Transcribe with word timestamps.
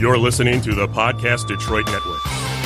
You're 0.00 0.16
listening 0.16 0.60
to 0.60 0.76
the 0.76 0.86
Podcast 0.86 1.48
Detroit 1.48 1.86
Network. 1.86 2.22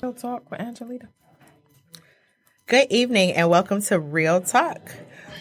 Real 0.00 0.12
Talk 0.12 0.48
with 0.52 0.60
Angelita. 0.60 1.08
Good 2.68 2.86
evening 2.90 3.32
and 3.32 3.50
welcome 3.50 3.82
to 3.82 3.98
Real 3.98 4.40
Talk. 4.40 4.92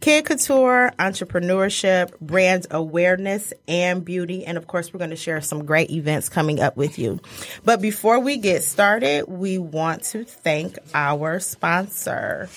Kid 0.00 0.26
Couture, 0.26 0.92
entrepreneurship, 0.98 2.18
brand 2.20 2.66
awareness, 2.70 3.52
and 3.66 4.04
beauty. 4.04 4.44
And 4.44 4.58
of 4.58 4.66
course, 4.66 4.92
we're 4.92 4.98
going 4.98 5.10
to 5.10 5.16
share 5.16 5.40
some 5.40 5.64
great 5.64 5.90
events 5.90 6.28
coming 6.28 6.60
up 6.60 6.76
with 6.76 6.98
you. 6.98 7.20
But 7.64 7.80
before 7.80 8.20
we 8.20 8.36
get 8.36 8.62
started, 8.62 9.24
we 9.26 9.58
want 9.58 10.04
to 10.04 10.24
thank 10.24 10.78
our 10.94 11.40
sponsor. 11.40 12.48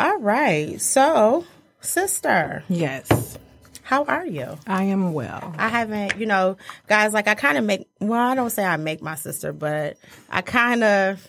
All 0.00 0.18
right. 0.18 0.80
So, 0.80 1.44
sister, 1.80 2.62
Yes, 2.68 3.36
how 3.88 4.04
are 4.04 4.26
you? 4.26 4.58
I 4.66 4.82
am 4.84 5.14
well. 5.14 5.54
I 5.56 5.68
haven't, 5.68 6.18
you 6.18 6.26
know, 6.26 6.58
guys, 6.88 7.14
like 7.14 7.26
I 7.26 7.34
kind 7.34 7.56
of 7.56 7.64
make, 7.64 7.88
well, 8.00 8.20
I 8.20 8.34
don't 8.34 8.50
say 8.50 8.62
I 8.62 8.76
make 8.76 9.00
my 9.00 9.14
sister, 9.14 9.50
but 9.54 9.96
I 10.28 10.42
kind 10.42 10.84
of, 10.84 11.26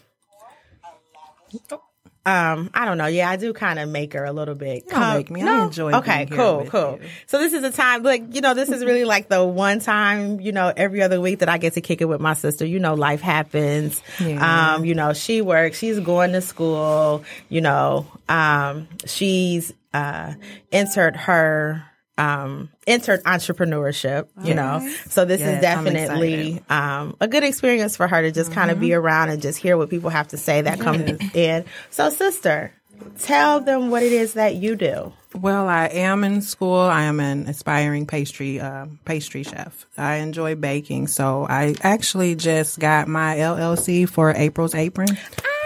um, 2.26 2.70
I 2.74 2.84
don't 2.84 2.98
know. 2.98 3.06
Yeah, 3.08 3.30
I 3.30 3.38
do 3.38 3.54
kind 3.54 3.80
of 3.80 3.88
make 3.88 4.12
her 4.12 4.26
a 4.26 4.34
little 4.34 4.56
bit. 4.56 4.84
You 4.88 4.92
don't 4.92 5.16
make 5.16 5.32
me. 5.32 5.42
I 5.42 5.64
enjoy 5.64 5.94
Okay, 5.94 6.26
being 6.26 6.38
cool, 6.38 6.66
cool. 6.66 7.00
you. 7.02 7.08
So 7.28 7.40
this 7.40 7.54
is 7.54 7.64
a 7.64 7.72
time, 7.72 8.04
like, 8.04 8.36
you 8.36 8.42
know, 8.42 8.54
this 8.54 8.68
is 8.68 8.84
really 8.84 9.06
like 9.06 9.30
the 9.30 9.44
one 9.46 9.80
time, 9.80 10.42
you 10.42 10.52
know, 10.52 10.72
every 10.76 11.02
other 11.02 11.22
week 11.22 11.40
that 11.40 11.48
I 11.48 11.60
get 11.60 11.76
to 11.76 11.82
kick 11.82 12.02
it 12.02 12.06
with 12.10 12.20
my 12.20 12.34
sister. 12.34 12.66
You 12.66 12.80
know, 12.80 12.94
life 12.94 13.22
happens. 13.22 14.02
Yeah. 14.20 14.76
Um, 14.76 14.84
you 14.84 14.96
know, 14.96 15.14
she 15.14 15.42
works, 15.42 15.78
she's 15.80 15.98
going 16.02 16.34
to 16.34 16.42
school, 16.42 17.24
you 17.48 17.62
know, 17.62 18.06
um, 18.28 18.90
she's, 19.06 19.72
uh, 19.94 20.34
entered 20.74 21.16
her, 21.16 21.86
um, 22.20 22.70
entered 22.86 23.24
entrepreneurship, 23.24 24.28
you 24.44 24.54
know. 24.54 24.80
So 25.08 25.26
this 25.26 25.42
is 25.42 25.48
Yes, 25.62 25.78
I'm 25.78 25.86
definitely 25.86 26.62
um, 26.70 27.16
a 27.22 27.28
good 27.28 27.44
experience 27.44 27.96
for 27.96 28.08
her 28.08 28.22
to 28.22 28.32
just 28.32 28.52
kind 28.52 28.70
of 28.70 28.80
be 28.80 28.94
around 28.94 29.30
and 29.30 29.42
just 29.42 29.58
hear 29.58 29.78
what 29.78 29.90
people 29.90 30.10
have 30.10 30.28
to 30.30 30.38
say 30.38 30.62
that 30.62 30.80
come 30.80 31.02
in. 31.34 31.66
So, 31.90 32.10
sister, 32.10 32.72
tell 33.20 33.62
them 33.62 33.90
what 33.90 34.04
it 34.04 34.12
is 34.12 34.34
that 34.34 34.56
you 34.56 34.76
do. 34.76 35.14
Well, 35.34 35.68
I 35.68 35.86
am 35.86 36.24
in 36.24 36.42
school. 36.42 36.80
I 36.80 37.04
am 37.04 37.20
an 37.20 37.48
aspiring 37.48 38.08
pastry 38.08 38.60
uh, 38.60 38.88
pastry 39.06 39.44
chef. 39.44 39.86
I 39.98 40.16
enjoy 40.16 40.56
baking, 40.56 41.08
so 41.08 41.46
I 41.48 41.76
actually 41.82 42.36
just 42.36 42.80
got 42.80 43.08
my 43.08 43.36
LLC 43.38 44.10
for 44.10 44.32
April's 44.32 44.74
Apron. 44.76 45.18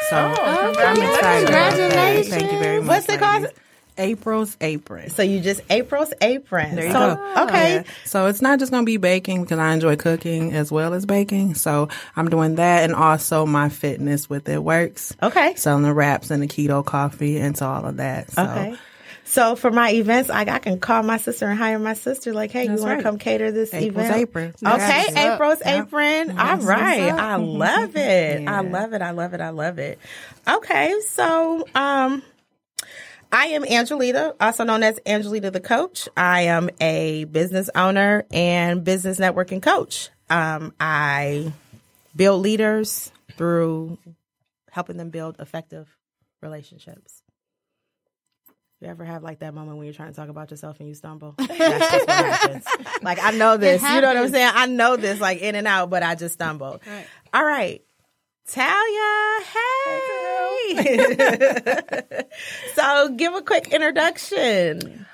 So 0.09 0.17
I'm 0.17 1.01
excited. 1.01 1.45
Congratulations. 1.47 2.27
Thank 2.29 2.51
you 2.51 2.59
very 2.59 2.79
much. 2.81 2.87
What's 2.89 3.09
it 3.09 3.19
called? 3.19 3.47
April's 3.97 4.57
Apron. 4.61 5.09
So 5.09 5.21
you 5.23 5.39
just 5.39 5.61
April's 5.69 6.13
apron. 6.21 6.75
There 6.75 6.85
you 6.87 6.91
so, 6.91 7.15
go. 7.15 7.43
Okay. 7.43 7.75
Yeah. 7.75 7.83
So 8.05 8.27
it's 8.27 8.41
not 8.41 8.59
just 8.59 8.71
going 8.71 8.83
to 8.83 8.85
be 8.85 8.97
baking 8.97 9.43
because 9.43 9.59
I 9.59 9.73
enjoy 9.73 9.95
cooking 9.95 10.53
as 10.53 10.71
well 10.71 10.93
as 10.93 11.05
baking. 11.05 11.55
So 11.55 11.89
I'm 12.15 12.29
doing 12.29 12.55
that 12.55 12.83
and 12.83 12.93
also 12.95 13.45
my 13.45 13.69
fitness 13.69 14.29
with 14.29 14.47
It 14.49 14.63
Works. 14.63 15.15
Okay. 15.21 15.55
Selling 15.55 15.83
the 15.83 15.93
wraps 15.93 16.31
and 16.31 16.41
the 16.41 16.47
keto 16.47 16.85
coffee 16.85 17.37
and 17.37 17.57
so 17.57 17.67
all 17.67 17.85
of 17.85 17.97
that. 17.97 18.31
So 18.31 18.43
Okay. 18.43 18.75
So 19.25 19.55
for 19.55 19.71
my 19.71 19.89
events, 19.91 20.29
I, 20.29 20.41
I 20.41 20.59
can 20.59 20.79
call 20.81 21.01
my 21.01 21.15
sister 21.15 21.47
and 21.47 21.57
hire 21.57 21.79
my 21.79 21.93
sister. 21.93 22.33
Like, 22.33 22.51
hey, 22.51 22.67
That's 22.67 22.81
you 22.81 22.85
want 22.85 22.97
right. 22.97 23.03
to 23.03 23.09
come 23.09 23.17
cater 23.17 23.51
this 23.53 23.73
April's 23.73 24.07
event? 24.07 24.21
Apron. 24.21 24.53
Okay, 24.65 24.77
Yes. 24.77 25.15
April's 25.15 25.59
Yep. 25.65 25.87
apron. 25.87 26.29
All 26.31 26.35
That's 26.35 26.65
right. 26.65 27.09
I 27.09 27.35
love 27.37 27.95
it. 27.95 28.47
I 28.47 28.59
love 28.59 28.91
it. 28.93 29.01
I 29.01 29.11
love 29.11 29.33
it. 29.33 29.39
I 29.39 29.49
love 29.49 29.79
it. 29.79 29.97
Okay, 30.47 30.93
so 31.07 31.65
um, 31.73 32.21
I 33.33 33.47
am 33.47 33.65
Angelita, 33.65 34.35
also 34.39 34.63
known 34.63 34.83
as 34.83 34.99
Angelita 35.07 35.49
the 35.49 35.59
Coach. 35.59 36.07
I 36.15 36.41
am 36.41 36.69
a 36.79 37.23
business 37.23 37.67
owner 37.73 38.25
and 38.31 38.83
business 38.83 39.19
networking 39.19 39.59
coach. 39.59 40.11
Um, 40.29 40.71
I 40.79 41.51
build 42.15 42.43
leaders 42.43 43.11
through 43.35 43.97
helping 44.69 44.97
them 44.97 45.09
build 45.09 45.37
effective 45.39 45.89
relationships. 46.43 47.23
You 48.79 48.89
ever 48.89 49.03
have 49.03 49.23
like 49.23 49.39
that 49.39 49.55
moment 49.55 49.77
when 49.77 49.87
you're 49.87 49.95
trying 49.95 50.11
to 50.11 50.15
talk 50.15 50.29
about 50.29 50.51
yourself 50.51 50.79
and 50.79 50.87
you 50.87 50.93
stumble? 50.93 51.33
That's 51.37 51.91
just 51.91 52.07
what 52.07 52.25
happens. 52.25 52.65
Like 53.01 53.17
I 53.19 53.31
know 53.31 53.57
this. 53.57 53.81
You 53.81 54.01
know 54.01 54.09
what 54.09 54.17
I'm 54.17 54.29
saying? 54.29 54.51
I 54.53 54.67
know 54.67 54.95
this 54.95 55.19
like 55.19 55.39
in 55.39 55.55
and 55.55 55.65
out, 55.65 55.89
but 55.89 56.03
I 56.03 56.13
just 56.13 56.35
stumbled. 56.35 56.81
Right. 56.85 57.07
All 57.33 57.43
right. 57.43 57.81
Talia, 58.47 59.39
hey. 60.75 60.83
so 62.75 63.09
give 63.09 63.33
a 63.33 63.41
quick 63.41 63.71
introduction. 63.73 65.05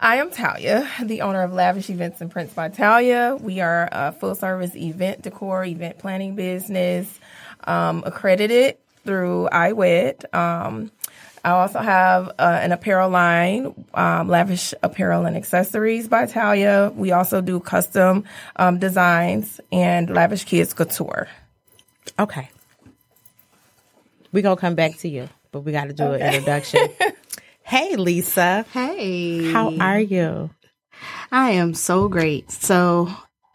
I 0.00 0.16
am 0.16 0.30
Talia, 0.30 0.88
the 1.02 1.20
owner 1.20 1.42
of 1.42 1.52
Lavish 1.52 1.90
Events 1.90 2.20
and 2.20 2.30
Prints 2.30 2.54
by 2.54 2.70
Talia. 2.70 3.36
We 3.38 3.60
are 3.60 3.88
a 3.92 4.12
full 4.12 4.34
service 4.34 4.74
event 4.74 5.22
decor, 5.22 5.64
event 5.64 5.98
planning 5.98 6.34
business, 6.34 7.12
um, 7.64 8.04
accredited 8.06 8.78
through 9.04 9.48
iWed. 9.52 10.34
Um, 10.34 10.90
I 11.44 11.50
also 11.50 11.80
have 11.80 12.28
uh, 12.38 12.58
an 12.62 12.72
apparel 12.72 13.10
line, 13.10 13.86
um, 13.94 14.28
Lavish 14.28 14.72
Apparel 14.82 15.26
and 15.26 15.36
Accessories 15.36 16.08
by 16.08 16.26
Talia. 16.26 16.90
We 16.94 17.12
also 17.12 17.40
do 17.42 17.60
custom 17.60 18.24
um, 18.56 18.78
designs 18.78 19.60
and 19.70 20.08
Lavish 20.10 20.44
Kids 20.44 20.72
Couture. 20.72 21.28
Okay. 22.18 22.48
We 24.32 24.42
going 24.42 24.56
to 24.56 24.60
come 24.60 24.74
back 24.74 24.96
to 24.98 25.08
you, 25.08 25.28
but 25.52 25.60
we 25.60 25.72
got 25.72 25.84
to 25.84 25.92
do 25.92 26.12
an 26.12 26.20
introduction. 26.20 26.88
hey, 27.62 27.96
Lisa. 27.96 28.64
Hey. 28.72 29.52
How 29.52 29.76
are 29.78 30.00
you? 30.00 30.50
I 31.30 31.50
am 31.52 31.74
so 31.74 32.08
great. 32.08 32.50
So, 32.50 33.08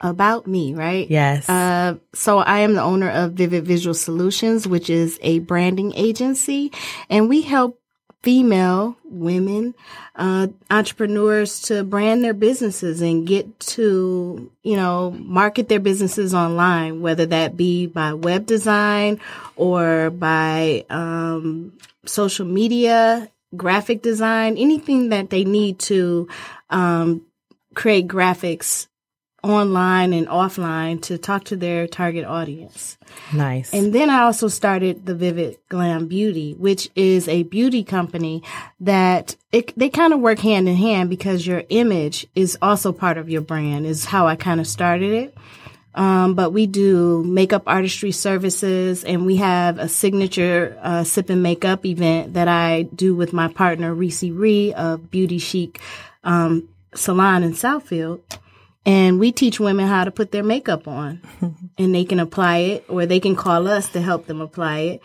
about 0.04 0.46
me, 0.48 0.74
right? 0.74 1.10
Yes. 1.10 1.50
Uh, 1.50 1.96
so 2.14 2.40
I 2.40 2.60
am 2.60 2.74
the 2.74 2.82
owner 2.82 3.10
of 3.10 3.34
Vivid 3.34 3.66
Visual 3.66 3.94
Solutions, 3.94 4.68
which 4.68 4.90
is 4.90 5.18
a 5.22 5.40
branding 5.40 5.94
agency, 5.96 6.72
and 7.10 7.30
we 7.30 7.42
help 7.42 7.80
female 8.24 8.96
women 9.04 9.76
uh, 10.16 10.48
entrepreneurs 10.72 11.60
to 11.60 11.84
brand 11.84 12.24
their 12.24 12.34
businesses 12.34 13.02
and 13.02 13.28
get 13.28 13.60
to 13.60 14.50
you 14.64 14.78
know 14.78 15.12
market 15.12 15.68
their 15.68 15.80
businesses 15.80 16.34
online 16.34 17.02
whether 17.02 17.26
that 17.26 17.58
be 17.58 17.86
by 17.86 18.14
web 18.14 18.46
design 18.46 19.20
or 19.58 20.10
by 20.10 20.86
um, 20.90 21.74
social 22.06 22.46
media 22.46 23.30
graphic 23.56 24.02
design 24.02 24.58
anything 24.58 25.10
that 25.10 25.30
they 25.30 25.44
need 25.44 25.78
to 25.78 26.28
um, 26.70 27.22
create 27.76 28.08
graphics 28.08 28.88
online 29.44 30.14
and 30.14 30.28
offline 30.28 31.02
to 31.02 31.18
talk 31.18 31.44
to 31.44 31.58
their 31.58 31.86
target 31.86 32.24
audience. 32.24 32.98
Nice. 33.34 33.74
And 33.74 33.94
then 33.94 34.10
I 34.10 34.22
also 34.22 34.48
started 34.48 35.06
the 35.06 35.16
Vivid 35.16 35.58
Glam 35.68 36.08
Beauty, 36.08 36.54
which 36.54 36.90
is 36.96 37.28
a 37.28 37.44
beauty 37.44 37.84
company 37.84 38.42
that 38.80 39.36
it, 39.52 39.78
they 39.78 39.90
kind 39.90 40.14
of 40.14 40.22
work 40.22 40.40
hand 40.40 40.70
in 40.70 40.76
hand 40.76 41.10
because 41.10 41.46
your 41.46 41.64
image 41.70 42.26
is 42.36 42.58
also 42.62 42.94
part 42.94 43.18
of 43.18 43.30
your 43.30 43.42
brand 43.42 43.86
is 43.86 44.06
how 44.06 44.28
I 44.28 44.38
kind 44.38 44.62
of 44.62 44.68
started 44.68 45.12
it. 45.12 45.38
Um, 45.96 46.34
but 46.34 46.52
we 46.52 46.66
do 46.66 47.24
makeup 47.24 47.64
artistry 47.68 48.12
services 48.12 49.04
and 49.04 49.26
we 49.26 49.36
have 49.36 49.78
a 49.78 49.88
signature 49.88 50.80
uh, 50.82 51.04
sip 51.04 51.30
and 51.30 51.44
makeup 51.44 51.86
event 51.86 52.34
that 52.34 52.48
I 52.48 52.84
do 52.84 53.14
with 53.14 53.32
my 53.32 53.48
partner 53.48 53.94
Reese 53.94 54.24
Ree 54.24 54.74
of 54.74 55.12
Beauty 55.12 55.38
Chic 55.38 55.80
um, 56.24 56.68
Salon 56.96 57.44
in 57.44 57.52
Southfield 57.52 58.22
and 58.86 59.20
we 59.20 59.32
teach 59.32 59.60
women 59.60 59.88
how 59.88 60.04
to 60.04 60.12
put 60.12 60.32
their 60.32 60.44
makeup 60.44 60.88
on. 60.88 61.22
And 61.76 61.96
they 61.96 62.06
can 62.06 62.20
apply 62.20 62.58
it 62.58 62.86
or 62.88 63.08
they 63.08 63.20
can 63.20 63.36
call 63.36 63.68
us 63.68 63.90
to 63.94 64.00
help 64.00 64.28
them 64.28 64.42
apply 64.42 64.78
it 64.80 65.02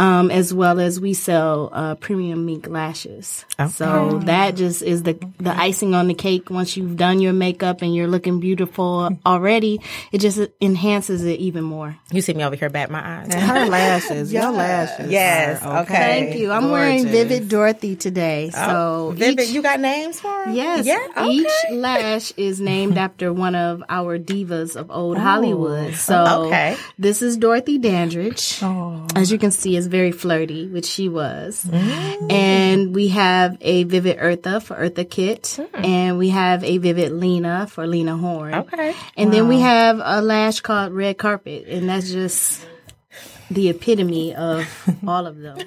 um, 0.00 0.30
as 0.30 0.52
well 0.54 0.80
as 0.80 0.98
we 0.98 1.12
sell 1.12 1.68
uh, 1.72 1.94
premium 1.96 2.46
mink 2.46 2.66
lashes 2.66 3.44
so 3.70 4.18
that 4.24 4.56
just 4.56 4.80
is 4.82 5.02
the 5.02 5.12
the 5.38 5.54
icing 5.68 5.94
on 5.94 6.08
the 6.08 6.14
cake 6.14 6.48
once 6.48 6.76
you've 6.76 6.96
done 6.96 7.20
your 7.20 7.34
makeup 7.34 7.82
and 7.82 7.94
you're 7.94 8.08
looking 8.08 8.40
beautiful 8.40 9.10
already 9.26 9.78
it 10.10 10.18
just 10.18 10.40
enhances 10.60 11.24
it 11.24 11.38
even 11.38 11.62
more 11.62 11.96
you 12.10 12.22
see 12.22 12.32
me 12.32 12.42
over 12.44 12.56
here 12.56 12.70
bat 12.70 12.90
my 12.90 13.02
eyes. 13.20 13.28
And 13.34 13.42
her 13.42 13.66
lashes, 13.76 14.32
your 14.32 14.50
lashes. 14.50 15.10
Yes, 15.10 15.62
are 15.62 15.82
okay. 15.82 15.94
thank 15.94 16.36
you 16.38 16.50
i'm 16.50 16.70
wearing 16.70 17.06
vivid 17.06 17.48
dorothy 17.48 17.94
today 17.96 18.50
so 18.50 19.12
Vivid, 19.14 19.40
each- 19.44 19.50
you 19.50 19.62
got 19.62 19.80
names 19.80 20.18
for 20.20 20.42
'em? 20.44 20.54
Yes. 20.54 20.86
Yeah. 20.86 21.06
Okay. 21.16 21.28
Each 21.30 21.52
lash 21.72 22.32
is 22.38 22.60
named 22.60 22.96
after 23.06 23.32
one 23.32 23.54
of 23.54 23.82
our 23.88 24.18
divas 24.18 24.76
of 24.76 24.90
old 24.90 25.18
Hollywood. 25.18 25.94
So 25.94 26.24
Oh, 26.26 26.46
Okay. 26.46 26.76
this 26.98 27.20
is 27.22 27.36
Dorothy 27.36 27.76
Dandridge. 27.78 28.58
Oh. 28.62 29.06
As 29.14 29.30
you 29.30 29.38
can 29.38 29.50
see, 29.50 29.76
is 29.76 29.86
very 29.90 30.12
flirty, 30.12 30.68
which 30.68 30.86
she 30.86 31.08
was. 31.08 31.64
Mm. 31.64 32.32
And 32.32 32.94
we 32.94 33.08
have 33.08 33.58
a 33.60 33.84
Vivid 33.84 34.18
Eartha 34.18 34.62
for 34.62 34.76
Eartha 34.76 35.08
Kitt. 35.08 35.58
And 35.74 36.18
we 36.18 36.30
have 36.30 36.64
a 36.64 36.78
Vivid 36.78 37.12
Lena 37.12 37.66
for 37.66 37.86
Lena 37.86 38.16
Horne. 38.16 38.54
Okay. 38.54 38.94
And 39.16 39.32
then 39.32 39.48
we 39.48 39.60
have 39.60 40.00
a 40.02 40.22
lash 40.22 40.60
called 40.60 40.92
Red 40.92 41.18
Carpet. 41.18 41.66
And 41.68 41.88
that's 41.88 42.10
just 42.10 42.64
the 43.50 43.68
epitome 43.68 44.34
of 44.34 44.66
all 45.06 45.26
of 45.26 45.38
them. 45.38 45.58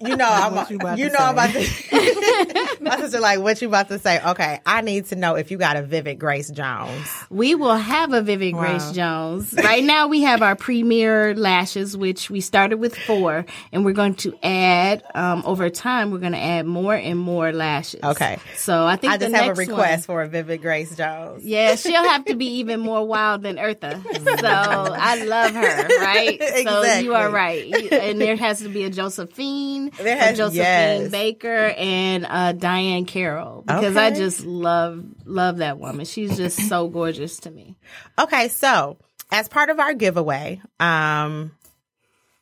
You 0.00 0.16
know, 0.16 0.28
I'm. 0.28 0.66
You 0.70 0.76
about 0.76 0.98
you 0.98 1.08
to 1.08 1.12
know, 1.12 1.18
I'm 1.18 1.34
about 1.34 1.50
say. 1.50 1.66
to. 1.66 2.76
my 2.80 2.96
sister, 2.98 3.20
like, 3.20 3.40
what 3.40 3.60
you 3.60 3.68
about 3.68 3.88
to 3.88 3.98
say? 3.98 4.20
Okay, 4.24 4.60
I 4.64 4.80
need 4.80 5.06
to 5.06 5.16
know 5.16 5.34
if 5.34 5.50
you 5.50 5.58
got 5.58 5.76
a 5.76 5.82
Vivid 5.82 6.18
Grace 6.18 6.48
Jones. 6.50 7.08
We 7.30 7.54
will 7.54 7.74
have 7.76 8.12
a 8.12 8.22
Vivid 8.22 8.54
Grace 8.54 8.92
Jones. 8.92 9.52
Right 9.54 9.82
now, 9.84 10.08
we 10.08 10.22
have 10.22 10.42
our 10.42 10.56
premier 10.56 11.34
lashes, 11.34 11.96
which 11.96 12.30
we 12.30 12.40
started 12.40 12.78
with 12.78 12.96
four, 12.96 13.44
and 13.72 13.84
we're 13.84 13.92
going 13.92 14.14
to 14.16 14.34
add 14.42 15.02
um, 15.14 15.42
over 15.44 15.68
time. 15.70 16.10
We're 16.10 16.18
going 16.18 16.32
to 16.32 16.38
add 16.38 16.66
more 16.66 16.94
and 16.94 17.18
more 17.18 17.52
lashes. 17.52 18.00
Okay. 18.02 18.38
So 18.56 18.86
I 18.86 18.96
think 18.96 19.12
I 19.12 19.16
the 19.16 19.26
just 19.26 19.36
have 19.36 19.48
a 19.48 19.54
request 19.54 20.08
one- 20.08 20.14
for 20.16 20.22
a 20.22 20.28
Vivid 20.28 20.62
Grace 20.62 20.94
Jones. 20.96 21.44
yeah, 21.44 21.74
she'll 21.76 22.08
have 22.08 22.24
to 22.26 22.34
be 22.36 22.46
even 22.58 22.80
more 22.80 23.06
wild 23.06 23.42
than 23.42 23.56
Eartha. 23.56 24.04
So 24.38 24.46
I 24.46 25.24
love 25.24 25.52
her, 25.52 25.88
right? 26.00 26.40
So 26.64 26.67
you 27.02 27.14
are 27.14 27.30
right. 27.30 27.66
You- 27.66 27.88
And 27.90 28.20
there 28.20 28.36
has 28.36 28.60
to 28.60 28.68
be 28.68 28.84
a 28.84 28.90
Josephine, 28.90 29.90
There 30.00 30.16
has- 30.16 30.36
Josephine 30.36 30.56
yes. 30.62 31.10
Baker, 31.10 31.74
and 31.76 32.24
uh, 32.26 32.52
Diahann 32.54 33.06
Carroll 33.06 33.62
because 33.66 33.96
I 33.96 34.10
just 34.10 34.44
love 34.44 35.04
love 35.24 35.58
that 35.58 35.78
woman. 35.78 36.04
She's 36.06 36.36
just 36.36 36.68
so 36.68 36.88
gorgeous 36.88 37.38
to 37.40 37.50
me. 37.50 37.76
Okay, 38.18 38.48
so 38.48 38.96
as 39.30 39.48
part 39.48 39.70
of 39.70 39.78
our 39.78 39.94
giveaway, 39.94 40.60
um, 40.80 41.52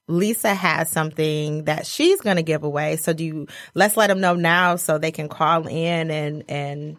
Lisa 0.09 0.55
has 0.55 0.89
something 0.89 1.65
that 1.65 1.85
she's 1.87 2.21
going 2.21 2.37
to 2.37 2.43
give 2.45 2.63
away. 2.63 2.97
So 2.97 3.13
do 3.13 3.25
you, 3.25 3.47
let's 3.75 3.97
let 3.97 4.07
them 4.07 4.21
know 4.21 4.35
now 4.35 4.77
so 4.77 4.99
they 4.99 5.11
can 5.11 5.29
call 5.29 5.67
in 5.67 6.11
and, 6.13 6.45
and 6.49 6.97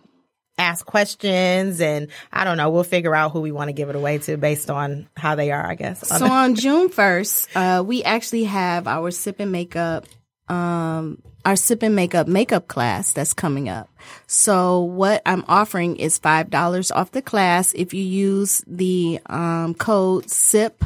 ask 0.58 0.86
questions. 0.86 1.82
And 1.82 2.08
I 2.32 2.44
don't 2.44 2.58
know, 2.58 2.70
we'll 2.70 2.84
figure 2.84 3.16
out 3.16 3.32
who 3.32 3.42
we 3.42 3.52
want 3.52 3.70
to 3.70 3.74
give 3.74 3.90
it 3.90 3.96
away 3.96 4.18
to 4.20 4.38
based 4.38 4.70
on 4.70 5.08
how 5.16 5.36
they 5.36 5.52
are, 5.52 5.66
I 5.66 5.76
guess. 5.76 6.08
So 6.08 6.26
on 6.32 6.56
June 6.56 6.90
first, 6.90 7.56
uh, 7.56 7.84
we 7.86 8.04
actually 8.04 8.46
have 8.46 8.88
our 8.88 9.12
sip 9.12 9.40
and 9.40 9.52
makeup, 9.52 10.06
um, 10.48 11.22
our 11.46 11.56
sip 11.56 11.84
and 11.84 11.96
makeup 11.96 12.28
makeup 12.28 12.68
class 12.68 13.14
that's 13.14 13.34
coming 13.34 13.70
up. 13.70 13.90
So 14.26 14.82
what 14.82 15.22
I'm 15.26 15.46
offering 15.48 15.96
is 15.98 16.18
five 16.18 16.50
dollars 16.50 16.92
off 16.92 17.12
the 17.12 17.22
class 17.22 17.74
if 17.74 17.94
you 17.94 18.04
use 18.04 18.64
the 18.68 19.20
um, 19.28 19.74
code 19.76 20.30
SIP 20.30 20.84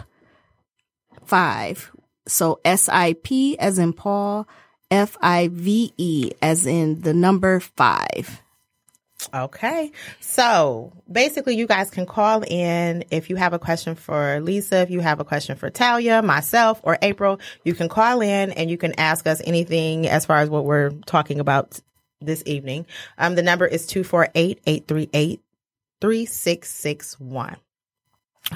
five. 1.26 1.92
So 2.28 2.60
S 2.64 2.90
I 2.90 3.14
P 3.14 3.58
as 3.58 3.80
in 3.80 3.94
Paul, 3.94 4.48
F 4.92 5.18
I 5.22 5.50
V 5.52 5.94
E 5.98 6.32
as 6.42 6.66
in 6.66 7.02
the 7.02 7.14
number 7.14 7.60
five. 7.60 8.41
Okay. 9.34 9.92
So 10.20 10.92
basically, 11.12 11.56
you 11.56 11.68
guys 11.68 11.90
can 11.90 12.06
call 12.06 12.44
in 12.44 13.06
if 13.12 13.30
you 13.30 13.36
have 13.36 13.54
a 13.54 13.60
question 13.60 13.96
for 13.96 14.40
Lisa, 14.40 14.78
if 14.78 14.90
you 14.90 15.00
have 15.00 15.20
a 15.20 15.26
question 15.26 15.56
for 15.56 15.70
Talia, 15.70 16.22
myself, 16.22 16.80
or 16.84 16.98
April. 17.02 17.40
You 17.64 17.74
can 17.74 17.90
call 17.90 18.22
in 18.22 18.52
and 18.52 18.70
you 18.70 18.78
can 18.78 19.00
ask 19.00 19.28
us 19.28 19.42
anything 19.46 20.08
as 20.08 20.26
far 20.26 20.38
as 20.38 20.50
what 20.50 20.66
we're 20.66 20.92
talking 21.06 21.40
about 21.40 21.80
this 22.20 22.44
evening. 22.46 22.86
Um, 23.18 23.36
the 23.36 23.44
number 23.44 23.66
is 23.66 23.86
248 23.88 24.60
838 24.66 25.42
3661. 26.02 27.58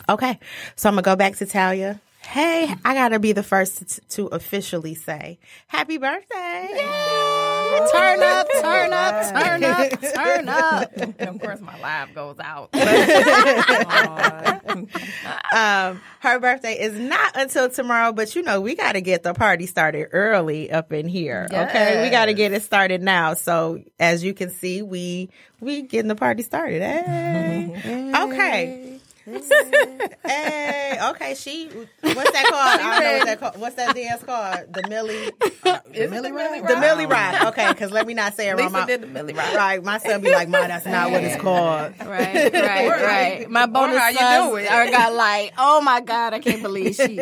Okay. 0.09 0.39
So 0.75 0.89
I'm 0.89 0.95
going 0.95 1.03
to 1.03 1.09
go 1.09 1.15
back 1.15 1.35
to 1.37 1.45
Talia. 1.45 2.01
Hey, 2.21 2.73
I 2.83 2.95
got 2.95 3.09
to 3.09 3.19
be 3.19 3.33
the 3.33 3.43
first 3.43 3.87
to, 3.87 4.01
to 4.01 4.25
officially 4.27 4.95
say 4.95 5.37
happy 5.67 5.97
birthday. 5.97 7.44
Turn 7.91 8.23
up, 8.23 8.47
turn 8.61 8.93
up, 8.93 9.33
turn 9.33 9.63
up, 9.63 10.01
turn 10.01 10.49
up. 10.49 10.91
And 10.97 11.29
of 11.29 11.39
course, 11.39 11.61
my 11.61 11.79
live 11.79 12.13
goes 12.13 12.37
out. 12.39 12.69
um, 15.55 16.01
her 16.19 16.39
birthday 16.39 16.79
is 16.79 16.99
not 16.99 17.35
until 17.35 17.69
tomorrow, 17.69 18.11
but 18.11 18.35
you 18.35 18.41
know, 18.41 18.61
we 18.61 18.75
got 18.75 18.93
to 18.93 19.01
get 19.01 19.23
the 19.23 19.33
party 19.33 19.65
started 19.65 20.09
early 20.11 20.71
up 20.71 20.91
in 20.93 21.07
here. 21.07 21.47
Okay. 21.51 22.03
We 22.03 22.09
got 22.09 22.25
to 22.25 22.33
get 22.33 22.53
it 22.53 22.63
started 22.63 23.01
now. 23.01 23.33
So 23.33 23.83
as 23.99 24.23
you 24.23 24.33
can 24.33 24.49
see, 24.49 24.81
we, 24.81 25.29
we 25.59 25.83
getting 25.83 26.09
the 26.09 26.15
party 26.15 26.43
started. 26.43 26.81
Hey. 26.81 28.11
okay. 28.23 28.94
Hey, 29.25 30.97
okay. 31.09 31.35
She, 31.35 31.67
what's 31.67 32.31
that 32.31 32.45
called? 32.49 32.79
I 32.81 32.99
don't 32.99 33.03
know 33.03 33.17
what 33.17 33.25
that 33.25 33.39
called. 33.39 33.57
What's 33.59 33.75
that 33.75 33.95
dance 33.95 34.23
called? 34.23 34.73
The 34.73 34.87
Millie, 34.87 35.31
the 35.63 36.07
Millie 36.09 36.31
Ride? 36.31 36.67
the 36.67 36.79
Millie 36.79 37.05
Ride. 37.05 37.45
Okay, 37.47 37.69
because 37.69 37.91
let 37.91 38.05
me 38.07 38.13
not 38.13 38.35
say 38.35 38.49
it 38.49 38.53
wrong. 38.53 38.67
Lisa 38.67 38.71
My- 38.79 38.85
did 38.85 39.01
the 39.01 39.07
Millie 39.07 39.33
Ride. 39.33 39.55
Right, 39.55 39.83
my 39.83 39.97
son 39.97 40.21
be 40.21 40.31
like, 40.31 40.47
"Ma, 40.49 40.67
that's 40.67 40.85
not 40.85 41.11
what 41.11 41.23
it's 41.23 41.41
called." 41.41 41.93
Right, 42.05 42.53
right, 42.53 42.89
right. 42.89 43.49
My 43.49 43.65
bonus 43.65 43.97
how 43.97 44.09
you 44.09 44.17
sons 44.17 44.49
do 44.51 44.55
it. 44.57 44.71
are 44.71 44.89
got 44.91 45.13
like, 45.13 45.53
oh 45.57 45.81
my 45.81 46.01
god, 46.01 46.33
I 46.33 46.39
can't 46.39 46.61
believe 46.61 46.95
she. 46.95 47.19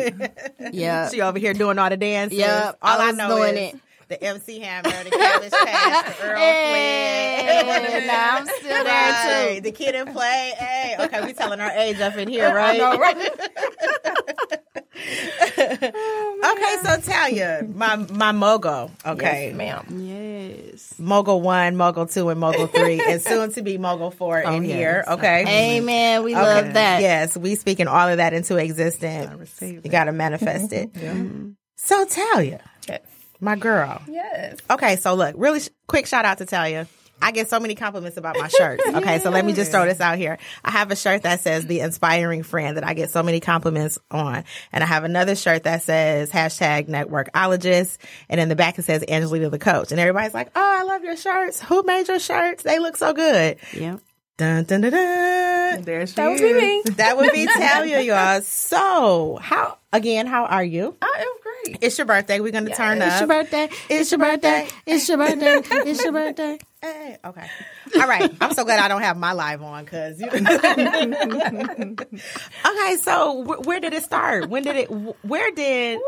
Yeah, 0.72 1.08
She 1.10 1.20
over 1.22 1.38
here 1.38 1.54
doing 1.54 1.78
all 1.78 1.88
the 1.88 1.96
dances. 1.96 2.38
Yep, 2.38 2.78
all 2.82 3.00
I 3.00 3.04
I, 3.04 3.06
was 3.08 3.16
know 3.16 3.36
doing 3.36 3.56
is 3.56 3.74
it. 3.74 3.80
The 4.08 4.22
MC 4.22 4.60
Hammer, 4.60 4.90
the 5.04 5.10
Cabbage 5.10 5.50
Patch, 5.50 6.16
the 6.18 6.24
Earl 6.24 6.38
Hey, 6.38 8.04
nah, 8.06 8.12
I'm 8.38 8.46
still 8.46 8.84
there 8.84 8.84
Right. 8.84 9.54
too. 9.56 9.60
The 9.62 9.72
Kid 9.72 9.94
'n 9.94 10.12
Play. 10.12 10.52
Hey, 10.58 10.96
okay, 11.00 11.24
we 11.24 11.32
telling 11.32 11.60
our 11.60 11.70
age 11.70 12.00
up 12.00 12.16
in 12.16 12.28
here, 12.28 12.54
right? 12.54 12.80
okay, 15.56 16.76
so 16.82 17.00
Talia, 17.00 17.66
my 17.74 17.96
my 17.96 18.32
mogul. 18.32 18.90
Okay, 19.06 19.48
Yes, 19.48 19.56
ma'am. 19.56 19.86
Yes. 20.70 20.94
mogul 20.98 21.40
one, 21.40 21.76
mogul 21.76 22.06
two, 22.06 22.28
and 22.28 22.38
mogul 22.40 22.66
three, 22.66 23.00
and 23.06 23.20
soon 23.22 23.52
to 23.52 23.62
be 23.62 23.78
mogul 23.78 24.10
four 24.10 24.42
oh, 24.46 24.54
in 24.54 24.64
yes. 24.64 24.76
here. 24.76 25.04
Okay. 25.08 25.76
Amen. 25.78 26.22
We 26.24 26.34
Okay. 26.34 26.42
love 26.42 26.74
that. 26.74 27.00
Yes, 27.02 27.36
we 27.36 27.54
speaking 27.54 27.88
all 27.88 28.08
of 28.08 28.18
that 28.18 28.32
into 28.32 28.56
existence. 28.56 29.32
receive 29.38 29.80
You 29.84 29.90
got 29.90 30.04
to 30.04 30.12
manifest 30.12 30.72
it. 30.72 30.90
So 31.76 32.04
Talia, 32.04 32.60
Yes. 32.88 33.00
My 33.44 33.56
girl. 33.56 34.00
Yes. 34.08 34.56
Okay, 34.70 34.96
so 34.96 35.14
look, 35.14 35.34
really 35.38 35.60
sh- 35.60 35.68
quick 35.86 36.06
shout 36.06 36.24
out 36.24 36.38
to 36.38 36.46
Talia. 36.46 36.86
I 37.22 37.30
get 37.30 37.48
so 37.48 37.60
many 37.60 37.74
compliments 37.76 38.16
about 38.16 38.36
my 38.36 38.48
shirt. 38.48 38.80
Okay, 38.94 39.18
so 39.20 39.30
let 39.30 39.44
me 39.44 39.52
just 39.52 39.70
throw 39.70 39.84
this 39.86 40.00
out 40.00 40.18
here. 40.18 40.36
I 40.64 40.70
have 40.72 40.90
a 40.90 40.96
shirt 40.96 41.22
that 41.22 41.40
says 41.40 41.64
the 41.64 41.80
inspiring 41.80 42.42
friend 42.42 42.76
that 42.76 42.84
I 42.84 42.92
get 42.94 43.10
so 43.10 43.22
many 43.22 43.38
compliments 43.40 43.98
on. 44.10 44.44
And 44.72 44.82
I 44.82 44.86
have 44.86 45.04
another 45.04 45.34
shirt 45.36 45.62
that 45.62 45.82
says 45.82 46.30
hashtag 46.32 46.88
networkologist. 46.88 47.98
And 48.28 48.40
in 48.40 48.48
the 48.48 48.56
back 48.56 48.78
it 48.78 48.82
says 48.84 49.04
Angelita 49.08 49.48
the 49.50 49.58
coach. 49.58 49.90
And 49.92 50.00
everybody's 50.00 50.34
like, 50.34 50.48
Oh, 50.56 50.60
I 50.80 50.82
love 50.82 51.04
your 51.04 51.16
shirts. 51.16 51.60
Who 51.62 51.82
made 51.84 52.08
your 52.08 52.18
shirts? 52.18 52.62
They 52.62 52.78
look 52.78 52.96
so 52.96 53.12
good. 53.12 53.58
Yep. 53.72 54.00
Dun, 54.36 54.64
dun, 54.64 54.80
dun, 54.80 54.90
dun. 54.90 55.82
There 55.82 56.06
she 56.08 56.14
That 56.14 56.28
would 56.30 56.40
is. 56.40 56.52
be 56.52 56.52
me. 56.60 56.82
That 56.96 57.16
would 57.16 57.32
be 57.32 57.46
Talia, 57.58 58.00
y'all. 58.00 58.40
So, 58.42 59.38
how, 59.40 59.78
again, 59.92 60.26
how 60.26 60.46
are 60.46 60.64
you? 60.64 60.96
I 61.00 61.16
am 61.20 61.26
great. 61.42 61.43
It's 61.80 61.98
your 61.98 62.06
birthday. 62.06 62.40
We're 62.40 62.52
going 62.52 62.66
to 62.66 62.74
turn 62.74 63.00
up. 63.00 63.08
It's 63.08 63.20
your 63.20 63.28
birthday. 63.28 63.68
It's 63.88 64.10
your 64.10 64.18
birthday. 64.18 64.68
It's 64.86 65.08
your 65.08 65.18
birthday. 65.18 65.62
It's 65.70 66.02
your 66.02 66.12
birthday. 66.12 66.58
Hey, 66.82 67.16
okay. 67.24 67.46
All 67.96 68.08
right. 68.08 68.30
I'm 68.40 68.52
so 68.52 68.64
glad 68.64 68.78
I 68.78 68.88
don't 68.88 69.02
have 69.02 69.16
my 69.16 69.32
live 69.32 69.62
on 69.62 69.84
because. 69.84 70.20
You... 70.20 70.26
okay, 72.66 72.96
so 72.96 73.44
wh- 73.44 73.66
where 73.66 73.80
did 73.80 73.94
it 73.94 74.02
start? 74.02 74.48
When 74.48 74.62
did 74.62 74.76
it? 74.76 74.86
Where 75.24 75.50
did? 75.52 76.00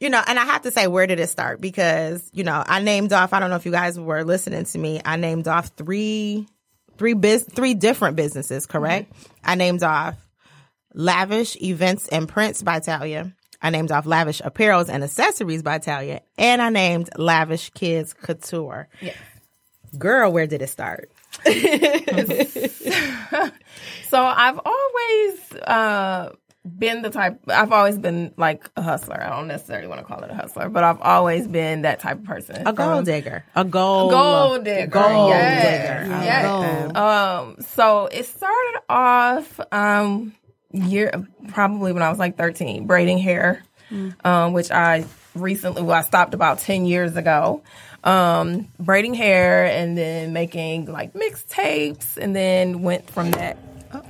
You 0.00 0.08
know, 0.08 0.22
and 0.26 0.38
I 0.38 0.44
have 0.44 0.62
to 0.62 0.70
say, 0.70 0.86
where 0.86 1.06
did 1.06 1.20
it 1.20 1.28
start? 1.28 1.60
Because 1.60 2.28
you 2.32 2.44
know, 2.44 2.62
I 2.66 2.80
named 2.80 3.12
off. 3.12 3.32
I 3.32 3.40
don't 3.40 3.50
know 3.50 3.56
if 3.56 3.66
you 3.66 3.72
guys 3.72 3.98
were 3.98 4.24
listening 4.24 4.64
to 4.64 4.78
me. 4.78 5.00
I 5.04 5.16
named 5.16 5.48
off 5.48 5.68
three, 5.76 6.46
three 6.98 7.14
biz, 7.14 7.44
three 7.44 7.74
different 7.74 8.16
businesses. 8.16 8.66
Correct. 8.66 9.12
Mm-hmm. 9.12 9.32
I 9.44 9.54
named 9.54 9.82
off 9.82 10.16
Lavish 10.94 11.60
Events 11.60 12.08
and 12.08 12.28
Prints 12.28 12.62
by 12.62 12.80
Talia. 12.80 13.34
I 13.62 13.70
named 13.70 13.92
off 13.92 14.06
Lavish 14.06 14.40
Apparels 14.42 14.88
and 14.88 15.04
Accessories 15.04 15.62
by 15.62 15.78
Talia, 15.78 16.22
and 16.38 16.62
I 16.62 16.70
named 16.70 17.10
Lavish 17.16 17.70
Kids 17.70 18.14
Couture. 18.14 18.88
Yes. 19.00 19.16
Girl, 19.98 20.32
where 20.32 20.46
did 20.46 20.62
it 20.62 20.68
start? 20.68 21.10
So 24.10 24.20
I've 24.20 24.58
always 24.64 25.52
uh, 25.62 26.30
been 26.78 27.02
the 27.02 27.10
type. 27.10 27.38
I've 27.46 27.70
always 27.70 27.96
been 27.96 28.34
like 28.36 28.68
a 28.76 28.82
hustler. 28.82 29.22
I 29.22 29.30
don't 29.30 29.46
necessarily 29.46 29.86
want 29.86 30.00
to 30.00 30.04
call 30.04 30.24
it 30.24 30.30
a 30.32 30.34
hustler, 30.34 30.68
but 30.68 30.82
I've 30.82 31.00
always 31.00 31.46
been 31.46 31.82
that 31.82 32.00
type 32.00 32.18
of 32.18 32.24
person. 32.24 32.66
A 32.66 32.72
gold 32.72 33.04
digger. 33.04 33.44
A 33.54 33.64
gold 33.64 34.10
Gold 34.10 34.64
digger. 34.64 34.88
Gold 34.88 35.28
yes. 35.30 36.08
digger. 36.08 36.22
Yes. 36.24 36.96
Um. 36.96 37.56
So 37.60 38.06
it 38.06 38.26
started 38.26 38.80
off 38.88 39.60
um 39.70 40.34
year 40.72 41.12
probably 41.48 41.92
when 41.92 42.02
I 42.02 42.10
was 42.10 42.18
like 42.18 42.36
thirteen, 42.36 42.86
braiding 42.86 43.18
hair, 43.18 43.62
um, 44.24 44.52
which 44.52 44.70
I 44.70 45.04
recently 45.34 45.82
well 45.82 45.98
I 45.98 46.02
stopped 46.02 46.34
about 46.34 46.58
ten 46.60 46.84
years 46.84 47.16
ago. 47.16 47.62
Um, 48.02 48.68
braiding 48.78 49.12
hair 49.12 49.66
and 49.66 49.96
then 49.96 50.32
making 50.32 50.86
like 50.86 51.12
mixtapes, 51.12 52.16
and 52.16 52.34
then 52.34 52.82
went 52.82 53.10
from 53.10 53.30
that 53.32 53.58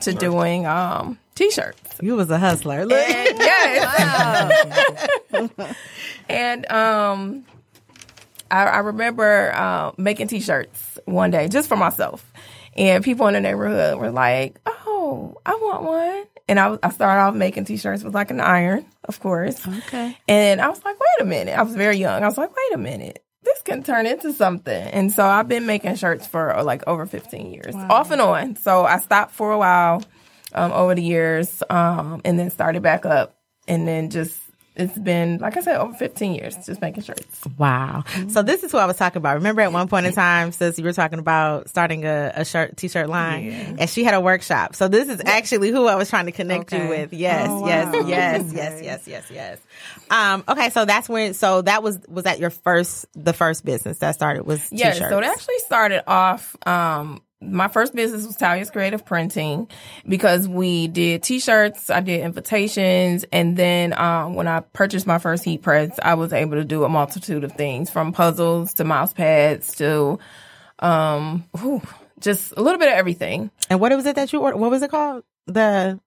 to 0.02 0.12
doing 0.12 0.66
um 0.66 1.18
t-shirts. 1.34 1.98
You 2.02 2.16
was 2.16 2.30
a 2.30 2.38
hustler. 2.38 2.84
Look. 2.86 2.98
And 2.98 3.38
yes. 3.38 5.06
and 6.28 6.70
um, 6.70 7.44
I, 8.50 8.64
I 8.64 8.78
remember 8.78 9.52
uh, 9.54 9.92
making 9.96 10.28
T-shirts 10.28 10.98
one 11.04 11.30
day 11.30 11.48
just 11.48 11.68
for 11.68 11.76
myself, 11.76 12.24
and 12.76 13.04
people 13.04 13.26
in 13.26 13.34
the 13.34 13.40
neighborhood 13.40 13.98
were 13.98 14.10
like, 14.10 14.60
"Oh, 14.66 14.89
I 15.46 15.54
want 15.54 15.82
one." 15.82 16.24
And 16.50 16.58
I, 16.58 16.76
I 16.82 16.90
started 16.90 17.20
off 17.22 17.34
making 17.36 17.64
T-shirts 17.64 18.02
with 18.02 18.12
like 18.12 18.32
an 18.32 18.40
iron, 18.40 18.84
of 19.04 19.20
course. 19.20 19.64
Okay. 19.68 20.18
And 20.26 20.60
I 20.60 20.68
was 20.68 20.84
like, 20.84 20.98
wait 20.98 21.20
a 21.20 21.24
minute. 21.24 21.56
I 21.56 21.62
was 21.62 21.76
very 21.76 21.96
young. 21.96 22.24
I 22.24 22.26
was 22.26 22.36
like, 22.36 22.50
wait 22.50 22.74
a 22.74 22.76
minute. 22.76 23.22
This 23.44 23.62
can 23.62 23.84
turn 23.84 24.04
into 24.04 24.32
something. 24.32 24.74
And 24.74 25.12
so 25.12 25.24
I've 25.24 25.46
been 25.46 25.66
making 25.66 25.94
shirts 25.94 26.26
for 26.26 26.56
uh, 26.56 26.64
like 26.64 26.82
over 26.88 27.06
15 27.06 27.52
years, 27.52 27.76
off 27.76 28.10
and 28.10 28.20
on. 28.20 28.56
So 28.56 28.84
I 28.84 28.98
stopped 28.98 29.30
for 29.30 29.52
a 29.52 29.58
while 29.58 30.02
um, 30.52 30.72
over 30.72 30.96
the 30.96 31.04
years 31.04 31.62
um, 31.70 32.20
and 32.24 32.36
then 32.36 32.50
started 32.50 32.82
back 32.82 33.06
up. 33.06 33.36
And 33.68 33.86
then 33.86 34.10
just, 34.10 34.39
it's 34.76 34.96
been, 34.98 35.38
like 35.38 35.56
I 35.56 35.60
said, 35.60 35.76
over 35.78 35.92
15 35.92 36.32
years 36.34 36.54
just 36.64 36.80
making 36.80 37.02
shirts. 37.02 37.40
Wow. 37.58 38.04
So 38.28 38.42
this 38.42 38.62
is 38.62 38.70
who 38.72 38.78
I 38.78 38.86
was 38.86 38.96
talking 38.96 39.18
about. 39.18 39.34
Remember 39.34 39.60
at 39.62 39.72
one 39.72 39.88
point 39.88 40.06
in 40.06 40.12
time, 40.12 40.52
since 40.52 40.78
you 40.78 40.84
were 40.84 40.92
talking 40.92 41.18
about 41.18 41.68
starting 41.68 42.04
a, 42.06 42.32
a 42.36 42.44
shirt, 42.44 42.76
t-shirt 42.76 43.08
line, 43.08 43.76
and 43.78 43.90
she 43.90 44.04
had 44.04 44.14
a 44.14 44.20
workshop. 44.20 44.74
So 44.76 44.88
this 44.88 45.08
is 45.08 45.20
actually 45.26 45.70
who 45.70 45.86
I 45.86 45.96
was 45.96 46.08
trying 46.08 46.26
to 46.26 46.32
connect 46.32 46.72
you 46.72 46.88
with. 46.88 47.12
Yes, 47.12 47.48
Oh, 47.50 47.66
yes, 47.66 47.92
wow. 47.92 48.06
yes, 48.08 48.52
yes, 48.54 48.80
yes, 48.82 49.08
yes, 49.08 49.30
yes. 49.30 49.58
Um, 50.10 50.44
okay. 50.48 50.70
So 50.70 50.84
that's 50.84 51.08
when, 51.08 51.34
so 51.34 51.62
that 51.62 51.82
was, 51.82 51.98
was 52.08 52.24
that 52.24 52.38
your 52.38 52.50
first, 52.50 53.06
the 53.14 53.32
first 53.32 53.64
business 53.64 53.98
that 53.98 54.14
started 54.14 54.46
was 54.46 54.70
Yeah, 54.72 54.92
t-shirts? 54.92 55.00
Yeah. 55.00 55.08
so 55.10 55.18
it 55.18 55.24
actually 55.24 55.58
started 55.58 56.08
off. 56.08 56.56
Um, 56.66 57.22
my 57.42 57.68
first 57.68 57.94
business 57.94 58.26
was 58.26 58.36
Talia's 58.36 58.70
Creative 58.70 59.04
Printing 59.04 59.68
because 60.06 60.46
we 60.46 60.88
did 60.88 61.22
T-shirts, 61.22 61.88
I 61.88 62.00
did 62.00 62.20
invitations, 62.20 63.24
and 63.32 63.56
then 63.56 63.98
um, 63.98 64.34
when 64.34 64.46
I 64.46 64.60
purchased 64.60 65.06
my 65.06 65.18
first 65.18 65.42
heat 65.44 65.62
press, 65.62 65.98
I 66.02 66.14
was 66.14 66.32
able 66.34 66.56
to 66.56 66.64
do 66.64 66.84
a 66.84 66.88
multitude 66.88 67.44
of 67.44 67.52
things 67.52 67.88
from 67.90 68.12
puzzles 68.12 68.74
to 68.74 68.84
mouse 68.84 69.12
pads 69.14 69.74
to 69.76 70.18
um, 70.80 71.44
whew, 71.58 71.82
just 72.20 72.52
a 72.56 72.62
little 72.62 72.78
bit 72.78 72.88
of 72.88 72.94
everything. 72.94 73.50
and 73.70 73.80
what 73.80 73.92
was 73.94 74.04
it 74.06 74.16
that 74.16 74.32
you 74.32 74.40
ordered? 74.40 74.58
What 74.58 74.70
was 74.70 74.82
it 74.82 74.90
called? 74.90 75.24
The, 75.46 75.98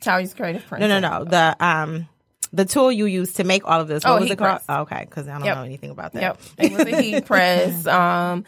Talia's 0.00 0.32
Creative 0.34 0.64
Print. 0.66 0.80
no, 0.80 0.98
no, 1.00 1.18
no. 1.18 1.24
The, 1.24 1.56
um, 1.64 2.08
the 2.52 2.64
tool 2.64 2.90
you 2.90 3.04
used 3.06 3.36
to 3.36 3.44
make 3.44 3.66
all 3.68 3.80
of 3.80 3.88
this. 3.88 4.02
What 4.04 4.12
Oh, 4.12 4.14
was 4.16 4.24
heat 4.24 4.32
it 4.32 4.36
called? 4.38 4.50
press. 4.50 4.64
Oh, 4.68 4.80
okay. 4.82 5.06
Cause 5.10 5.28
I 5.28 5.34
don't 5.36 5.44
Yep. 5.44 5.56
know 5.58 5.62
anything 5.62 5.90
about 5.90 6.14
that. 6.14 6.22
Yep, 6.22 6.40
it 6.58 6.72
was 6.72 6.86
a 6.86 7.00
heat 7.00 7.24
press. 7.26 7.86
Um, 7.86 8.44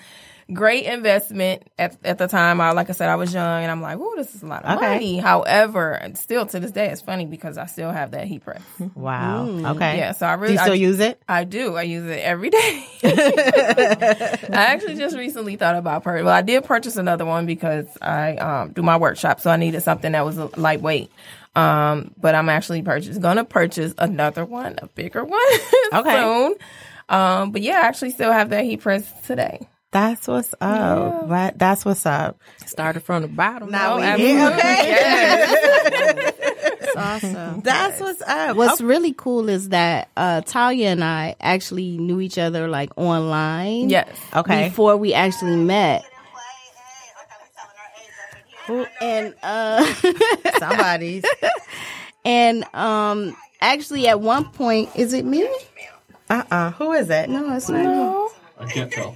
great 0.52 0.84
investment 0.84 1.62
at 1.78 1.96
at 2.04 2.18
the 2.18 2.26
time. 2.28 2.60
I 2.60 2.72
like 2.72 2.88
I 2.90 2.92
said, 2.92 3.08
I 3.08 3.16
was 3.16 3.32
young, 3.32 3.62
and 3.62 3.70
I'm 3.70 3.80
like, 3.82 3.98
"Oh, 4.00 4.14
this 4.16 4.34
is 4.34 4.42
a 4.42 4.46
lot 4.46 4.64
of 4.64 4.76
Okay. 4.78 4.92
money." 4.94 5.18
However, 5.18 5.92
and 5.92 6.16
still 6.16 6.46
to 6.46 6.60
this 6.60 6.70
day, 6.72 6.88
it's 6.90 7.00
funny 7.00 7.26
because 7.26 7.58
I 7.58 7.66
still 7.66 7.90
have 7.90 8.12
that 8.12 8.26
heat 8.26 8.42
press. 8.44 8.62
Wow. 8.94 9.48
Okay. 9.48 9.98
Yeah, 9.98 10.12
so 10.12 10.26
I 10.26 10.34
really 10.34 10.48
Do 10.48 10.52
you 10.54 10.58
still 10.58 10.72
I, 10.72 10.76
use 10.76 11.00
it? 11.00 11.22
I 11.28 11.44
do. 11.44 11.76
I 11.76 11.82
use 11.82 12.04
it 12.04 12.20
every 12.20 12.50
day. 12.50 12.86
I 13.04 14.48
actually 14.52 14.96
just 14.96 15.16
recently 15.16 15.56
thought 15.56 15.76
about 15.76 16.02
purchasing. 16.04 16.26
Well, 16.26 16.34
I 16.34 16.42
did 16.42 16.64
purchase 16.64 16.96
another 16.96 17.24
one 17.24 17.46
because 17.46 17.86
I 18.00 18.36
um, 18.36 18.72
do 18.72 18.82
my 18.82 18.96
workshop, 18.96 19.40
so 19.40 19.50
I 19.50 19.56
needed 19.56 19.82
something 19.82 20.12
that 20.12 20.24
was 20.24 20.36
lightweight. 20.56 21.10
Um, 21.54 22.14
but 22.18 22.34
I'm 22.34 22.48
actually 22.48 22.82
purchase 22.82 23.18
gonna 23.18 23.44
purchase 23.44 23.92
another 23.98 24.44
one, 24.44 24.76
a 24.78 24.86
bigger 24.86 25.24
one, 25.24 25.40
Okay. 25.92 26.16
soon. 26.22 26.54
Um, 27.08 27.50
but 27.52 27.60
yeah, 27.62 27.74
I 27.82 27.86
actually 27.88 28.10
still 28.10 28.32
have 28.32 28.50
that 28.50 28.64
heat 28.64 28.80
press 28.80 29.10
today. 29.26 29.68
That's 29.92 30.26
what's 30.26 30.54
up. 30.58 31.28
That, 31.28 31.58
that's 31.58 31.84
what's 31.84 32.06
up. 32.06 32.40
Started 32.64 33.00
from 33.00 33.22
the 33.22 33.28
bottom. 33.28 33.70
Now 33.70 33.96
we 33.96 34.22
here, 34.22 34.48
okay? 34.50 34.88
Yes. 34.88 36.34
It's 36.80 36.96
awesome. 36.96 37.60
That's 37.60 38.00
what's 38.00 38.22
up. 38.22 38.56
What's 38.56 38.80
really 38.80 39.12
cool 39.12 39.48
is 39.50 39.68
that 39.68 40.08
uh, 40.16 40.40
Talia 40.42 40.88
and 40.88 41.04
I 41.04 41.36
actually 41.40 41.98
knew 41.98 42.20
each 42.20 42.38
other 42.38 42.68
like 42.68 42.90
online. 42.96 43.90
yes. 43.90 44.08
okay. 44.34 44.68
Before 44.68 44.96
we 44.96 45.12
actually 45.14 45.56
met. 45.56 46.04
And 49.00 49.34
uh 49.42 49.84
Somebody's. 50.58 51.24
and 52.24 52.64
um 52.74 53.36
actually 53.60 54.06
at 54.08 54.20
one 54.20 54.44
point 54.50 54.88
is 54.94 55.12
it 55.12 55.24
me? 55.26 55.48
Uh 56.30 56.44
uh 56.50 56.70
Who 56.72 56.92
is 56.92 57.10
it? 57.10 57.28
No, 57.28 57.54
it's 57.56 57.68
not. 57.68 58.30
I 58.60 58.66
can't 58.66 58.90
tell. 58.92 59.14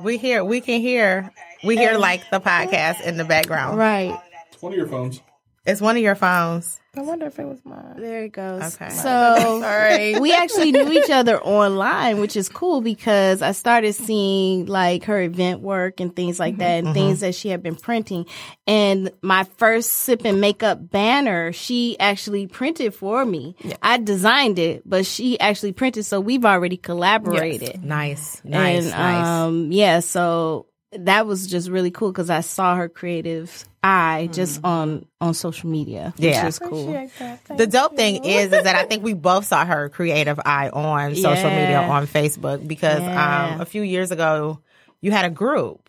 We 0.00 0.16
hear. 0.16 0.44
We 0.44 0.60
can 0.60 0.80
hear. 0.80 1.32
We 1.64 1.76
hear 1.76 1.98
like 1.98 2.30
the 2.30 2.40
podcast 2.40 3.02
in 3.02 3.16
the 3.16 3.24
background. 3.24 3.78
Right. 3.78 4.18
It's 4.52 4.62
one 4.62 4.72
of 4.72 4.76
your 4.78 4.86
phones. 4.86 5.20
It's 5.68 5.82
one 5.82 5.96
of 5.96 6.02
your 6.02 6.14
phones. 6.14 6.80
I 6.96 7.02
wonder 7.02 7.26
if 7.26 7.38
it 7.38 7.44
was 7.46 7.62
mine. 7.62 7.96
There 7.98 8.24
it 8.24 8.32
goes. 8.32 8.74
Okay. 8.74 8.88
So 8.88 9.60
Sorry. 9.60 10.18
we 10.18 10.32
actually 10.32 10.72
knew 10.72 10.90
each 10.90 11.10
other 11.10 11.38
online, 11.38 12.20
which 12.20 12.36
is 12.36 12.48
cool 12.48 12.80
because 12.80 13.42
I 13.42 13.52
started 13.52 13.92
seeing 13.92 14.64
like 14.64 15.04
her 15.04 15.20
event 15.20 15.60
work 15.60 16.00
and 16.00 16.16
things 16.16 16.40
like 16.40 16.56
that 16.56 16.84
and 16.84 16.94
things 16.94 17.20
that 17.20 17.34
she 17.34 17.50
had 17.50 17.62
been 17.62 17.76
printing. 17.76 18.24
And 18.66 19.12
my 19.20 19.44
first 19.58 19.92
sip 19.92 20.24
and 20.24 20.40
makeup 20.40 20.90
banner, 20.90 21.52
she 21.52 21.98
actually 22.00 22.46
printed 22.46 22.94
for 22.94 23.24
me. 23.26 23.54
I 23.82 23.98
designed 23.98 24.58
it, 24.58 24.82
but 24.88 25.04
she 25.04 25.38
actually 25.38 25.72
printed. 25.72 26.06
So 26.06 26.18
we've 26.18 26.46
already 26.46 26.78
collaborated. 26.78 27.84
Nice, 27.84 28.40
nice, 28.42 28.86
and 28.86 28.90
nice. 28.90 29.26
um 29.26 29.70
yeah, 29.70 30.00
so 30.00 30.66
that 30.92 31.26
was 31.26 31.46
just 31.46 31.68
really 31.68 31.90
cool 31.90 32.10
because 32.10 32.30
I 32.30 32.40
saw 32.40 32.74
her 32.76 32.88
creative 32.88 33.64
eye 33.82 34.28
just 34.32 34.60
on 34.64 35.04
on 35.20 35.34
social 35.34 35.68
media, 35.68 36.14
which 36.16 36.24
Yeah. 36.26 36.46
is 36.46 36.58
cool. 36.58 36.88
Appreciate 36.88 37.18
that. 37.18 37.40
Thank 37.44 37.58
the 37.58 37.66
dope 37.66 37.94
thing 37.96 38.24
is, 38.24 38.46
is 38.52 38.64
that 38.64 38.74
I 38.74 38.84
think 38.84 39.02
we 39.04 39.12
both 39.12 39.44
saw 39.46 39.64
her 39.66 39.88
creative 39.90 40.40
eye 40.44 40.70
on 40.70 41.14
social 41.14 41.50
media 41.50 41.80
on 41.80 42.06
Facebook 42.06 42.66
because 42.66 43.00
Yeah. 43.02 43.50
um, 43.54 43.60
a 43.60 43.64
few 43.66 43.82
years 43.82 44.10
ago 44.10 44.60
you 45.00 45.10
had 45.10 45.24
a 45.26 45.30
group. 45.30 45.88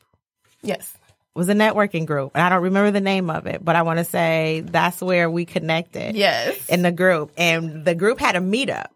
Yes. 0.62 0.94
It 1.36 1.40
was 1.40 1.48
a 1.48 1.54
networking 1.54 2.06
group, 2.06 2.32
and 2.36 2.42
I 2.44 2.50
don't 2.50 2.64
remember 2.64 2.92
the 2.92 3.00
name 3.00 3.30
of 3.30 3.46
it, 3.48 3.64
but 3.64 3.78
I 3.78 3.84
want 3.84 4.00
to 4.00 4.04
say 4.06 4.62
that's 4.66 5.02
where 5.02 5.30
we 5.30 5.46
connected. 5.46 6.16
Yes. 6.16 6.68
in 6.68 6.82
the 6.82 6.92
group, 6.92 7.32
and 7.38 7.86
the 7.86 7.96
group 7.96 8.20
had 8.20 8.36
a 8.36 8.40
meetup, 8.40 8.88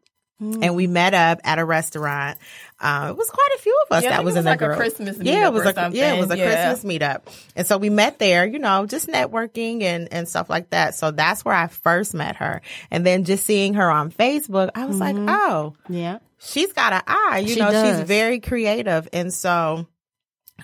and 0.41 0.75
we 0.75 0.87
met 0.87 1.13
up 1.13 1.39
at 1.45 1.59
a 1.59 1.63
restaurant. 1.63 2.37
Uh, 2.83 3.07
it 3.11 3.17
was 3.17 3.29
quite 3.29 3.49
a 3.55 3.59
few 3.61 3.75
of 3.89 3.95
us 3.97 4.03
Yeah, 4.03 4.09
that 4.09 4.25
was 4.25 4.35
it 4.35 4.39
in 4.39 4.43
was 4.45 4.45
the 4.45 4.49
like 4.51 4.61
a 4.61 4.65
group. 4.65 4.77
Christmas 4.77 5.17
yeah, 5.21 5.47
it 5.47 5.53
was 5.53 5.65
a 5.65 5.89
yeah, 5.93 6.13
it 6.13 6.19
was 6.19 6.31
a. 6.31 6.37
Yeah. 6.37 6.73
Christmas 6.73 6.93
meetup, 6.93 7.21
and 7.55 7.65
so 7.65 7.77
we 7.77 7.89
met 7.89 8.19
there. 8.19 8.45
You 8.45 8.59
know, 8.59 8.85
just 8.85 9.07
networking 9.07 9.83
and 9.83 10.11
and 10.11 10.27
stuff 10.27 10.49
like 10.49 10.69
that. 10.71 10.93
So 10.93 11.11
that's 11.11 11.45
where 11.45 11.55
I 11.55 11.67
first 11.67 12.13
met 12.13 12.35
her, 12.35 12.61
and 12.91 13.05
then 13.05 13.23
just 13.23 13.45
seeing 13.45 13.75
her 13.75 13.89
on 13.89 14.11
Facebook, 14.11 14.69
I 14.75 14.85
was 14.85 14.99
like, 14.99 15.15
oh, 15.17 15.75
Yeah. 15.87 16.19
she's 16.39 16.73
got 16.73 16.91
an 16.93 17.01
eye. 17.07 17.39
You 17.47 17.53
She 17.53 17.59
know, 17.61 17.71
she's 17.71 18.05
very 18.05 18.41
creative, 18.41 19.07
and 19.13 19.33
so 19.33 19.87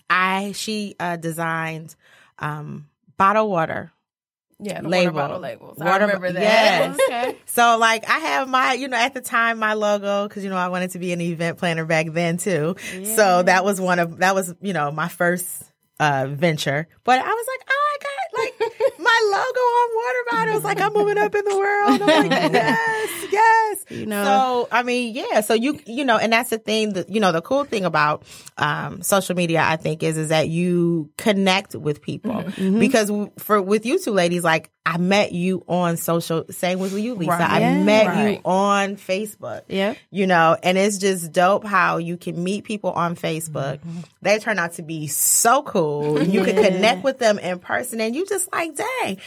I 0.09 0.51
she 0.51 0.95
uh, 0.99 1.15
designed 1.15 1.95
um, 2.37 2.87
bottle 3.17 3.49
water. 3.49 3.91
Yeah. 4.61 4.81
The 4.81 4.89
Label. 4.89 5.13
water 5.13 5.27
bottle 5.27 5.39
labels. 5.39 5.81
I 5.81 5.97
remember 5.97 6.31
that. 6.31 6.41
yes. 6.41 6.99
Okay. 7.09 7.37
So 7.45 7.77
like 7.77 8.07
I 8.09 8.19
have 8.19 8.47
my, 8.49 8.73
you 8.73 8.87
know, 8.87 8.97
at 8.97 9.13
the 9.13 9.21
time 9.21 9.57
my 9.59 9.73
logo 9.73 10.27
because 10.27 10.43
you 10.43 10.49
know 10.49 10.57
I 10.57 10.67
wanted 10.67 10.91
to 10.91 10.99
be 10.99 11.13
an 11.13 11.21
event 11.21 11.57
planner 11.57 11.85
back 11.85 12.07
then 12.11 12.37
too. 12.37 12.75
So 13.15 13.43
that 13.43 13.63
was 13.63 13.79
one 13.81 13.99
of 13.99 14.17
that 14.17 14.35
was 14.35 14.53
you 14.61 14.73
know 14.73 14.91
my 14.91 15.07
first 15.07 15.63
uh 15.99 16.27
venture. 16.29 16.87
But 17.03 17.19
I 17.19 17.27
was 17.27 17.47
like, 17.47 17.67
oh, 17.69 17.78
logo 19.39 19.59
on 19.59 19.95
water 19.95 20.23
bottles. 20.31 20.63
Like 20.63 20.81
I'm 20.81 20.93
moving 20.93 21.17
up 21.17 21.33
in 21.33 21.45
the 21.45 21.57
world. 21.57 22.01
I'm 22.01 22.29
like, 22.29 22.31
yes, 22.53 23.25
yes. 23.31 23.77
You 23.89 24.05
know. 24.05 24.23
So 24.23 24.67
I 24.71 24.83
mean, 24.83 25.15
yeah. 25.15 25.41
So 25.41 25.53
you 25.53 25.79
you 25.85 26.05
know, 26.05 26.17
and 26.17 26.31
that's 26.33 26.49
the 26.49 26.57
thing 26.57 26.93
that 26.93 27.09
you 27.09 27.19
know 27.19 27.31
the 27.31 27.41
cool 27.41 27.63
thing 27.65 27.85
about 27.85 28.23
um, 28.57 29.01
social 29.01 29.35
media, 29.35 29.61
I 29.63 29.77
think, 29.77 30.03
is 30.03 30.17
is 30.17 30.29
that 30.29 30.49
you 30.49 31.09
connect 31.17 31.75
with 31.75 32.01
people 32.01 32.29
Mm-hmm. 32.29 32.79
because 32.79 33.11
for 33.37 33.61
with 33.61 33.85
you 33.85 33.99
two 33.99 34.11
ladies, 34.11 34.43
like 34.43 34.69
I 34.85 34.97
met 34.97 35.33
you 35.33 35.63
on 35.67 35.97
social. 35.97 36.45
Same 36.49 36.79
with 36.79 36.97
you, 36.97 37.13
Lisa. 37.13 37.31
Right. 37.31 37.41
I 37.41 37.59
Yeah. 37.59 37.83
met 37.83 38.31
you 38.33 38.41
on 38.43 38.95
Facebook. 38.95 39.61
Yeah. 39.67 39.93
You 40.09 40.25
know, 40.25 40.57
and 40.63 40.77
it's 40.77 40.97
just 40.97 41.31
dope 41.31 41.63
how 41.63 41.97
you 41.97 42.17
can 42.17 42.43
meet 42.43 42.63
people 42.63 42.91
on 42.91 43.15
Facebook. 43.15 43.79
They 44.23 44.39
turn 44.39 44.57
out 44.57 44.73
to 44.73 44.81
be 44.81 45.05
so 45.07 45.61
cool. 45.61 46.23
You 46.23 46.43
can 46.43 46.55
connect 46.55 47.03
with 47.03 47.19
them 47.19 47.37
in 47.37 47.59
person, 47.59 48.01
and 48.01 48.15
you 48.15 48.25
just 48.25 48.51
like, 48.51 48.75
dang. 48.75 49.17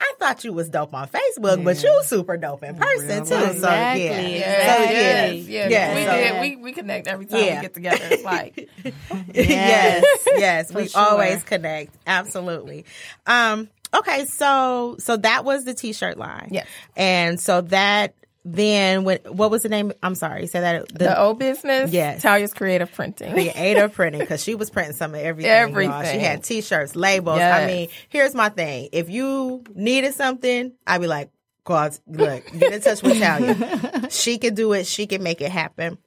I 0.00 0.12
thought 0.20 0.44
you 0.44 0.52
was 0.52 0.68
dope 0.68 0.94
on 0.94 1.08
Facebook, 1.08 1.64
but 1.64 1.82
you 1.82 2.02
super 2.04 2.36
dope 2.36 2.62
in 2.62 2.76
person 2.76 3.22
too. 3.22 3.24
So 3.26 3.34
yeah, 3.68 3.94
Exactly. 3.94 4.04
so 4.04 4.44
Yes, 4.44 4.84
yeah, 4.84 5.26
yes, 5.32 5.46
yes. 5.48 5.70
Yeah, 5.72 5.94
we 5.96 6.04
so- 6.04 6.34
did. 6.34 6.40
We 6.40 6.56
we 6.62 6.72
connect 6.72 7.08
every 7.08 7.26
time 7.26 7.42
Yeah. 7.44 7.56
we 7.56 7.62
get 7.62 7.74
together. 7.74 8.04
It's 8.08 8.22
like 8.22 8.68
yes, 9.34 10.04
yes, 10.36 10.72
we 10.72 10.86
sure. 10.86 11.00
always 11.00 11.42
connect. 11.42 11.96
Absolutely. 12.06 12.84
Um, 13.26 13.68
okay, 13.94 14.24
so 14.26 14.96
so 14.98 15.16
that 15.18 15.44
was 15.44 15.64
the 15.64 15.74
t-shirt 15.74 16.18
line. 16.18 16.48
Yeah. 16.52 16.64
and 16.96 17.38
so 17.40 17.62
that 17.62 18.14
then 18.44 19.04
when 19.04 19.18
what 19.28 19.50
was 19.50 19.62
the 19.62 19.68
name? 19.68 19.92
I'm 20.02 20.14
sorry, 20.14 20.46
say 20.46 20.60
that 20.60 20.88
the, 20.88 20.98
the 20.98 21.20
old 21.20 21.38
business. 21.38 21.92
Yes. 21.92 22.22
Talia's 22.22 22.54
creative 22.54 22.90
printing. 22.92 23.32
creator 23.32 23.88
printing 23.90 24.20
because 24.20 24.42
she 24.42 24.54
was 24.54 24.70
printing 24.70 24.94
some 24.94 25.14
of 25.14 25.20
everything. 25.20 25.50
y'all. 25.50 26.04
She 26.04 26.18
had 26.18 26.44
t-shirts, 26.44 26.96
labels. 26.96 27.40
I 27.40 27.66
mean, 27.66 27.88
here's 28.08 28.34
my 28.34 28.48
thing: 28.48 28.88
if 28.92 29.10
you 29.10 29.64
needed 29.74 30.14
something, 30.14 30.72
I'd 30.86 31.00
be 31.00 31.06
like, 31.08 31.30
"God, 31.64 31.98
look, 32.06 32.44
get 32.58 32.72
in 32.72 32.80
touch 32.80 33.02
with 33.02 33.18
Talia. 33.20 34.08
she 34.10 34.38
can 34.38 34.54
do 34.54 34.72
it. 34.72 34.86
She 34.86 35.06
can 35.06 35.22
make 35.22 35.40
it 35.42 35.50
happen." 35.50 35.98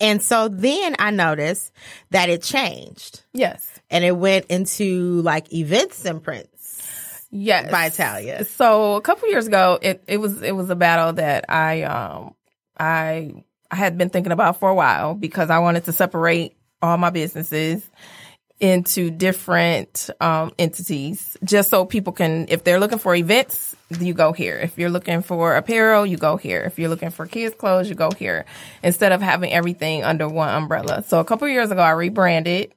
And 0.00 0.22
so 0.22 0.46
then 0.46 0.94
I 1.00 1.10
noticed 1.10 1.72
that 2.10 2.28
it 2.28 2.42
changed 2.42 3.24
Yes. 3.32 3.68
and 3.90 4.04
it 4.04 4.16
went 4.16 4.46
into 4.46 5.22
like 5.22 5.52
events 5.52 6.04
and 6.04 6.22
prints 6.22 6.51
Yes. 7.32 7.70
by 7.70 7.88
Talia. 7.88 8.44
So 8.44 8.94
a 8.94 9.00
couple 9.00 9.28
years 9.30 9.46
ago, 9.46 9.78
it, 9.80 10.04
it 10.06 10.18
was 10.18 10.42
it 10.42 10.52
was 10.52 10.68
a 10.70 10.76
battle 10.76 11.14
that 11.14 11.46
I 11.48 11.82
um 11.82 12.34
I 12.78 13.32
I 13.70 13.76
had 13.76 13.96
been 13.96 14.10
thinking 14.10 14.32
about 14.32 14.60
for 14.60 14.68
a 14.68 14.74
while 14.74 15.14
because 15.14 15.48
I 15.48 15.58
wanted 15.60 15.86
to 15.86 15.92
separate 15.92 16.54
all 16.82 16.98
my 16.98 17.08
businesses 17.10 17.82
into 18.60 19.10
different 19.10 20.10
um, 20.20 20.52
entities 20.58 21.36
just 21.42 21.70
so 21.70 21.84
people 21.84 22.12
can 22.12 22.46
if 22.48 22.62
they're 22.64 22.78
looking 22.78 22.98
for 22.98 23.14
events 23.14 23.71
you 24.00 24.14
go 24.14 24.32
here. 24.32 24.56
If 24.56 24.78
you're 24.78 24.90
looking 24.90 25.22
for 25.22 25.56
apparel 25.56 26.06
you 26.06 26.16
go 26.16 26.36
here. 26.36 26.62
If 26.62 26.78
you're 26.78 26.88
looking 26.88 27.10
for 27.10 27.26
kids 27.26 27.54
clothes 27.54 27.88
you 27.88 27.94
go 27.94 28.10
here. 28.10 28.44
Instead 28.82 29.12
of 29.12 29.20
having 29.20 29.52
everything 29.52 30.04
under 30.04 30.28
one 30.28 30.48
umbrella. 30.48 31.02
So 31.02 31.20
a 31.20 31.24
couple 31.24 31.48
years 31.48 31.70
ago 31.70 31.80
i 31.80 31.90
rebranded 31.90 32.74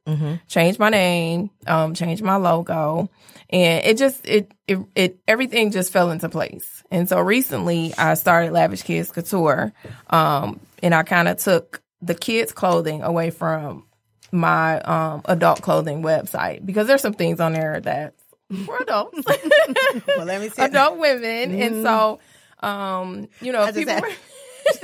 changed 0.47 0.79
my 0.79 0.89
name 0.89 1.49
um, 1.67 1.93
changed 1.93 2.23
my 2.23 2.35
logo 2.35 3.09
and 3.49 3.85
it 3.85 3.97
just 3.97 4.25
it, 4.27 4.51
it 4.67 4.79
it 4.95 5.19
everything 5.27 5.71
just 5.71 5.91
fell 5.91 6.11
into 6.11 6.29
place. 6.29 6.83
And 6.91 7.07
so 7.07 7.19
recently 7.19 7.93
i 7.97 8.13
started 8.15 8.51
lavish 8.51 8.83
kids 8.83 9.11
couture 9.11 9.73
um, 10.09 10.59
and 10.81 10.93
i 10.93 11.03
kind 11.03 11.27
of 11.27 11.37
took 11.37 11.81
the 12.01 12.15
kids 12.15 12.51
clothing 12.51 13.01
away 13.03 13.31
from 13.31 13.85
my 14.31 14.79
um, 14.81 15.21
adult 15.25 15.61
clothing 15.61 16.01
website 16.03 16.65
because 16.65 16.87
there's 16.87 17.01
some 17.01 17.13
things 17.13 17.39
on 17.39 17.53
there 17.53 17.79
that 17.81 18.13
for 18.65 18.77
adults, 18.77 19.21
Well, 20.07 20.25
let 20.25 20.41
me 20.41 20.49
see. 20.49 20.61
adult 20.61 20.97
women, 20.97 21.59
and 21.59 21.83
so 21.83 22.19
um, 22.59 23.27
you 23.41 23.51
know, 23.51 23.71
people, 23.71 23.95
were, 23.95 24.09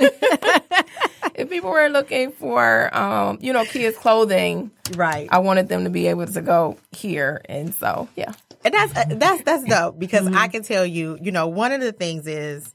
if 1.34 1.48
people 1.48 1.70
were 1.70 1.88
looking 1.88 2.32
for 2.32 2.94
um, 2.96 3.38
you 3.40 3.52
know 3.52 3.64
kids 3.64 3.96
clothing, 3.96 4.70
right. 4.94 5.28
I 5.30 5.38
wanted 5.38 5.68
them 5.68 5.84
to 5.84 5.90
be 5.90 6.06
able 6.08 6.26
to 6.26 6.42
go 6.42 6.78
here, 6.92 7.40
and 7.48 7.74
so 7.74 8.08
yeah, 8.16 8.32
And 8.64 8.74
that's 8.74 8.96
uh, 8.96 9.04
that's 9.10 9.42
that's 9.42 9.64
dope 9.64 9.98
because 9.98 10.26
I 10.26 10.48
can 10.48 10.62
tell 10.62 10.84
you, 10.86 11.18
you 11.20 11.32
know, 11.32 11.48
one 11.48 11.72
of 11.72 11.80
the 11.80 11.92
things 11.92 12.26
is 12.26 12.74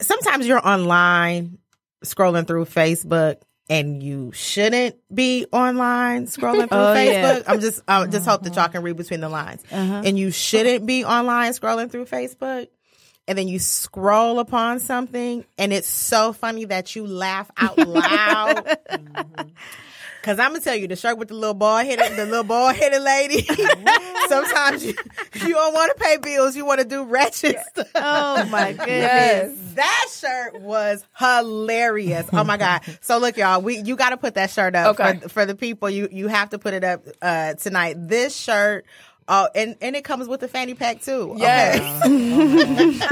sometimes 0.00 0.46
you're 0.46 0.66
online 0.66 1.58
scrolling 2.04 2.46
through 2.46 2.66
Facebook 2.66 3.36
and 3.68 4.02
you 4.02 4.32
shouldn't 4.32 4.96
be 5.12 5.46
online 5.52 6.26
scrolling 6.26 6.68
through 6.68 6.68
Oh, 6.78 6.94
yeah. 6.94 7.38
Facebook. 7.38 7.44
I'm 7.48 7.60
just 7.60 7.82
I 7.88 8.06
just 8.06 8.26
hope 8.26 8.42
that 8.42 8.54
y'all 8.54 8.64
uh-huh. 8.64 8.68
can 8.72 8.82
read 8.82 8.96
between 8.96 9.20
the 9.20 9.28
lines. 9.28 9.62
Uh-huh. 9.70 10.02
And 10.04 10.18
you 10.18 10.30
shouldn't 10.30 10.86
be 10.86 11.04
online 11.04 11.52
scrolling 11.52 11.90
through 11.90 12.06
Facebook. 12.06 12.68
And 13.28 13.36
then 13.36 13.48
you 13.48 13.58
scroll 13.58 14.38
upon 14.38 14.78
something 14.78 15.44
and 15.58 15.72
it's 15.72 15.88
so 15.88 16.32
funny 16.32 16.66
that 16.66 16.94
you 16.94 17.06
laugh 17.06 17.50
out 17.56 17.78
loud. 17.78 18.78
Mm-hmm. 18.88 19.48
Cause 20.26 20.40
I'm 20.40 20.50
gonna 20.50 20.60
tell 20.60 20.74
you, 20.74 20.88
the 20.88 20.96
shirt 20.96 21.18
with 21.18 21.28
the 21.28 21.34
little 21.34 21.54
ball 21.54 21.78
headed, 21.78 22.16
the 22.18 22.26
little 22.26 22.42
ball 22.42 22.74
headed 22.74 23.00
lady. 23.00 23.42
sometimes 24.28 24.84
you, 24.84 24.92
you 25.34 25.54
don't 25.54 25.72
want 25.72 25.96
to 25.96 26.02
pay 26.04 26.16
bills. 26.16 26.56
You 26.56 26.66
want 26.66 26.80
to 26.80 26.84
do 26.86 27.04
ratchet 27.04 27.56
stuff. 27.70 27.86
Oh 27.94 28.44
my 28.46 28.72
goodness. 28.72 28.88
yes, 28.88 29.74
That 29.74 30.06
shirt 30.10 30.60
was 30.60 31.04
hilarious. 31.16 32.26
Oh 32.32 32.42
my 32.44 32.56
god! 32.56 32.82
So 33.02 33.18
look, 33.18 33.36
y'all, 33.36 33.62
we 33.62 33.78
you 33.78 33.94
got 33.94 34.10
to 34.10 34.16
put 34.16 34.34
that 34.34 34.50
shirt 34.50 34.74
up 34.74 34.98
Okay. 34.98 35.20
for, 35.20 35.28
for 35.28 35.46
the 35.46 35.54
people. 35.54 35.88
You 35.88 36.08
you 36.10 36.26
have 36.28 36.50
to 36.50 36.58
put 36.58 36.74
it 36.74 36.82
up 36.82 37.06
uh, 37.22 37.54
tonight. 37.54 37.94
This 37.96 38.34
shirt. 38.36 38.84
Oh, 39.28 39.48
and, 39.56 39.76
and 39.80 39.96
it 39.96 40.04
comes 40.04 40.28
with 40.28 40.38
the 40.40 40.46
fanny 40.48 40.74
pack 40.74 41.02
too. 41.02 41.32
Okay? 41.32 41.40
yes. 41.40 42.02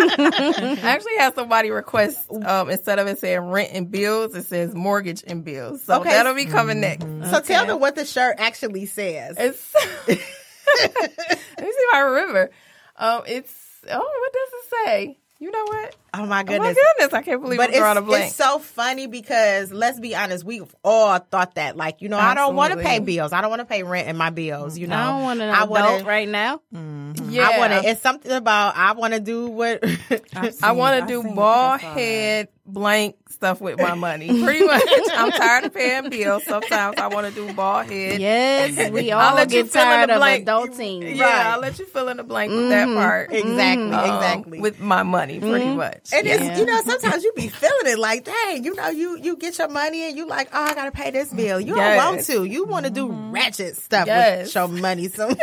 I 0.84 0.88
actually 0.88 1.16
had 1.18 1.34
somebody 1.34 1.70
request 1.70 2.30
um, 2.30 2.70
instead 2.70 2.98
of 3.00 3.06
it 3.08 3.18
saying 3.18 3.40
rent 3.40 3.70
and 3.72 3.90
bills, 3.90 4.34
it 4.36 4.46
says 4.46 4.74
mortgage 4.74 5.24
and 5.26 5.44
bills. 5.44 5.82
So 5.82 6.00
Okay. 6.00 6.10
that'll 6.10 6.34
be 6.34 6.44
coming 6.46 6.80
next. 6.80 7.04
So 7.30 7.40
tell 7.40 7.66
them 7.66 7.80
what 7.80 7.96
the 7.96 8.04
shirt 8.04 8.36
actually 8.38 8.86
says. 8.86 9.36
It's 9.38 9.74
let 10.08 10.16
me 10.16 10.16
see 10.16 11.62
if 11.66 11.94
I 11.94 12.00
remember. 12.00 12.50
Um, 12.96 13.22
it's 13.26 13.52
oh, 13.90 13.98
what 13.98 14.32
does 14.32 14.48
it 14.52 14.86
say? 14.86 15.18
You 15.44 15.50
know 15.50 15.64
what? 15.64 15.96
Oh 16.14 16.24
my 16.24 16.42
goodness! 16.42 16.58
Oh 16.58 16.62
my 16.62 16.72
goodness. 16.72 17.12
I 17.12 17.20
can't 17.20 17.42
believe 17.42 17.58
But 17.58 17.74
I'm 17.74 17.76
drawing 17.76 17.96
a 17.98 18.00
it's, 18.00 18.06
blank. 18.06 18.24
it's 18.28 18.34
so 18.34 18.58
funny 18.60 19.08
because 19.08 19.70
let's 19.70 20.00
be 20.00 20.16
honest, 20.16 20.42
we've 20.42 20.74
all 20.82 21.18
thought 21.18 21.56
that. 21.56 21.76
Like, 21.76 22.00
you 22.00 22.08
know, 22.08 22.16
I 22.16 22.34
don't 22.34 22.56
want 22.56 22.72
to 22.72 22.78
pay 22.78 22.98
bills. 22.98 23.34
I 23.34 23.42
don't 23.42 23.50
want 23.50 23.60
to 23.60 23.66
pay 23.66 23.82
rent 23.82 24.08
in 24.08 24.16
my 24.16 24.30
bills. 24.30 24.78
You 24.78 24.86
know, 24.86 24.96
I 24.96 25.04
don't 25.04 25.22
want 25.22 25.40
to. 25.40 25.44
I 25.44 25.64
wanna- 25.64 26.04
right 26.04 26.26
now. 26.26 26.62
Mm-hmm. 26.74 27.28
yeah, 27.28 27.46
I 27.46 27.58
want 27.58 27.72
to. 27.74 27.90
It's 27.90 28.00
something 28.00 28.32
about 28.32 28.74
I 28.74 28.92
want 28.92 29.12
to 29.12 29.20
do 29.20 29.48
what. 29.48 29.84
I 30.62 30.72
want 30.72 31.06
to 31.06 31.06
do 31.06 31.22
bald 31.34 31.82
head 31.82 32.48
blank 32.66 33.16
stuff 33.28 33.60
with 33.60 33.78
my 33.78 33.94
money. 33.94 34.28
Pretty 34.42 34.64
much, 34.64 34.82
I'm 35.12 35.30
tired 35.30 35.64
of 35.64 35.74
paying 35.74 36.08
bills. 36.08 36.44
Sometimes 36.44 36.96
I 36.98 37.08
want 37.08 37.26
to 37.26 37.32
do 37.34 37.52
bald 37.52 37.86
head. 37.90 38.20
Yes, 38.20 38.90
we 38.92 39.12
I'll 39.12 39.30
all 39.30 39.34
let 39.36 39.50
you 39.50 39.62
get 39.64 39.72
fill 39.72 39.82
in 39.82 39.88
tired 39.88 40.08
the 40.08 40.14
of 40.14 40.18
blank. 40.18 40.46
adulting. 40.46 41.16
Yeah, 41.16 41.24
Right. 41.24 41.46
I'll 41.46 41.60
let 41.60 41.78
you 41.78 41.86
fill 41.86 42.08
in 42.08 42.16
the 42.16 42.24
blank 42.24 42.52
with 42.52 42.68
that 42.70 42.88
mm-hmm. 42.88 42.96
part. 42.96 43.32
exactly, 43.32 43.84
mm-hmm. 43.84 43.94
Um, 43.94 44.16
exactly. 44.16 44.60
with 44.60 44.80
my 44.80 45.02
money, 45.02 45.40
pretty 45.40 45.66
mm-hmm. 45.66 45.76
much. 45.76 46.10
and 46.12 46.26
Yeah. 46.26 46.42
it's, 46.42 46.58
you 46.60 46.66
know, 46.66 46.80
sometimes 46.82 47.22
you 47.22 47.32
be 47.36 47.48
feeling 47.48 47.86
it 47.86 47.98
like, 47.98 48.24
dang, 48.24 48.64
you 48.64 48.74
know, 48.74 48.88
you 48.88 49.18
you 49.18 49.36
get 49.36 49.58
your 49.58 49.68
money 49.68 50.08
and 50.08 50.16
you 50.16 50.26
like, 50.26 50.48
oh, 50.52 50.62
I 50.64 50.74
gotta 50.74 50.92
pay 50.92 51.10
this 51.10 51.32
bill. 51.32 51.60
You 51.60 51.76
Yes. 51.76 51.96
don't 52.00 52.14
want 52.14 52.26
to. 52.26 52.44
You 52.44 52.64
want 52.64 52.86
to 52.86 52.90
do 52.90 53.10
ratchet 53.10 53.76
stuff 53.76 54.06
Yes. 54.06 54.46
with 54.46 54.54
your 54.54 54.68
money. 54.68 55.08
So, 55.08 55.34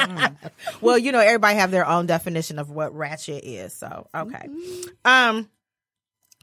well, 0.80 0.98
you 0.98 1.12
know, 1.12 1.20
everybody 1.20 1.56
have 1.58 1.70
their 1.70 1.86
own 1.86 2.06
definition 2.06 2.58
of 2.58 2.70
what 2.70 2.94
ratchet 2.94 3.44
is. 3.44 3.72
So, 3.72 4.08
okay. 4.14 4.48
Um. 5.04 5.48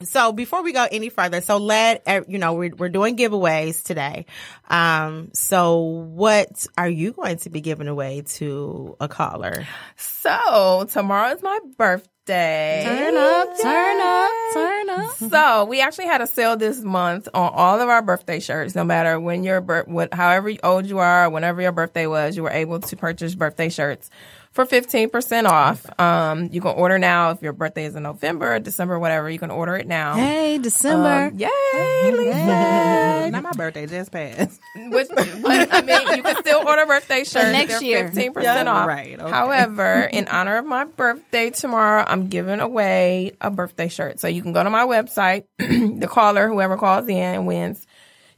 So 0.03 0.31
before 0.31 0.61
we 0.61 0.73
go 0.73 0.87
any 0.91 1.09
further, 1.09 1.41
so 1.41 1.57
let 1.57 2.03
eh, 2.05 2.21
you 2.27 2.37
know 2.37 2.53
we're 2.53 2.75
we're 2.75 2.89
doing 2.89 3.17
giveaways 3.17 3.83
today. 3.83 4.27
Um, 4.69 5.29
so 5.33 5.79
what 5.79 6.67
are 6.77 6.89
you 6.89 7.13
going 7.13 7.37
to 7.37 7.49
be 7.49 7.61
giving 7.61 7.87
away 7.87 8.23
to 8.35 8.95
a 8.99 9.07
caller? 9.07 9.65
So 9.95 10.87
tomorrow 10.91 11.33
is 11.33 11.41
my 11.41 11.59
birthday. 11.77 12.83
Turn 12.85 13.17
up, 13.17 13.59
turn 13.59 14.01
up, 14.01 14.31
turn 14.53 14.89
up. 14.89 15.15
So 15.15 15.65
we 15.65 15.81
actually 15.81 16.07
had 16.07 16.21
a 16.21 16.27
sale 16.27 16.57
this 16.57 16.79
month 16.79 17.27
on 17.33 17.51
all 17.55 17.81
of 17.81 17.89
our 17.89 18.03
birthday 18.03 18.39
shirts. 18.39 18.75
No 18.75 18.83
matter 18.83 19.19
when 19.19 19.43
your 19.43 19.61
bir- 19.61 19.85
what, 19.87 20.13
however 20.13 20.51
old 20.61 20.85
you 20.85 20.99
are, 20.99 21.27
whenever 21.29 21.59
your 21.61 21.71
birthday 21.71 22.05
was, 22.05 22.37
you 22.37 22.43
were 22.43 22.51
able 22.51 22.81
to 22.81 22.95
purchase 22.97 23.33
birthday 23.33 23.69
shirts 23.69 24.11
for 24.57 24.65
fifteen 24.65 25.07
percent 25.07 25.45
off. 25.45 25.85
Um, 25.99 26.49
you 26.51 26.61
can 26.61 26.71
order 26.75 26.97
now 26.97 27.29
if 27.29 27.43
your 27.43 27.53
birthday 27.53 27.85
is 27.85 27.95
in 27.95 28.01
November, 28.01 28.57
December, 28.57 28.97
whatever. 28.97 29.29
You 29.29 29.37
can 29.37 29.51
order 29.51 29.75
it 29.75 29.85
now. 29.85 30.15
Hey, 30.15 30.57
December. 30.57 31.27
Um, 31.31 31.37
yay, 31.37 32.11
Lisa! 32.11 33.29
Now 33.31 33.41
my 33.41 33.51
birthday 33.51 33.85
just 33.85 34.11
passed. 34.11 34.59
Which, 34.75 35.09
but, 35.09 35.73
I 35.73 35.81
mean, 35.81 36.17
you 36.17 36.23
can 36.23 36.37
still 36.37 36.65
order 36.67 36.85
birthday 36.87 37.19
shirts 37.23 37.51
next 37.51 37.83
year. 37.83 38.07
fifteen 38.07 38.33
percent 38.33 38.65
Yeah, 38.65 38.73
off. 38.73 38.87
right, 38.87 39.19
okay. 39.19 39.29
However, 39.29 40.01
in 40.11 40.27
honor 40.27 40.57
of 40.57 40.65
my 40.65 40.85
birthday 40.85 41.51
tomorrow, 41.51 42.03
I'm 42.07 42.27
giving 42.29 42.59
away 42.59 43.33
a 43.39 43.51
birthday 43.51 43.89
shirt. 43.89 44.19
So 44.19 44.27
you 44.27 44.41
can 44.41 44.53
go 44.53 44.63
to 44.63 44.69
my 44.71 44.85
website. 44.85 45.43
the 45.59 46.07
caller, 46.09 46.47
whoever 46.47 46.77
calls 46.77 47.07
in 47.07 47.15
and 47.17 47.45
wins, 47.45 47.85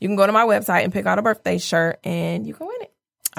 you 0.01 0.09
can 0.09 0.17
go 0.17 0.25
to 0.25 0.33
my 0.33 0.43
website 0.43 0.83
and 0.83 0.91
pick 0.91 1.05
out 1.05 1.17
a 1.17 1.21
birthday 1.21 1.59
shirt, 1.59 1.99
and 2.03 2.45
you 2.45 2.53
can 2.53 2.67
win 2.67 2.81
it. 2.81 2.91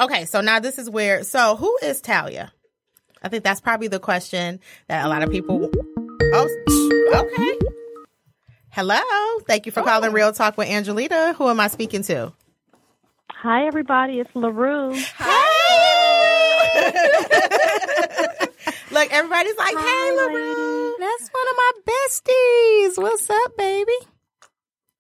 okay. 0.01 0.25
So 0.25 0.41
now 0.41 0.61
this 0.61 0.79
is 0.79 0.89
where, 0.89 1.25
so 1.25 1.57
who 1.57 1.77
is 1.83 2.01
Talia? 2.01 2.53
I 3.23 3.29
think 3.29 3.45
that's 3.45 3.61
probably 3.61 3.89
the 3.89 3.99
question 4.01 4.61
that 4.87 5.05
a 5.05 5.09
lot 5.09 5.23
of 5.23 5.31
people. 5.31 5.71
Oh, 6.33 7.09
okay. 7.15 7.59
Hello. 8.71 9.01
Thank 9.47 9.67
you 9.67 9.73
for 9.73 9.83
calling 9.83 10.13
Real 10.13 10.33
Talk 10.33 10.57
with 10.57 10.69
Angelita. 10.69 11.35
Who 11.37 11.49
am 11.49 11.59
I 11.59 11.69
speaking 11.69 12.03
to? 12.05 12.33
Hi, 13.31 13.67
everybody. 13.67 14.21
It's 14.21 14.31
LaRue. 14.35 14.93
Hey 14.95 15.45
Look, 18.91 19.13
everybody's 19.13 19.57
like, 19.57 19.77
"Hey, 19.77 20.17
LaRue." 20.17 20.97
That's 20.99 21.29
one 21.29 21.47
of 21.51 21.57
my 21.57 21.71
besties. 21.87 23.03
What's 23.03 23.31
up, 23.31 23.57
baby? 23.57 23.93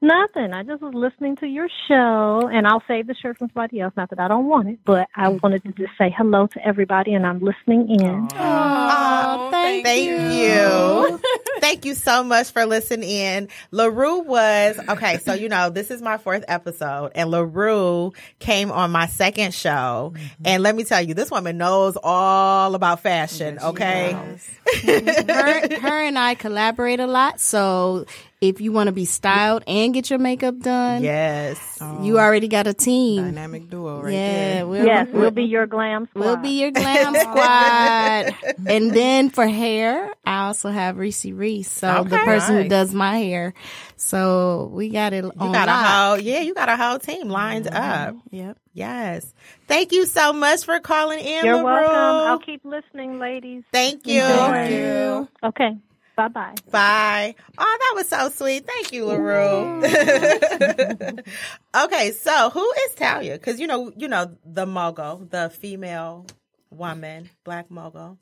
Nothing. 0.00 0.52
I 0.52 0.62
just 0.62 0.80
was 0.80 0.94
listening 0.94 1.34
to 1.37 1.46
your 1.46 1.68
show, 1.88 2.48
and 2.52 2.68
I'll 2.68 2.84
save 2.87 3.08
the 3.08 3.14
shirt 3.14 3.37
from 3.37 3.48
somebody 3.48 3.80
else. 3.80 3.92
Not 3.96 4.11
that 4.11 4.20
I 4.20 4.28
don't 4.28 4.46
want 4.46 4.68
it, 4.68 4.78
but 4.84 5.08
I 5.16 5.26
mm-hmm. 5.26 5.38
wanted 5.42 5.64
to 5.64 5.72
just 5.72 5.90
say 5.98 6.14
hello 6.16 6.46
to 6.46 6.64
everybody, 6.64 7.14
and 7.14 7.26
I'm 7.26 7.40
listening 7.40 7.90
in. 8.00 8.28
Oh, 8.32 9.48
thank 9.50 9.84
thank 9.84 10.34
you. 10.34 11.20
thank 11.61 11.84
you 11.84 11.94
so 11.94 12.22
much 12.22 12.52
for 12.52 12.64
listening 12.64 13.08
in. 13.08 13.48
LaRue 13.72 14.20
was, 14.20 14.78
okay, 14.88 15.18
so 15.18 15.34
you 15.34 15.48
know, 15.48 15.68
this 15.68 15.90
is 15.90 16.00
my 16.00 16.16
fourth 16.16 16.44
episode, 16.46 17.11
and 17.16 17.32
LaRue 17.32 18.12
came 18.38 18.70
on 18.70 18.92
my 18.92 19.06
second 19.06 19.52
show. 19.52 20.12
Mm-hmm. 20.14 20.42
And 20.44 20.62
let 20.62 20.76
me 20.76 20.84
tell 20.84 21.02
you, 21.02 21.14
this 21.14 21.32
woman 21.32 21.58
knows 21.58 21.98
all 22.00 22.76
about 22.76 23.00
fashion, 23.00 23.58
okay? 23.58 24.12
Mm-hmm. 24.14 25.28
her, 25.28 25.80
her 25.80 26.02
and 26.02 26.16
I 26.16 26.37
collaborate 26.37 27.00
a 27.00 27.08
lot. 27.08 27.40
So 27.40 28.06
if 28.40 28.61
you 28.61 28.70
want 28.70 28.87
to 28.87 28.92
be 28.92 29.05
styled 29.05 29.64
and 29.66 29.92
get 29.92 30.11
your 30.11 30.18
makeup 30.20 30.59
done, 30.61 31.03
Yes. 31.03 31.79
you 32.03 32.18
oh. 32.18 32.20
already 32.20 32.46
got 32.46 32.66
a 32.68 32.74
team. 32.74 33.24
Dynamic 33.24 33.68
duo 33.68 34.01
right 34.01 34.12
yeah, 34.12 34.55
there. 34.55 34.66
we'll, 34.66 34.85
Yes, 34.87 35.09
we'll, 35.12 35.22
we'll 35.22 35.31
be 35.33 35.44
your 35.44 35.66
glam 35.66 36.07
squad. 36.07 36.24
we'll 36.24 36.37
be 36.37 36.61
your 36.61 36.70
glam 36.70 37.14
squad. 37.14 38.55
and 38.66 38.92
then 38.92 39.31
for 39.31 39.46
hair, 39.46 40.12
I 40.24 40.46
also 40.46 40.70
have 40.70 40.98
Reese 40.98 41.24
Reese. 41.24 41.70
So 41.70 42.05
the 42.05 42.14
Okay. 42.16 42.24
person 42.24 42.62
who 42.62 42.68
does 42.68 42.94
my 42.94 43.18
hair. 43.18 43.55
So 43.96 44.70
we 44.72 44.90
got 44.90 45.12
it 45.12 45.24
You 45.24 45.33
on 45.37 45.53
got 45.53 45.68
a 45.68 45.72
whole, 45.72 46.18
yeah, 46.20 46.40
you 46.40 46.55
got 46.55 46.68
a 46.68 46.77
whole 46.77 46.98
team 47.01 47.29
lined 47.29 47.66
mm-hmm. 47.66 48.16
up. 48.16 48.22
Yep. 48.31 48.59
Yes. 48.72 49.35
Thank 49.66 49.90
you 49.90 50.07
so 50.07 50.33
much 50.33 50.64
for 50.64 50.79
calling 50.79 51.18
in, 51.18 51.44
You're 51.44 51.57
LaRue. 51.57 51.64
welcome. 51.64 51.96
I'll 51.96 52.38
keep 52.38 52.64
listening, 52.64 53.18
ladies. 53.18 53.64
Thank 53.72 54.07
you. 54.07 54.20
Thank 54.20 54.70
you. 54.72 55.29
Okay. 55.42 55.77
Bye 56.18 56.26
bye. 56.26 56.54
Bye. 56.72 57.37
Oh, 57.57 57.78
that 57.81 57.92
was 57.94 58.09
so 58.09 58.28
sweet. 58.28 58.66
Thank 58.66 58.92
you, 58.92 59.07
LaRue. 59.07 59.85
okay, 61.85 62.11
so 62.11 62.50
who 62.50 62.72
is 62.87 62.94
Talia? 62.96 63.35
Because 63.35 63.61
you 63.61 63.68
know, 63.68 63.92
you 63.96 64.09
know, 64.09 64.37
the 64.44 64.66
mogul, 64.66 65.28
the 65.31 65.48
female 65.48 66.26
woman, 66.72 67.31
black 67.44 67.70
mogul. 67.70 68.18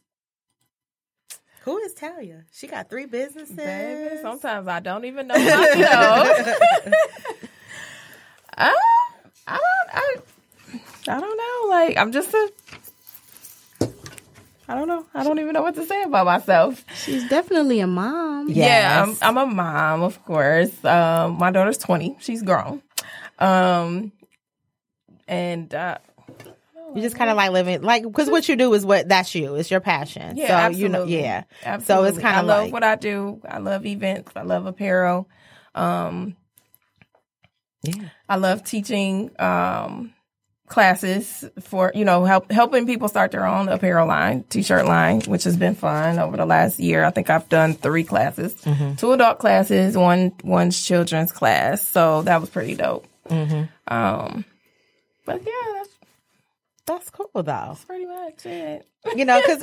Who 1.62 1.78
is 1.78 1.94
Talia? 1.94 2.44
She 2.52 2.66
got 2.66 2.90
three 2.90 3.06
businesses. 3.06 3.56
Baby, 3.56 4.18
sometimes 4.20 4.68
I 4.68 4.80
don't 4.80 5.06
even 5.06 5.28
know 5.28 5.34
myself. 5.34 6.28
I, 8.58 8.58
uh, 8.68 8.72
I 9.46 9.56
don't. 9.56 9.88
I, 9.94 10.16
I 11.08 11.20
don't 11.20 11.38
know. 11.38 11.68
Like 11.70 11.96
I'm 11.96 12.12
just 12.12 12.34
a. 12.34 12.52
I 14.68 14.74
don't 14.74 14.88
know. 14.88 15.06
I 15.14 15.22
don't 15.22 15.38
even 15.38 15.52
know 15.52 15.62
what 15.62 15.74
to 15.76 15.86
say 15.86 16.02
about 16.02 16.26
myself. 16.26 16.84
She's 17.04 17.28
definitely 17.28 17.80
a 17.80 17.86
mom. 17.86 18.48
Yeah, 18.48 19.04
Yes. 19.06 19.18
I'm, 19.22 19.38
I'm 19.38 19.48
a 19.50 19.54
mom, 19.54 20.02
of 20.02 20.24
course. 20.24 20.84
Um, 20.84 21.38
my 21.38 21.50
daughter's 21.50 21.78
20. 21.78 22.16
She's 22.20 22.42
grown. 22.42 22.82
Um, 23.38 24.10
and 25.28 25.72
uh, 25.74 25.98
You 26.94 27.02
just 27.02 27.14
kind 27.16 27.30
of 27.30 27.36
like 27.36 27.52
living, 27.52 27.82
like, 27.82 28.02
because 28.02 28.28
what 28.28 28.48
you 28.48 28.56
do 28.56 28.72
is 28.74 28.84
what 28.84 29.08
that's 29.08 29.34
you. 29.34 29.54
It's 29.54 29.70
your 29.70 29.80
passion. 29.80 30.36
yeah, 30.36 30.48
so 30.48 30.54
absolutely. 30.54 30.82
you 30.82 30.88
know, 30.88 31.04
yeah. 31.04 31.44
absolutely. 31.64 32.10
So 32.10 32.14
it's 32.14 32.22
kind 32.22 32.36
of 32.36 32.38
I 32.38 32.40
of 32.40 32.46
love 32.46 32.64
like, 32.64 32.72
what 32.72 32.82
I 32.82 32.94
do. 32.96 33.40
I 33.48 33.58
love 33.58 33.86
events. 33.86 34.32
I 34.34 34.42
love 34.42 34.66
apparel. 34.66 35.28
Um, 35.74 36.36
yeah. 37.82 38.08
I 38.28 38.36
love 38.36 38.64
teaching 38.64 39.30
um, 39.38 40.12
classes 40.66 41.44
for 41.60 41.92
you 41.94 42.04
know 42.04 42.24
help 42.24 42.50
helping 42.50 42.86
people 42.86 43.08
start 43.08 43.30
their 43.30 43.46
own 43.46 43.68
apparel 43.68 44.06
line, 44.06 44.44
t-shirt 44.44 44.84
line, 44.86 45.20
which 45.22 45.44
has 45.44 45.56
been 45.56 45.74
fun 45.74 46.18
over 46.18 46.36
the 46.36 46.46
last 46.46 46.78
year. 46.78 47.04
I 47.04 47.10
think 47.10 47.30
I've 47.30 47.48
done 47.48 47.74
three 47.74 48.04
classes, 48.04 48.54
mm-hmm. 48.62 48.96
two 48.96 49.12
adult 49.12 49.38
classes, 49.38 49.96
one 49.96 50.32
one's 50.42 50.82
children's 50.82 51.32
class. 51.32 51.86
So 51.86 52.22
that 52.22 52.40
was 52.40 52.50
pretty 52.50 52.74
dope. 52.74 53.06
Mm-hmm. 53.28 53.94
Um, 53.94 54.44
but 55.24 55.42
yeah, 55.44 55.72
that's 55.74 55.90
That's 56.86 57.10
cool 57.10 57.30
though. 57.34 57.42
That's 57.42 57.84
pretty 57.84 58.06
much 58.06 58.46
it. 58.46 58.86
You 59.14 59.24
know, 59.24 59.40
because 59.40 59.62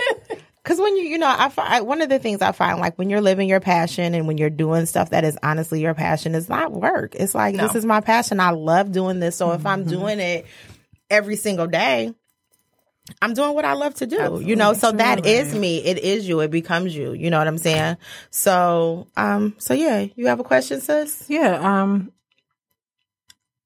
because 0.63 0.79
when 0.79 0.95
you 0.95 1.03
you 1.03 1.17
know 1.17 1.33
I 1.37 1.49
find 1.49 1.85
one 1.85 2.01
of 2.01 2.09
the 2.09 2.19
things 2.19 2.41
I 2.41 2.53
find 2.53 2.79
like 2.79 2.97
when 2.97 3.09
you're 3.09 3.21
living 3.21 3.49
your 3.49 3.59
passion 3.59 4.13
and 4.15 4.27
when 4.27 4.37
you're 4.37 4.49
doing 4.49 4.85
stuff 4.85 5.09
that 5.09 5.25
is 5.25 5.37
honestly 5.43 5.81
your 5.81 5.93
passion, 5.93 6.33
it's 6.33 6.49
not 6.49 6.71
work. 6.71 7.15
It's 7.15 7.35
like 7.35 7.57
this 7.57 7.75
is 7.75 7.85
my 7.85 7.99
passion. 7.99 8.39
I 8.39 8.51
love 8.51 8.91
doing 8.91 9.19
this. 9.19 9.35
So 9.35 9.51
if 9.51 9.65
I'm 9.65 9.81
mm-hmm. 9.81 9.89
doing 9.89 10.19
it 10.19 10.45
every 11.09 11.35
single 11.35 11.67
day. 11.67 12.13
I'm 13.21 13.33
doing 13.33 13.53
what 13.53 13.65
I 13.65 13.73
love 13.73 13.95
to 13.95 14.07
do, 14.07 14.41
you 14.41 14.55
know. 14.55 14.73
So 14.73 14.93
that 14.93 15.25
is 15.25 15.53
me. 15.53 15.83
It 15.83 15.97
is 15.99 16.25
you. 16.27 16.39
It 16.39 16.51
becomes 16.51 16.95
you. 16.95 17.11
You 17.11 17.29
know 17.29 17.37
what 17.37 17.47
I'm 17.47 17.57
saying? 17.57 17.97
So, 18.29 19.07
um, 19.17 19.55
so 19.57 19.73
yeah. 19.73 20.07
You 20.15 20.27
have 20.27 20.39
a 20.39 20.43
question, 20.43 20.79
sis? 20.79 21.25
Yeah. 21.27 21.59
Um, 21.59 22.13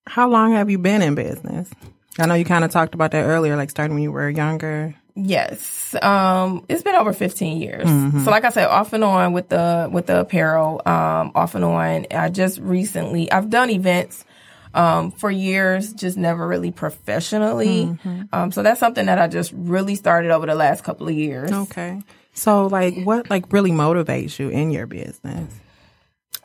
how 0.08 0.28
long 0.28 0.54
have 0.54 0.72
you 0.72 0.80
been 0.80 1.04
in 1.04 1.14
business? 1.14 1.70
I 2.18 2.26
know 2.26 2.34
you 2.34 2.46
kind 2.46 2.64
of 2.64 2.72
talked 2.72 2.96
about 2.96 3.12
that 3.12 3.26
earlier, 3.26 3.56
like 3.56 3.70
starting 3.70 3.94
when 3.94 4.02
you 4.04 4.12
were 4.12 4.28
younger. 4.28 4.96
Yes. 5.16 5.96
Um, 6.02 6.66
it's 6.70 6.82
been 6.84 6.96
over 6.96 7.14
15 7.14 7.62
years. 7.62 7.88
So 8.24 8.32
like 8.32 8.44
I 8.44 8.50
said, 8.50 8.68
off 8.68 8.94
and 8.94 9.04
on 9.04 9.34
with 9.34 9.50
the, 9.50 9.90
with 9.92 10.08
the 10.08 10.22
apparel, 10.22 10.82
um, 10.86 11.32
off 11.36 11.56
and 11.56 11.64
on. 11.64 12.08
I 12.12 12.30
just 12.30 12.60
recently, 12.60 13.32
I've 13.32 13.50
done 13.50 13.70
events, 13.70 14.26
um, 14.74 15.12
for 15.12 15.32
years, 15.32 15.94
just 15.94 16.18
never 16.18 16.48
really 16.48 16.72
professionally. 16.72 17.98
Um, 18.32 18.52
so 18.52 18.64
that's 18.64 18.80
something 18.80 19.06
that 19.08 19.20
I 19.20 19.28
just 19.28 19.52
really 19.54 19.96
started 19.96 20.32
over 20.32 20.46
the 20.46 20.56
last 20.56 20.84
couple 20.84 21.08
of 21.08 21.14
years. 21.14 21.52
Okay. 21.52 22.02
So, 22.34 22.68
like, 22.68 22.96
what 23.04 23.30
like 23.30 23.52
really 23.52 23.72
motivates 23.72 24.38
you 24.38 24.50
in 24.50 24.70
your 24.72 24.86
business? 24.86 25.52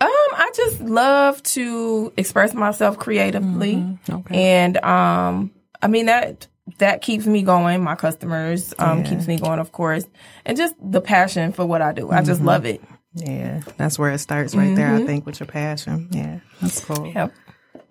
Um, 0.01 0.09
I 0.09 0.51
just 0.57 0.81
love 0.81 1.43
to 1.43 2.13
express 2.17 2.55
myself 2.55 2.99
creatively. 2.99 3.99
Okay. 4.09 4.59
And 4.61 4.77
um 4.79 5.51
I 5.81 5.89
mean 5.89 6.07
that 6.07 6.47
that 6.79 7.03
keeps 7.03 7.27
me 7.27 7.43
going. 7.43 7.83
My 7.83 7.95
customers 7.95 8.73
um 8.79 9.05
keeps 9.05 9.27
me 9.27 9.39
going, 9.39 9.59
of 9.59 9.73
course. 9.73 10.07
And 10.47 10.57
just 10.57 10.75
the 10.81 11.01
passion 11.01 11.53
for 11.53 11.67
what 11.67 11.83
I 11.83 11.93
do. 11.93 12.11
I 12.11 12.23
just 12.23 12.41
love 12.41 12.65
it. 12.65 12.83
Yeah, 13.15 13.61
that's 13.77 13.99
where 13.99 14.11
it 14.11 14.19
starts 14.19 14.55
right 14.55 14.75
there. 14.75 14.95
I 14.95 15.05
think 15.05 15.27
with 15.27 15.39
your 15.41 15.47
passion. 15.47 16.09
Yeah, 16.11 16.41
that's 16.61 16.83
cool. 16.83 17.13
Yep. 17.15 17.33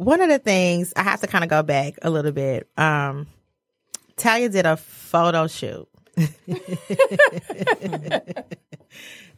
One 0.01 0.19
of 0.21 0.29
the 0.29 0.39
things 0.39 0.93
I 0.95 1.03
have 1.03 1.21
to 1.21 1.27
kind 1.27 1.43
of 1.43 1.49
go 1.51 1.61
back 1.61 1.93
a 2.01 2.09
little 2.09 2.31
bit. 2.31 2.67
Um, 2.75 3.27
Talia 4.17 4.49
did 4.49 4.65
a 4.65 4.75
photo 4.75 5.45
shoot. 5.45 5.87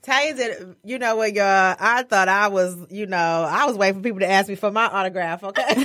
Talia 0.01 0.33
did, 0.33 0.75
you 0.83 0.99
know 0.99 1.15
what, 1.17 1.33
y'all? 1.33 1.75
I 1.79 2.03
thought 2.03 2.27
I 2.29 2.47
was, 2.47 2.77
you 2.89 3.05
know, 3.05 3.17
I 3.17 3.65
was 3.65 3.77
waiting 3.77 3.95
for 3.99 4.03
people 4.03 4.19
to 4.21 4.29
ask 4.29 4.47
me 4.49 4.55
for 4.55 4.71
my 4.71 4.85
autograph, 4.85 5.43
okay? 5.43 5.63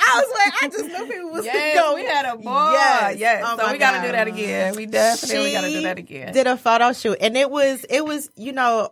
I 0.00 0.22
was 0.22 0.32
like, 0.34 0.62
I 0.62 0.68
just 0.70 0.84
knew 0.86 1.06
people 1.06 1.30
was 1.30 1.44
Yeah, 1.44 1.74
going. 1.74 2.02
we 2.02 2.08
had 2.08 2.24
a 2.26 2.36
ball. 2.36 2.72
Yes. 2.72 3.18
Yes. 3.18 3.44
Oh 3.46 3.56
so 3.58 3.72
we 3.72 3.78
gotta 3.78 4.06
do 4.06 4.12
that 4.12 4.26
again. 4.28 4.74
We 4.76 4.86
definitely 4.86 5.52
gotta 5.52 5.68
do 5.70 5.82
that 5.82 5.98
again. 5.98 6.32
Did 6.32 6.46
a 6.46 6.56
photo 6.56 6.92
shoot, 6.92 7.18
and 7.20 7.36
it 7.36 7.50
was 7.50 7.84
it 7.88 8.04
was 8.04 8.30
you 8.36 8.52
know. 8.52 8.90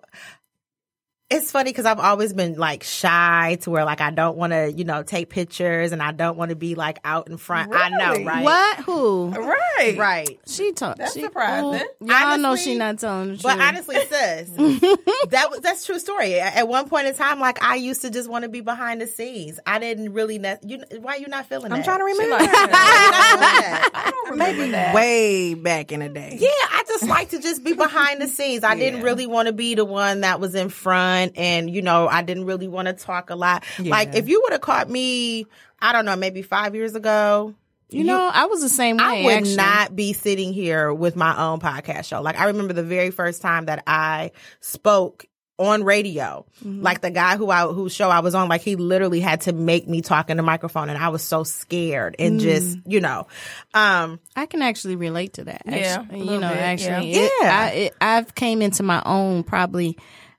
It's 1.29 1.51
funny 1.51 1.71
because 1.71 1.87
I've 1.87 1.99
always 1.99 2.33
been 2.33 2.55
like 2.55 2.85
shy 2.85 3.59
to 3.63 3.71
where 3.71 3.85
like 3.85 4.01
I 4.01 4.13
don't 4.13 4.37
want 4.37 4.53
to 4.53 4.73
you 4.73 4.85
know 4.85 5.03
take 5.03 5.29
pictures 5.29 5.91
and 5.91 6.01
I 6.01 6.13
don't 6.13 6.37
want 6.37 6.51
to 6.51 6.57
be 6.57 6.77
like 6.77 7.01
out 7.03 7.29
in 7.29 7.37
front. 7.37 7.75
I 7.75 7.89
know, 7.89 8.25
right? 8.25 8.45
What? 8.45 8.77
Who? 8.85 9.31
right. 9.31 9.97
Right. 9.99 10.39
She 10.47 10.71
talked. 10.71 10.99
That's 10.99 11.15
she, 11.15 11.23
surprising. 11.23 11.85
Ooh, 12.01 12.07
Y'all 12.07 12.39
know 12.39 12.55
she 12.55 12.77
not 12.77 13.01
telling 13.01 13.31
the 13.31 13.39
truth. 13.39 13.43
But 13.43 13.61
honestly, 13.61 13.97
sis, 13.97 14.51
that 15.31 15.49
was 15.51 15.61
that's 15.63 15.85
true 15.85 15.99
story. 15.99 16.39
At 16.39 16.55
at 16.55 16.69
one 16.69 16.89
point 16.89 17.09
in 17.09 17.15
time, 17.17 17.41
like 17.41 17.61
I 17.61 17.75
used 17.75 18.03
to 18.03 18.11
just 18.11 18.31
want 18.31 18.45
to 18.45 18.49
be 18.49 18.61
behind 18.61 19.01
the 19.01 19.09
scenes. 19.09 19.59
I 19.67 19.81
didn't 19.81 20.13
really. 20.13 20.39
Ne- 20.39 20.59
you 20.65 20.85
why 21.01 21.17
you 21.17 21.27
not 21.27 21.47
feeling? 21.47 21.73
I'm 21.73 21.79
that? 21.79 21.85
trying 21.85 21.99
to 21.99 22.05
remember. 22.05 22.37
Like, 22.37 22.51
I 22.53 23.91
I 23.95 24.11
don't 24.13 24.31
remember 24.31 24.69
that. 24.69 24.95
Way 24.95 25.55
back 25.55 25.91
in 25.91 26.01
the 26.01 26.09
day. 26.09 26.37
Yeah, 26.39 26.49
I 26.71 26.85
just 26.87 27.09
like 27.09 27.31
to 27.31 27.41
just 27.41 27.65
be 27.65 27.73
behind 27.73 28.21
the 28.21 28.29
scenes. 28.29 28.63
I 28.63 28.77
didn't 28.77 29.03
really 29.03 29.27
want 29.27 29.47
to 29.47 29.53
be 29.53 29.75
the 29.75 29.85
one 29.85 30.21
that 30.21 30.39
was 30.39 30.55
in 30.55 30.69
front 30.69 31.16
and 31.17 31.71
you 31.71 31.83
know, 31.83 32.09
I 32.09 32.23
didn't 32.23 32.45
really 32.45 32.69
want 32.69 32.87
to 32.89 32.95
talk 32.95 33.31
a 33.31 33.37
lot. 33.37 33.65
Like 33.79 34.15
if 34.15 34.29
you 34.29 34.41
would 34.43 34.53
have 34.53 34.61
caught 34.61 34.89
me, 34.89 35.47
I 35.81 35.93
don't 35.93 36.05
know, 36.05 36.17
maybe 36.17 36.43
5 36.43 36.75
years 36.75 36.95
ago, 36.95 37.55
you 37.89 38.05
know, 38.05 38.31
I 38.33 38.47
was 38.47 38.63
the 38.63 38.69
same 38.69 38.97
way. 38.97 39.05
I 39.05 39.25
would 39.25 39.35
actually. 39.35 39.57
not 39.57 39.95
be 39.95 40.13
sitting 40.13 40.53
here 40.53 40.93
with 40.93 41.15
my 41.15 41.37
own 41.51 41.61
podcast 41.61 42.05
show. 42.07 42.21
Like 42.21 42.39
I 42.39 42.47
remember 42.47 42.73
the 42.73 42.83
very 42.83 43.11
first 43.11 43.43
time 43.43 43.67
that 43.67 43.85
I 43.87 44.33
spoke 44.61 45.27
on 45.59 45.85
radio. 45.85 46.45
Like 46.63 47.01
the 47.01 47.11
guy 47.11 47.37
who 47.37 47.49
I 47.49 47.67
whose 47.67 47.95
show 47.95 48.11
I 48.11 48.19
was 48.21 48.35
on, 48.35 48.49
like 48.49 48.61
he 48.61 48.77
literally 48.77 49.21
had 49.21 49.43
to 49.43 49.53
make 49.53 49.89
me 49.89 50.03
talk 50.03 50.31
in 50.31 50.37
the 50.37 50.43
microphone 50.43 50.91
and 50.91 50.99
I 50.99 51.09
was 51.09 51.23
so 51.23 51.45
scared 51.45 52.17
and 52.19 52.41
just, 52.41 52.79
you 52.87 53.01
know. 53.01 53.27
Um 53.73 54.21
I 54.35 54.47
can 54.47 54.63
actually 54.63 54.97
relate 54.97 55.35
to 55.35 55.45
that. 55.45 55.63
Yeah, 55.65 56.01
actually. 56.01 56.21
a 56.21 56.25
you 56.25 56.41
know, 56.41 56.49
bit, 56.49 56.59
actually, 56.59 57.13
yeah. 57.15 57.21
It, 57.21 57.33
Yeah. 57.41 57.59
I, 57.59 57.69
it, 57.71 57.95
I've 58.01 58.35
came 58.35 58.63
into 58.63 58.83
my 58.83 59.03
own 59.07 59.45
probably. 59.45 59.97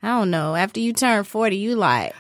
I 0.08 0.20
don't 0.20 0.32
know. 0.32 0.56
After 0.56 0.80
you 0.80 0.94
turn 0.94 1.26
forty, 1.26 1.58
you 1.58 1.76
like 1.76 2.16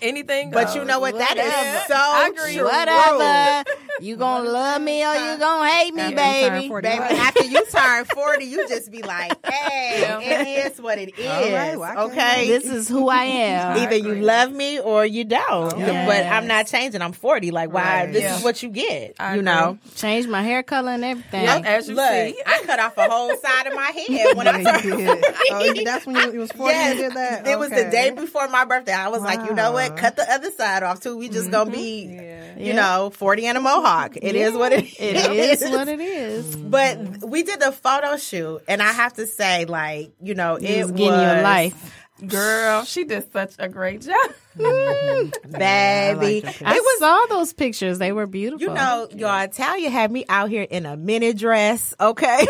Anything 0.00 0.50
but 0.50 0.66
goes. 0.66 0.74
you 0.76 0.82
oh, 0.82 0.84
know 0.84 1.00
what? 1.00 1.16
That 1.18 1.30
Whatever. 1.36 1.76
is 1.78 1.86
so 1.86 1.94
I 1.96 2.28
agree. 2.32 2.54
true. 2.54 2.64
whatever. 2.64 3.70
you 4.00 4.16
gonna 4.16 4.48
love 4.48 4.80
me 4.82 5.04
or 5.04 5.12
you 5.14 5.38
gonna 5.38 5.68
hate 5.68 5.94
me, 5.94 6.02
After 6.02 6.16
baby. 6.16 6.68
Baby, 6.68 6.86
after 7.18 7.44
you 7.44 7.64
turn 7.66 8.04
40, 8.04 8.44
you 8.44 8.68
just 8.68 8.90
be 8.92 9.02
like, 9.02 9.44
hey, 9.52 10.04
it 10.22 10.72
is 10.72 10.80
what 10.80 10.98
it 10.98 11.18
is. 11.18 11.52
right, 11.52 11.76
well, 11.78 12.10
okay. 12.10 12.46
This 12.46 12.64
is 12.64 12.88
who 12.88 13.08
I 13.08 13.24
am. 13.24 13.76
Either 13.82 13.96
you 13.96 14.14
love 14.16 14.52
me 14.52 14.78
or 14.80 15.04
you 15.04 15.24
don't. 15.24 15.78
Yes. 15.78 16.06
But 16.08 16.26
I'm 16.32 16.46
not 16.46 16.66
changing. 16.66 17.02
I'm 17.02 17.12
40. 17.12 17.50
Like, 17.50 17.72
why? 17.72 17.82
Right. 18.04 18.12
This 18.12 18.22
Yeah. 18.22 18.36
is 18.38 18.44
what 18.44 18.62
you 18.62 18.68
get. 18.70 19.14
I 19.18 19.34
you 19.34 19.40
agree. 19.40 19.44
know? 19.44 19.78
Change 19.96 20.26
my 20.28 20.42
hair 20.42 20.62
color 20.62 20.92
and 20.92 21.04
everything. 21.04 21.42
Yep. 21.44 21.64
As 21.64 21.88
you 21.88 21.94
Look, 21.96 22.08
see. 22.10 22.40
I 22.46 22.62
cut 22.66 22.78
off 22.78 22.96
a 22.98 23.08
whole 23.08 23.36
side 23.36 23.66
of 23.66 23.74
my 23.74 23.90
head 24.08 24.36
when 24.36 24.46
I 24.48 24.60
Yeah, 24.60 24.72
turned 24.80 24.84
you 24.84 25.06
40. 25.06 25.22
Oh, 25.50 25.60
you- 25.74 25.84
that's 25.84 26.06
when 26.06 26.16
you, 26.16 26.32
you 26.34 26.38
was 26.40 26.52
40 26.52 26.72
Yes, 26.72 26.96
you 26.96 27.02
did 27.02 27.12
that? 27.14 27.46
it 27.46 27.58
was 27.58 27.70
the 27.70 27.88
day 27.90 28.10
before 28.10 28.48
my 28.48 28.64
birthday. 28.64 28.92
I 28.92 29.08
was 29.08 29.22
like, 29.22 29.44
you 29.48 29.54
know 29.54 29.71
what? 29.72 29.90
Uh-huh. 29.92 29.96
Cut 30.00 30.16
the 30.16 30.30
other 30.32 30.50
side 30.50 30.82
off 30.82 31.00
too. 31.00 31.16
We 31.16 31.28
just 31.28 31.50
gonna 31.50 31.70
mm-hmm. 31.70 31.80
be, 31.80 32.62
you 32.64 32.72
Yeah. 32.72 32.76
know, 32.76 33.10
40 33.10 33.46
and 33.46 33.58
a 33.58 33.60
mohawk. 33.60 34.16
It 34.16 34.34
is 34.36 34.54
what 34.54 34.72
it 34.72 34.84
It 35.00 35.16
is. 35.16 35.62
is 35.62 35.70
what 35.70 35.88
it 35.88 36.00
is. 36.00 36.56
But 36.56 36.98
we 37.26 37.42
did 37.42 37.60
the 37.60 37.72
photo 37.72 38.16
shoot, 38.16 38.62
and 38.68 38.82
I 38.82 38.92
have 38.92 39.14
to 39.14 39.26
say, 39.26 39.64
like, 39.64 40.12
you 40.22 40.34
know, 40.34 40.56
it 40.56 40.64
It 40.64 40.82
was 40.82 40.92
was 40.92 41.00
getting 41.00 41.20
your 41.20 41.42
life. 41.42 41.98
Girl, 42.26 42.84
she 42.84 43.04
did 43.04 43.32
such 43.32 43.54
a 43.58 43.68
great 43.68 44.02
job. 44.02 44.32
Mm-hmm. 44.56 45.50
baby. 45.58 46.40
your 46.40 46.68
I 46.68 46.76
it 46.76 46.82
was, 46.82 46.98
saw 46.98 47.26
those 47.28 47.52
pictures. 47.52 47.98
They 47.98 48.12
were 48.12 48.26
beautiful. 48.26 48.68
you 48.68 48.74
know, 48.74 49.08
y'all. 49.12 49.48
Talia 49.48 49.90
had 49.90 50.10
me 50.10 50.24
out 50.28 50.50
here 50.50 50.62
in 50.62 50.86
a 50.86 50.96
mini 50.96 51.32
dress. 51.32 51.94
Okay, 51.98 52.46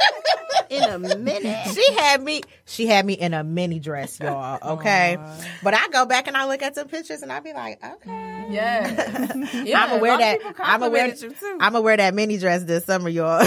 in 0.70 0.82
a 0.84 0.98
minute. 0.98 1.74
she 1.74 1.92
had 1.94 2.22
me. 2.22 2.42
She 2.66 2.86
had 2.86 3.04
me 3.04 3.14
in 3.14 3.34
a 3.34 3.42
mini 3.42 3.80
dress, 3.80 4.20
y'all. 4.20 4.74
Okay, 4.74 5.18
but 5.62 5.74
I 5.74 5.88
go 5.88 6.06
back 6.06 6.28
and 6.28 6.36
I 6.36 6.46
look 6.46 6.62
at 6.62 6.76
some 6.76 6.88
pictures, 6.88 7.22
and 7.22 7.32
I 7.32 7.40
be 7.40 7.52
like, 7.52 7.82
okay. 7.84 8.29
Yeah. 8.50 9.34
yeah 9.64 9.84
I'm 9.84 9.92
aware 9.98 10.18
that 10.18 10.40
I'm 10.58 10.82
aware 10.82 11.08
complimented 11.08 11.22
you, 11.22 11.30
too. 11.30 11.58
I'm 11.60 11.74
aware 11.74 11.96
that 11.96 12.14
mini 12.14 12.38
dress 12.38 12.64
this 12.64 12.84
summer, 12.84 13.08
y'all. 13.08 13.46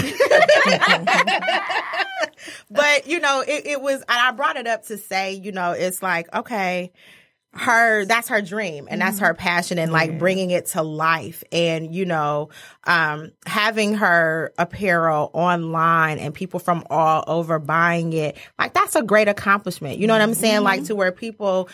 but 2.70 3.06
you 3.06 3.20
know, 3.20 3.42
it, 3.46 3.66
it 3.66 3.80
was, 3.80 4.00
and 4.00 4.04
I 4.08 4.30
brought 4.32 4.56
it 4.56 4.66
up 4.66 4.84
to 4.86 4.98
say, 4.98 5.34
you 5.34 5.52
know, 5.52 5.72
it's 5.72 6.02
like 6.02 6.34
okay, 6.34 6.92
her 7.52 8.04
that's 8.04 8.28
her 8.28 8.42
dream 8.42 8.88
and 8.90 9.00
that's 9.00 9.20
her 9.20 9.32
passion, 9.34 9.78
and 9.78 9.92
like 9.92 10.18
bringing 10.18 10.50
it 10.50 10.66
to 10.66 10.82
life, 10.82 11.44
and 11.52 11.94
you 11.94 12.04
know, 12.04 12.50
um, 12.84 13.32
having 13.46 13.94
her 13.94 14.52
apparel 14.58 15.30
online 15.32 16.18
and 16.18 16.34
people 16.34 16.60
from 16.60 16.84
all 16.90 17.24
over 17.26 17.58
buying 17.58 18.12
it, 18.12 18.36
like 18.58 18.74
that's 18.74 18.96
a 18.96 19.02
great 19.02 19.28
accomplishment. 19.28 19.98
You 19.98 20.06
know 20.06 20.14
what 20.14 20.22
I'm 20.22 20.34
saying? 20.34 20.62
Like 20.62 20.84
to 20.84 20.94
where 20.94 21.12
people 21.12 21.68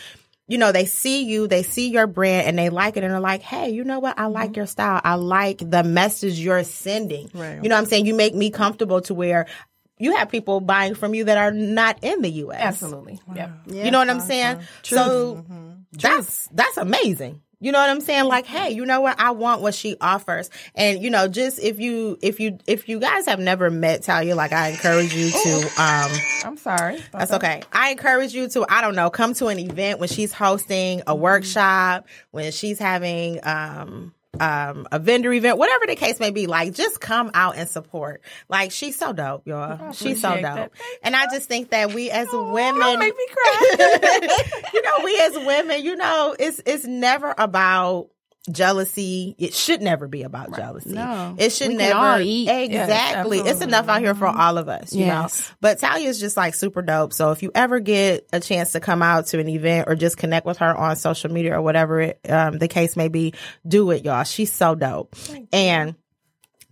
you 0.50 0.58
know, 0.58 0.72
they 0.72 0.84
see 0.84 1.22
you, 1.22 1.46
they 1.46 1.62
see 1.62 1.90
your 1.90 2.08
brand 2.08 2.48
and 2.48 2.58
they 2.58 2.70
like 2.70 2.96
it 2.96 3.04
and 3.04 3.12
they're 3.12 3.20
like, 3.20 3.40
hey, 3.40 3.70
you 3.70 3.84
know 3.84 4.00
what? 4.00 4.18
I 4.18 4.26
like 4.26 4.50
mm-hmm. 4.50 4.56
your 4.56 4.66
style. 4.66 5.00
I 5.04 5.14
like 5.14 5.58
the 5.58 5.84
message 5.84 6.40
you're 6.40 6.64
sending. 6.64 7.30
Right. 7.32 7.62
You 7.62 7.68
know 7.68 7.76
what 7.76 7.82
I'm 7.82 7.86
saying? 7.86 8.06
You 8.06 8.14
make 8.14 8.34
me 8.34 8.50
comfortable 8.50 9.00
to 9.02 9.14
where 9.14 9.46
you 9.96 10.16
have 10.16 10.28
people 10.28 10.60
buying 10.60 10.96
from 10.96 11.14
you 11.14 11.22
that 11.26 11.38
are 11.38 11.52
not 11.52 12.02
in 12.02 12.22
the 12.22 12.30
US. 12.30 12.60
Absolutely. 12.60 13.20
Yeah. 13.32 13.52
You 13.68 13.92
know 13.92 14.00
what 14.00 14.10
I'm 14.10 14.18
saying? 14.18 14.62
So 14.82 15.44
that's 15.92 16.48
that's 16.48 16.78
amazing. 16.78 17.42
You 17.60 17.72
know 17.72 17.78
what 17.78 17.90
I'm 17.90 18.00
saying? 18.00 18.24
Like, 18.24 18.46
hey, 18.46 18.70
you 18.70 18.86
know 18.86 19.02
what? 19.02 19.20
I 19.20 19.32
want 19.32 19.60
what 19.60 19.74
she 19.74 19.96
offers. 20.00 20.48
And 20.74 21.02
you 21.02 21.10
know, 21.10 21.28
just 21.28 21.58
if 21.58 21.78
you 21.78 22.18
if 22.22 22.40
you 22.40 22.58
if 22.66 22.88
you 22.88 22.98
guys 22.98 23.26
have 23.26 23.38
never 23.38 23.70
met 23.70 24.02
Talia, 24.02 24.34
like 24.34 24.52
I 24.52 24.68
encourage 24.70 25.14
you 25.14 25.30
to 25.30 25.82
um 25.82 26.10
I'm 26.44 26.56
sorry. 26.56 27.02
that's 27.12 27.32
okay. 27.32 27.62
I 27.72 27.90
encourage 27.90 28.32
you 28.32 28.48
to, 28.48 28.64
I 28.68 28.80
don't 28.80 28.96
know, 28.96 29.10
come 29.10 29.34
to 29.34 29.48
an 29.48 29.58
event 29.58 30.00
when 30.00 30.08
she's 30.08 30.32
hosting 30.32 31.02
a 31.06 31.14
workshop, 31.14 32.06
when 32.30 32.50
she's 32.50 32.78
having 32.78 33.40
um 33.42 34.14
um, 34.40 34.88
a 34.90 34.98
vendor 34.98 35.32
event, 35.32 35.58
whatever 35.58 35.84
the 35.86 35.94
case 35.94 36.18
may 36.18 36.30
be, 36.30 36.46
like 36.46 36.72
just 36.72 37.00
come 37.00 37.30
out 37.34 37.56
and 37.56 37.68
support. 37.68 38.22
Like 38.48 38.72
she's 38.72 38.98
so 38.98 39.12
dope, 39.12 39.46
y'all. 39.46 39.92
She's 39.92 40.22
so 40.22 40.40
dope. 40.40 40.72
And 41.02 41.14
I 41.14 41.26
just 41.26 41.46
think 41.46 41.70
that 41.70 41.92
we 41.92 42.10
as 42.10 42.28
women, 42.32 42.98
make 42.98 43.16
me 43.16 43.26
cry. 43.30 44.58
you 44.74 44.82
know, 44.82 45.04
we 45.04 45.20
as 45.20 45.46
women, 45.46 45.84
you 45.84 45.94
know, 45.94 46.34
it's 46.38 46.60
it's 46.64 46.86
never 46.86 47.34
about 47.36 48.08
jealousy. 48.50 49.34
It 49.38 49.52
should 49.54 49.82
never 49.82 50.08
be 50.08 50.22
about 50.22 50.54
jealousy. 50.54 50.90
No. 50.92 51.34
It 51.38 51.52
should 51.52 51.68
We 51.68 51.76
can 51.76 51.88
never 51.88 51.98
all 51.98 52.20
eat. 52.20 52.48
exactly. 52.48 53.40
it's 53.40 53.60
enough 53.60 53.88
out 53.88 54.00
here 54.00 54.14
for 54.14 54.26
all 54.26 54.58
of 54.58 54.68
us, 54.68 54.92
you 54.92 55.04
Yes. 55.04 55.40
know. 55.50 55.54
But 55.60 55.78
Talia 55.78 56.08
is 56.08 56.18
just 56.20 56.36
like 56.36 56.54
super 56.54 56.82
dope. 56.82 57.12
So 57.12 57.32
if 57.32 57.42
you 57.42 57.50
ever 57.54 57.80
get 57.80 58.26
a 58.32 58.40
chance 58.40 58.72
to 58.72 58.80
come 58.80 59.02
out 59.02 59.26
to 59.28 59.38
an 59.40 59.48
event 59.48 59.88
or 59.88 59.94
just 59.94 60.16
connect 60.16 60.46
with 60.46 60.58
her 60.58 60.74
on 60.74 60.96
social 60.96 61.30
media 61.30 61.56
or 61.56 61.62
whatever 61.62 62.00
it, 62.00 62.20
um, 62.28 62.58
the 62.58 62.68
case 62.68 62.96
may 62.96 63.08
be, 63.08 63.34
do 63.66 63.90
it, 63.90 64.04
y'all. 64.04 64.24
She's 64.24 64.52
so 64.52 64.74
dope. 64.74 65.14
And 65.52 65.94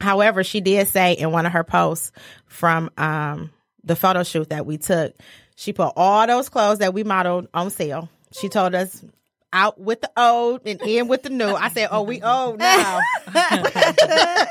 however, 0.00 0.44
she 0.44 0.60
did 0.60 0.88
say 0.88 1.12
in 1.14 1.32
one 1.32 1.44
of 1.46 1.52
her 1.52 1.64
posts 1.64 2.12
from 2.46 2.90
um, 2.96 3.50
the 3.84 3.96
photo 3.96 4.22
shoot 4.22 4.50
that 4.50 4.64
we 4.64 4.78
took, 4.78 5.14
she 5.56 5.72
put 5.72 5.92
all 5.96 6.26
those 6.26 6.48
clothes 6.48 6.78
that 6.78 6.94
we 6.94 7.04
modeled 7.04 7.48
on 7.52 7.70
sale. 7.70 8.08
She 8.32 8.48
told 8.48 8.74
us 8.74 9.04
out 9.52 9.80
with 9.80 10.00
the 10.00 10.10
old 10.16 10.62
and 10.66 10.80
in 10.82 11.08
with 11.08 11.22
the 11.22 11.30
new. 11.30 11.54
I 11.54 11.68
said, 11.70 11.88
"Oh, 11.90 12.02
we 12.02 12.20
old 12.22 12.58
now." 12.58 13.00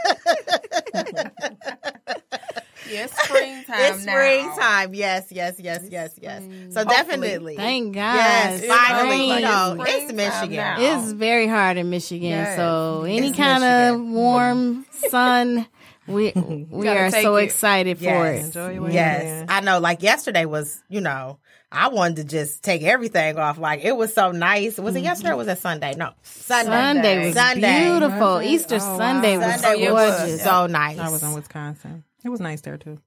Yeah, 2.89 3.03
it's 3.03 3.21
springtime 3.21 3.75
it's 3.79 4.05
now. 4.05 4.13
springtime. 4.13 4.93
Yes, 4.93 5.25
yes, 5.29 5.55
yes, 5.59 5.81
yes, 5.89 6.17
yes. 6.21 6.41
So 6.73 6.85
definitely, 6.85 7.57
Thank 7.57 7.93
God. 7.95 8.15
yes, 8.15 8.61
It's 8.61 8.73
finally, 8.73 9.23
you 9.25 9.29
spring. 9.31 9.43
know, 9.43 9.77
It's 9.81 10.03
it's 10.03 10.13
Michigan. 10.13 10.55
now. 10.55 10.75
It's 10.79 11.11
very 11.11 11.47
hard 11.47 11.75
in 11.75 11.89
Michigan. 11.89 12.29
Yes. 12.29 12.55
So 12.55 13.03
any 13.03 13.27
It's 13.29 13.37
kind 13.37 13.63
of 13.63 13.99
warm 14.01 14.85
sun, 15.09 15.67
we 16.07 16.31
we 16.69 16.87
are 16.87 17.11
so 17.11 17.35
it. 17.35 17.45
excited 17.45 17.97
for 17.99 18.27
it. 18.27 18.45
Enjoy 18.45 18.73
your 18.73 18.89
Yes, 18.89 19.23
weekend. 19.23 19.51
I 19.51 19.59
know. 19.61 19.79
Like 19.79 20.01
yesterday 20.01 20.45
was, 20.45 20.81
you 20.89 21.01
know, 21.01 21.39
I 21.71 21.89
wanted 21.89 22.15
to 22.17 22.23
just 22.23 22.63
take 22.63 22.83
everything 22.83 23.37
off. 23.37 23.57
Like 23.57 23.83
it 23.83 23.95
was 23.95 24.13
so 24.13 24.31
nice. 24.31 24.77
Was 24.77 24.95
it 24.95 24.99
mm-hmm. 24.99 25.05
yesterday? 25.05 25.31
or 25.31 25.35
Was 25.35 25.47
it 25.47 25.57
Sunday? 25.59 25.95
No, 25.95 26.11
Sunday. 26.23 26.71
Sunday 26.71 27.25
was 27.25 27.35
Sunday. 27.35 27.83
beautiful. 27.83 28.41
Easter 28.41 28.75
Oh, 28.75 28.87
wow. 28.91 28.97
Sunday 28.97 29.37
was 29.37 29.61
Sunday 29.61 29.83
it 29.85 29.91
was 29.91 30.17
gorgeous. 30.17 30.43
so 30.43 30.67
nice. 30.67 30.97
I 30.97 31.09
was 31.09 31.23
in 31.23 31.33
Wisconsin. 31.33 32.03
It 32.23 32.29
was 32.29 32.39
nice 32.39 32.61
there 32.61 32.77
too. 32.77 32.97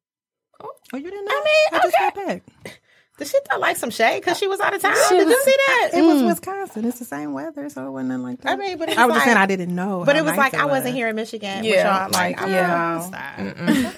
Oh, 0.63 0.71
oh 0.93 0.97
you 0.97 1.11
didn't 1.11 1.25
know? 1.25 1.33
I 1.33 1.45
mean, 1.45 1.81
I 1.81 1.85
just 1.85 1.97
got 1.99 2.15
back. 2.15 2.80
Did 3.21 3.29
she 3.29 3.39
throw 3.51 3.59
like 3.59 3.77
some 3.77 3.91
shade 3.91 4.21
because 4.21 4.39
she 4.39 4.49
was 4.49 4.61
out 4.61 4.73
of 4.75 4.81
town? 4.81 4.95
Did 5.11 5.29
you 5.29 5.41
see 5.43 5.55
that? 5.67 5.91
It 5.93 6.01
was 6.01 6.23
Wisconsin. 6.23 6.87
It's 6.87 6.99
the 7.01 7.05
same 7.05 7.35
weather, 7.35 7.69
so 7.69 7.87
it 7.87 7.91
wasn't 7.91 8.09
nothing 8.09 8.23
like 8.23 8.41
that. 8.41 8.53
I 8.53 8.57
mean, 8.57 8.79
but 8.79 8.89
it 8.89 8.97
I 8.97 9.05
was 9.05 9.11
was 9.11 9.17
just 9.17 9.27
saying 9.27 9.37
I 9.37 9.45
didn't 9.45 9.75
know. 9.75 10.05
But 10.07 10.17
it 10.17 10.25
was 10.25 10.31
nice 10.31 10.39
like 10.39 10.55
I 10.55 10.65
wasn't 10.65 10.95
here 10.95 11.07
in 11.09 11.17
Michigan. 11.17 11.59
with 11.59 11.67
Yeah, 11.67 12.01
y'all. 12.05 12.11
Like, 12.11 12.41
like, 12.41 12.49
yeah. 12.51 13.93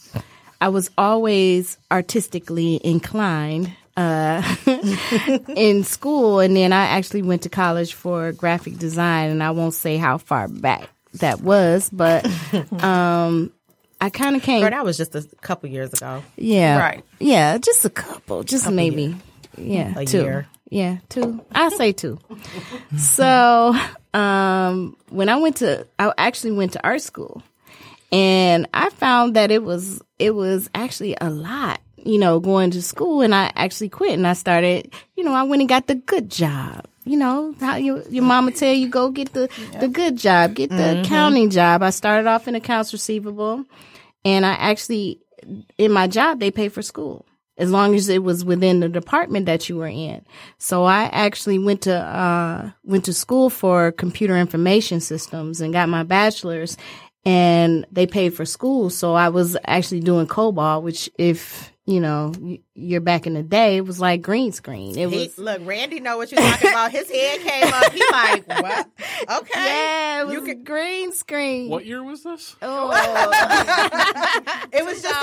I 0.60 0.70
was 0.70 0.90
always 0.98 1.78
artistically 1.92 2.82
inclined 2.84 3.72
uh, 3.98 4.56
in 5.56 5.84
school, 5.84 6.40
and 6.40 6.56
then 6.56 6.74
I 6.74 6.86
actually 6.86 7.22
went 7.22 7.44
to 7.44 7.50
college 7.50 7.94
for 7.94 8.32
graphic 8.32 8.78
design, 8.78 9.32
and 9.32 9.42
I 9.42 9.52
won't 9.52 9.74
say 9.74 9.98
how 9.98 10.18
far 10.18 10.48
back 10.48 10.90
that 11.16 11.42
was, 11.42 11.90
but 11.90 12.26
um, 12.84 13.52
I 14.02 14.10
kind 14.10 14.36
of 14.36 14.42
came. 14.42 14.62
Girl, 14.62 14.72
that 14.72 14.86
was 14.86 14.98
just 14.98 15.16
a 15.16 15.24
couple 15.42 15.70
years 15.70 15.94
ago. 15.94 16.24
Yeah. 16.36 16.80
Right. 16.80 17.04
Yeah, 17.20 17.58
just 17.58 17.86
a 17.86 17.90
couple. 17.90 18.44
Just 18.44 18.70
maybe. 18.70 19.16
Yeah. 19.58 19.98
A 19.98 20.06
two. 20.06 20.22
year. 20.22 20.48
Yeah, 20.70 20.98
two. 21.10 21.42
I 21.52 21.70
say 21.70 21.94
two. 21.94 22.20
so, 22.98 23.76
um, 24.14 24.98
when 25.10 25.30
I 25.30 25.38
went 25.38 25.58
to, 25.58 25.88
I 26.00 26.12
actually 26.18 26.54
went 26.54 26.74
to 26.74 26.84
art 26.84 27.02
school, 27.02 27.44
and 28.16 28.66
I 28.74 28.90
found 28.92 29.36
that 29.36 29.52
it 29.52 29.62
was 29.62 30.02
it 30.20 30.32
was 30.32 30.70
actually 30.74 31.18
a 31.20 31.30
lot. 31.30 31.82
You 31.98 32.20
know, 32.20 32.40
going 32.40 32.70
to 32.72 32.84
school, 32.84 33.22
and 33.22 33.34
I 33.34 33.52
actually 33.56 33.90
quit, 33.90 34.14
and 34.14 34.28
I 34.28 34.34
started. 34.34 34.94
You 35.18 35.24
know, 35.24 35.34
I 35.34 35.44
went 35.44 35.64
and 35.64 35.68
got 35.68 35.88
the 35.88 35.96
good 35.96 36.30
job. 36.30 36.86
You 37.04 37.18
know 37.18 37.56
how 37.60 37.76
your 37.76 38.04
your 38.10 38.24
mama 38.24 38.52
tell 38.52 38.74
you 38.74 38.90
go 38.90 39.10
get 39.10 39.34
the 39.34 39.50
the 39.80 39.88
good 39.88 40.18
job, 40.18 40.54
get 40.54 40.70
the 40.70 41.02
accounting 41.02 41.50
job. 41.50 41.84
I 41.84 41.90
started 41.90 42.28
off 42.28 42.48
in 42.48 42.56
accounts 42.56 42.94
receivable, 42.94 43.66
and 44.24 44.46
I 44.46 44.54
actually 44.54 45.20
in 45.78 45.92
my 45.92 46.08
job 46.08 46.40
they 46.40 46.52
pay 46.52 46.70
for 46.70 46.82
school 46.82 47.26
as 47.58 47.72
long 47.72 47.96
as 47.96 48.10
it 48.10 48.24
was 48.24 48.44
within 48.44 48.82
the 48.82 48.90
department 48.90 49.46
that 49.46 49.70
you 49.70 49.78
were 49.78 49.88
in. 49.88 50.26
So 50.58 50.84
I 50.84 51.06
actually 51.06 51.60
went 51.60 51.82
to 51.84 51.96
uh 51.96 52.72
went 52.84 53.06
to 53.06 53.14
school 53.14 53.50
for 53.50 53.92
computer 53.92 54.36
information 54.38 55.00
systems 55.00 55.62
and 55.62 55.74
got 55.74 55.90
my 55.90 56.04
bachelor's 56.04 56.78
and 57.26 57.86
they 57.92 58.06
paid 58.08 58.34
for 58.34 58.46
school. 58.46 58.90
So 58.90 59.14
I 59.14 59.30
was 59.30 59.58
actually 59.66 60.02
doing 60.02 60.28
COBOL, 60.28 60.82
which 60.84 61.10
if 61.18 61.72
you 61.88 62.00
know 62.00 62.34
you're 62.74 63.00
back 63.02 63.28
in 63.28 63.36
the 63.36 63.44
day, 63.44 63.78
it 63.78 63.86
was 63.86 64.00
like 64.00 64.22
green 64.24 64.52
screen. 64.52 64.98
It 64.98 65.08
He, 65.10 65.18
was 65.18 65.38
look, 65.38 65.62
Randy 65.64 66.00
know 66.00 66.18
what 66.18 66.32
you're 66.32 66.42
talking 66.42 66.70
about. 66.72 66.92
His 66.92 67.10
head 67.10 67.40
came 67.42 67.72
up. 67.74 67.92
He 67.92 68.04
like, 68.12 68.48
what? 68.62 68.90
Okay. 69.42 69.52
yeah, 69.56 70.22
it 70.22 70.26
was 70.26 70.34
You 70.34 70.42
could- 70.42 70.66
green 70.66 71.12
screen. 71.14 71.70
What 71.70 71.86
year 71.86 72.04
was 72.04 72.24
this? 72.24 72.56
Oh, 72.62 72.90
It 72.92 73.28
was 73.28 73.66
just 73.66 73.94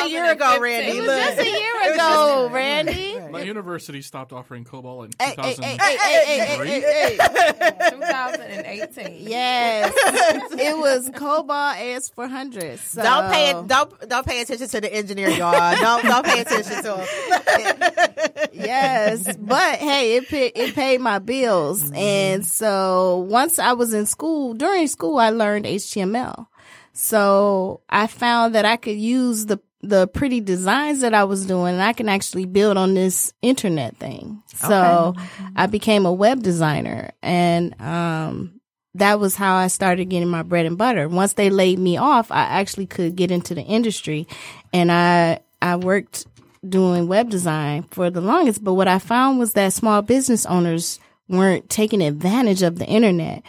a 0.05 0.09
year 0.09 0.33
ago, 0.33 0.61
Randy. 0.61 0.91
it 0.99 1.01
was 1.01 1.09
just 1.09 1.38
a 1.38 1.51
year 1.51 1.95
ago, 1.95 2.51
Randy. 2.53 3.19
My 3.31 3.43
university 3.43 4.03
stopped 4.03 4.33
offering 4.33 4.65
COBOL 4.65 5.07
in 5.07 5.11
Hey, 5.19 5.35
hey, 5.38 5.55
2000. 5.55 5.65
hey, 5.65 5.77
hey, 5.81 5.97
hey, 5.97 6.38
hey, 6.38 6.81
hey, 6.81 7.17
hey. 7.17 7.91
Two 7.91 8.01
thousand 8.01 8.43
and 8.43 8.67
eighteen. 8.67 9.29
Yes, 9.29 9.93
it 10.53 10.77
was 10.77 11.09
COBOL 11.11 11.75
AS 11.77 12.09
four 12.11 12.29
hundred. 12.29 12.79
So. 12.81 13.03
Don't 13.03 13.33
pay 13.33 13.51
it. 13.51 13.67
Don't 13.67 14.09
don't 14.09 14.27
pay 14.27 14.43
attention 14.43 14.69
to 14.69 14.81
the 14.81 14.93
engineer, 14.93 15.31
y'all. 15.31 15.77
Don't 15.77 16.05
don't 16.05 16.27
pay 16.27 16.41
attention 16.41 16.83
to 16.83 16.97
him. 16.97 18.49
yes, 18.53 19.37
but 19.37 19.79
hey, 19.79 20.17
it 20.17 20.29
paid, 20.29 20.53
it 20.55 20.75
paid 20.75 21.01
my 21.01 21.19
bills, 21.19 21.83
mm-hmm. 21.83 21.95
and 21.95 22.47
so 22.47 23.27
once 23.29 23.59
I 23.59 23.73
was 23.73 23.95
in 23.95 24.07
school, 24.07 24.55
during 24.55 24.87
school, 24.88 25.19
I 25.19 25.31
learned 25.31 25.65
HTML. 25.65 26.47
So 26.93 27.81
I 27.88 28.07
found 28.07 28.55
that 28.55 28.65
I 28.65 28.77
could 28.77 28.99
use 28.99 29.47
the 29.47 29.59
the 29.83 30.07
pretty 30.07 30.40
designs 30.40 31.01
that 31.01 31.12
I 31.12 31.25
was 31.25 31.45
doing, 31.47 31.79
I 31.79 31.92
can 31.92 32.09
actually 32.09 32.45
build 32.45 32.77
on 32.77 32.95
this 32.95 33.33
internet 33.42 33.97
thing. 33.97 34.42
So 34.55 35.14
I 35.57 35.66
became 35.66 36.07
a 36.07 36.12
web 36.12 36.42
designer 36.42 37.11
and, 37.23 37.81
um, 37.81 38.61
that 38.94 39.19
was 39.19 39.35
how 39.35 39.56
I 39.56 39.69
started 39.69 40.06
getting 40.06 40.29
my 40.29 40.42
bread 40.42 40.67
and 40.67 40.77
butter. 40.77 41.09
Once 41.09 41.33
they 41.33 41.48
laid 41.48 41.79
me 41.79 41.96
off, 41.96 42.31
I 42.31 42.42
actually 42.42 42.87
could 42.87 43.17
get 43.17 43.31
into 43.31 43.54
the 43.54 43.63
industry 43.63 44.29
and 44.73 44.92
I, 44.92 45.40
I 45.63 45.77
worked 45.77 46.27
doing 46.69 47.09
web 47.09 47.31
design 47.31 47.85
for 47.85 48.11
the 48.11 48.21
longest. 48.21 48.63
But 48.63 48.75
what 48.75 48.88
I 48.88 48.98
found 48.98 49.38
was 49.38 49.54
that 49.54 49.73
small 49.73 50.02
business 50.02 50.46
owners 50.46 51.00
weren't 51.29 51.71
taking 51.71 52.02
advantage 52.02 52.63
of 52.63 52.79
the 52.79 52.87
internet. 52.87 53.42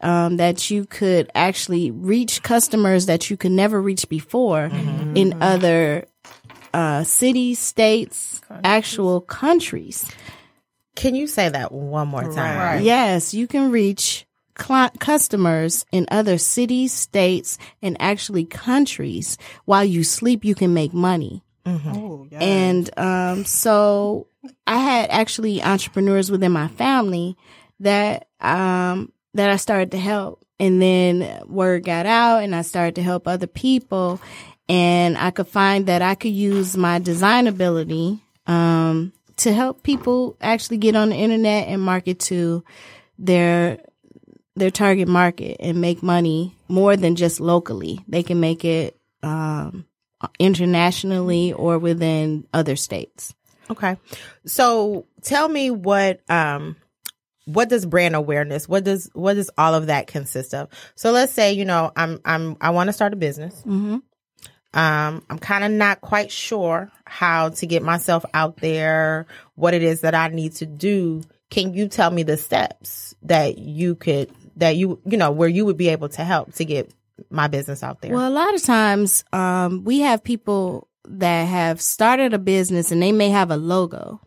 Um, 0.00 0.36
that 0.36 0.70
you 0.70 0.84
could 0.84 1.30
actually 1.34 1.90
reach 1.90 2.42
customers 2.42 3.06
that 3.06 3.30
you 3.30 3.36
could 3.38 3.52
never 3.52 3.80
reach 3.80 4.06
before 4.08 4.64
in 5.14 5.40
other 5.40 6.04
uh, 6.74 7.04
cities, 7.04 7.58
states, 7.58 8.42
actual 8.64 9.20
countries. 9.22 10.04
Can 10.94 11.14
you 11.14 11.26
say 11.26 11.48
that 11.48 11.72
one 11.72 12.08
more 12.08 12.24
time? 12.24 12.84
Yes, 12.84 13.32
you 13.32 13.46
can 13.46 13.70
reach 13.70 14.26
cli 14.54 14.88
customers 14.98 15.86
in 15.90 16.06
other 16.10 16.36
cities, 16.38 16.92
states, 16.92 17.56
and 17.80 17.96
actually 18.00 18.44
countries. 18.44 19.38
While 19.64 19.84
you 19.84 20.04
sleep, 20.04 20.44
you 20.44 20.54
can 20.54 20.74
make 20.74 20.92
money. 20.92 21.42
Oh, 21.66 22.26
yeah. 22.30 22.40
And 22.40 22.98
um, 22.98 23.44
so 23.46 24.26
I 24.66 24.78
had 24.78 25.08
actually 25.10 25.62
entrepreneurs 25.62 26.30
within 26.30 26.52
my 26.52 26.68
family 26.68 27.36
that 27.80 28.28
um, 28.40 29.12
that 29.34 29.50
I 29.50 29.56
started 29.56 29.90
to 29.92 29.98
help. 29.98 30.44
And 30.60 30.80
then 30.80 31.42
word 31.46 31.84
got 31.84 32.06
out 32.06 32.42
and 32.42 32.54
I 32.54 32.62
started 32.62 32.94
to 32.96 33.02
help 33.02 33.26
other 33.26 33.46
people. 33.46 34.20
And 34.68 35.18
I 35.18 35.30
could 35.30 35.48
find 35.48 35.86
that 35.86 36.00
I 36.00 36.14
could 36.14 36.32
use 36.32 36.76
my 36.76 36.98
design 36.98 37.46
ability 37.46 38.22
um, 38.46 39.12
to 39.36 39.52
help 39.52 39.82
people 39.82 40.36
actually 40.40 40.78
get 40.78 40.96
on 40.96 41.10
the 41.10 41.16
internet 41.16 41.68
and 41.68 41.82
market 41.82 42.20
to 42.20 42.64
their 43.18 43.80
their 44.56 44.70
target 44.70 45.08
market 45.08 45.56
and 45.58 45.80
make 45.80 46.00
money 46.00 46.54
more 46.68 46.96
than 46.96 47.16
just 47.16 47.40
locally. 47.40 47.98
They 48.06 48.22
can 48.22 48.38
make 48.38 48.64
it 48.64 48.96
um, 49.22 49.84
internationally 50.38 51.52
or 51.52 51.78
within 51.78 52.46
other 52.52 52.76
states. 52.76 53.34
Okay. 53.68 53.96
So 54.46 55.06
tell 55.22 55.48
me 55.48 55.70
what 55.70 56.20
um 56.30 56.76
what 57.46 57.68
does 57.68 57.84
brand 57.86 58.16
awareness 58.16 58.68
what 58.68 58.84
does 58.84 59.10
what 59.12 59.34
does 59.34 59.50
all 59.58 59.74
of 59.74 59.86
that 59.86 60.06
consist 60.06 60.54
of? 60.54 60.68
So 60.94 61.12
let's 61.12 61.32
say, 61.32 61.52
you 61.52 61.64
know, 61.64 61.92
I'm 61.96 62.20
I'm 62.24 62.56
I 62.60 62.70
want 62.70 62.88
to 62.88 62.92
start 62.92 63.12
a 63.12 63.16
business. 63.16 63.54
Mm-hmm. 63.60 63.98
Um 64.78 65.22
I'm 65.28 65.38
kind 65.38 65.64
of 65.64 65.70
not 65.70 66.00
quite 66.00 66.30
sure 66.30 66.90
how 67.04 67.50
to 67.50 67.66
get 67.66 67.82
myself 67.82 68.24
out 68.34 68.56
there, 68.58 69.26
what 69.54 69.74
it 69.74 69.82
is 69.82 70.00
that 70.02 70.14
I 70.14 70.28
need 70.28 70.54
to 70.56 70.66
do. 70.66 71.22
Can 71.50 71.74
you 71.74 71.88
tell 71.88 72.10
me 72.10 72.22
the 72.22 72.36
steps 72.36 73.14
that 73.22 73.58
you 73.58 73.94
could 73.94 74.30
that 74.56 74.76
you 74.76 75.00
you 75.04 75.16
know 75.16 75.30
where 75.30 75.48
you 75.48 75.64
would 75.66 75.76
be 75.76 75.88
able 75.88 76.08
to 76.10 76.24
help 76.24 76.54
to 76.54 76.64
get 76.64 76.90
my 77.30 77.48
business 77.48 77.82
out 77.82 78.00
there? 78.00 78.14
Well, 78.14 78.28
a 78.28 78.30
lot 78.30 78.54
of 78.54 78.62
times 78.62 79.24
um, 79.32 79.84
we 79.84 80.00
have 80.00 80.24
people 80.24 80.88
that 81.06 81.44
have 81.44 81.80
started 81.80 82.34
a 82.34 82.38
business 82.38 82.90
and 82.90 83.02
they 83.02 83.12
may 83.12 83.28
have 83.30 83.50
a 83.50 83.56
logo, 83.56 84.20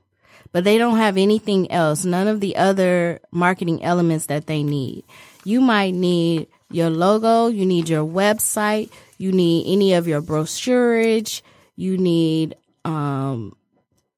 but 0.51 0.63
they 0.63 0.77
don't 0.77 0.97
have 0.97 1.17
anything 1.17 1.71
else, 1.71 2.05
none 2.05 2.27
of 2.27 2.39
the 2.39 2.55
other 2.55 3.19
marketing 3.31 3.83
elements 3.83 4.27
that 4.27 4.47
they 4.47 4.63
need. 4.63 5.03
You 5.43 5.61
might 5.61 5.93
need 5.93 6.47
your 6.69 6.89
logo, 6.89 7.47
you 7.47 7.65
need 7.65 7.89
your 7.89 8.05
website, 8.05 8.91
you 9.17 9.31
need 9.31 9.71
any 9.71 9.93
of 9.93 10.07
your 10.07 10.21
brochurage, 10.21 11.41
you 11.75 11.97
need 11.97 12.55
um, 12.85 13.55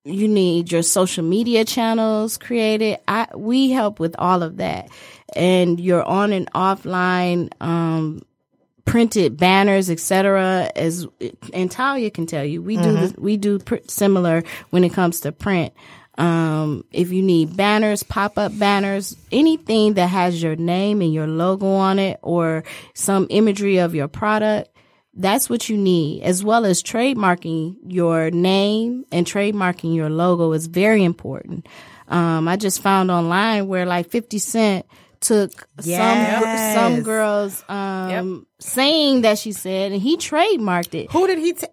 you 0.05 0.27
need 0.27 0.71
your 0.71 0.82
social 0.82 1.23
media 1.23 1.65
channels 1.65 2.38
created. 2.38 2.99
I 3.07 3.27
we 3.36 3.71
help 3.71 3.99
with 3.99 4.15
all 4.17 4.43
of 4.43 4.57
that, 4.57 4.89
and 5.36 5.80
your 5.80 6.03
on 6.03 6.34
and 6.34 6.51
offline 6.53 7.51
um, 7.61 8.21
printed 8.86 9.38
banners, 9.38 9.89
etc. 9.89 10.71
As 10.75 11.05
and 11.53 11.69
Talia 11.69 12.09
can 12.09 12.25
tell 12.25 12.43
you, 12.45 12.61
we 12.61 12.77
do 12.77 12.91
this, 12.93 13.13
we 13.17 13.38
do 13.38 13.59
pr- 13.59 13.75
similar 13.88 14.43
when 14.71 14.84
it 14.84 14.93
comes 14.93 15.19
to 15.21 15.32
print. 15.32 15.73
Um, 16.20 16.84
if 16.91 17.11
you 17.11 17.22
need 17.22 17.55
banners, 17.55 18.03
pop 18.03 18.38
up 18.38 18.51
banners, 18.59 19.15
anything 19.32 19.93
that 19.93 20.07
has 20.07 20.43
your 20.43 20.55
name 20.57 21.01
and 21.01 21.13
your 21.13 21.28
logo 21.28 21.67
on 21.67 21.97
it, 21.97 22.20
or 22.22 22.63
some 22.93 23.26
imagery 23.30 23.78
of 23.78 23.95
your 23.95 24.07
product, 24.09 24.70
that's 25.13 25.49
what 25.49 25.70
you 25.70 25.78
need, 25.78 26.22
as 26.24 26.43
well 26.43 26.65
as 26.65 26.84
trademarking 26.84 27.78
your 27.88 28.32
name 28.32 29.05
and 29.11 29.26
trademarking 29.26 29.95
your 29.95 30.09
logo 30.09 30.51
is 30.51 30.67
very 30.67 31.03
important. 31.03 31.67
Um, 32.09 32.47
I 32.47 32.57
just 32.57 32.82
found 32.82 33.09
online 33.11 33.67
where 33.67 33.86
like 33.86 34.09
50 34.09 34.38
Cent 34.39 34.86
took 35.22 35.67
Yes. 35.84 36.74
some 36.74 36.93
some 36.95 37.03
girls 37.03 37.63
um 37.67 38.47
saying 38.59 39.22
that 39.22 39.38
she 39.38 39.51
said 39.51 39.91
and 39.91 40.01
he 40.01 40.15
trademarked 40.15 40.95
it. 40.95 41.11
who 41.11 41.28
did 41.28 41.38
he 41.39 41.51
ta- 41.53 41.67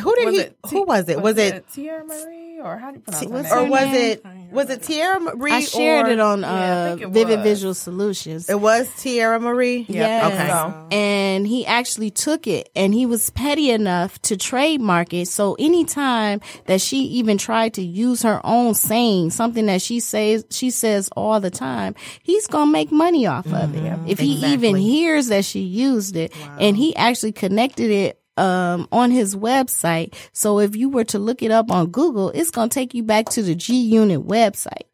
who 0.00 0.14
did 0.14 0.24
Was 0.26 0.34
he 0.36 0.40
it 0.40 0.56
who 0.70 0.82
was 0.84 1.08
it? 1.08 1.20
Was, 1.20 1.36
it 1.36 1.66
Teairra 1.68 2.04
Marí 2.06 2.41
or 2.64 2.78
how 2.78 2.90
do 2.90 2.96
you 2.96 3.00
pronounce 3.00 3.26
what's 3.26 3.50
her 3.50 3.58
or 3.60 3.64
was 3.68 3.94
it 3.94 4.24
was 4.52 4.70
it 4.70 4.82
Teairra 4.82 5.16
Marí? 5.16 5.50
I 5.50 5.60
shared 5.60 6.08
or- 6.08 6.10
it 6.10 6.20
on 6.20 6.40
Yeah, 6.40 6.48
uh, 6.92 6.96
it 7.00 7.08
Vivid 7.08 7.38
was. 7.38 7.44
Visual 7.44 7.74
Solutions. 7.74 8.48
It 8.50 8.60
was 8.60 8.88
Teairra 8.88 9.40
Marí. 9.40 9.86
Yeah, 9.88 10.28
Yes. 10.28 10.32
Okay. 10.32 10.48
So, 10.48 10.88
and 10.96 11.46
he 11.46 11.66
actually 11.66 12.10
took 12.10 12.46
it 12.46 12.68
and 12.76 12.92
he 12.92 13.06
was 13.06 13.30
petty 13.30 13.70
enough 13.70 14.20
to 14.22 14.36
trademark 14.36 15.12
it. 15.14 15.28
So 15.28 15.54
anytime 15.58 16.40
that 16.66 16.80
she 16.80 16.98
even 17.04 17.38
tried 17.38 17.74
to 17.74 17.82
use 17.82 18.22
her 18.22 18.40
own 18.44 18.74
saying, 18.74 19.30
something 19.30 19.66
that 19.66 19.80
she 19.82 20.00
says, 20.00 20.44
she 20.50 20.70
says 20.70 21.08
all 21.16 21.40
the 21.40 21.50
time, 21.50 21.94
he's 22.22 22.46
going 22.46 22.68
to 22.68 22.72
make 22.72 22.92
money 22.92 23.26
off 23.26 23.46
of 23.46 23.74
it. 23.74 23.98
If 24.06 24.18
he 24.18 24.34
even 24.52 24.76
hears 24.76 25.28
that 25.28 25.44
she 25.44 25.60
used 25.60 26.16
it 26.16 26.32
and 26.60 26.76
he 26.76 26.94
actually 26.96 27.32
connected 27.32 27.90
it 27.90 28.18
um, 28.36 28.88
on 28.92 29.10
his 29.10 29.36
website. 29.36 30.14
So 30.32 30.58
if 30.58 30.76
you 30.76 30.88
were 30.88 31.04
to 31.04 31.18
look 31.18 31.42
it 31.42 31.50
up 31.50 31.70
on 31.70 31.86
Google, 31.86 32.30
it's 32.30 32.50
going 32.50 32.68
to 32.68 32.74
take 32.74 32.94
you 32.94 33.02
back 33.02 33.26
to 33.30 33.42
the 33.42 33.54
G 33.54 33.80
Unit 33.80 34.26
website. 34.26 34.86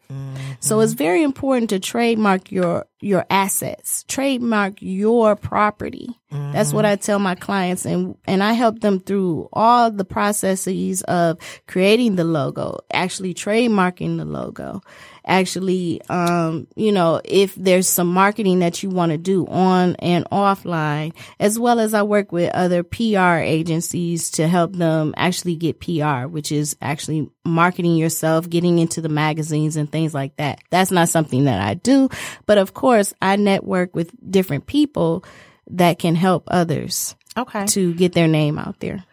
So 0.60 0.80
it's 0.80 0.94
very 0.94 1.22
important 1.22 1.68
to 1.70 1.78
trademark 1.78 2.50
your 2.50 2.86
your 3.00 3.24
assets, 3.30 4.04
trademark 4.08 4.74
your 4.80 5.36
property. 5.36 6.08
That's 6.30 6.74
what 6.74 6.84
I 6.84 6.96
tell 6.96 7.18
my 7.18 7.34
clients 7.34 7.86
and 7.86 8.14
and 8.26 8.42
I 8.42 8.52
help 8.52 8.80
them 8.80 9.00
through 9.00 9.48
all 9.50 9.90
the 9.90 10.04
processes 10.04 11.00
of 11.02 11.38
creating 11.66 12.16
the 12.16 12.24
logo, 12.24 12.80
actually 12.92 13.32
trademarking 13.32 14.18
the 14.18 14.26
logo, 14.26 14.82
actually 15.24 16.02
um 16.10 16.66
you 16.76 16.92
know, 16.92 17.22
if 17.24 17.54
there's 17.54 17.88
some 17.88 18.08
marketing 18.08 18.58
that 18.58 18.82
you 18.82 18.90
want 18.90 19.12
to 19.12 19.16
do 19.16 19.46
on 19.46 19.94
and 20.00 20.26
offline, 20.26 21.14
as 21.40 21.58
well 21.58 21.80
as 21.80 21.94
I 21.94 22.02
work 22.02 22.30
with 22.30 22.50
other 22.52 22.82
PR 22.82 23.38
agencies 23.40 24.30
to 24.32 24.48
help 24.48 24.74
them 24.76 25.14
actually 25.16 25.56
get 25.56 25.80
PR, 25.80 26.26
which 26.26 26.52
is 26.52 26.76
actually 26.82 27.30
marketing 27.46 27.96
yourself, 27.96 28.50
getting 28.50 28.78
into 28.78 29.00
the 29.00 29.08
magazines 29.08 29.76
and 29.76 29.90
things 29.90 30.12
like 30.12 30.36
that. 30.36 30.60
That's 30.68 30.90
not 30.90 31.08
something 31.08 31.44
that 31.44 31.60
I 31.66 31.72
do, 31.72 32.10
but 32.44 32.58
of 32.58 32.74
course 32.74 32.87
I 33.22 33.36
network 33.36 33.94
with 33.94 34.10
different 34.30 34.66
people 34.66 35.24
that 35.70 35.98
can 35.98 36.14
help 36.14 36.44
others 36.48 37.14
Okay. 37.36 37.66
to 37.66 37.94
get 37.94 38.12
their 38.12 38.28
name 38.28 38.58
out 38.58 38.80
there. 38.80 39.04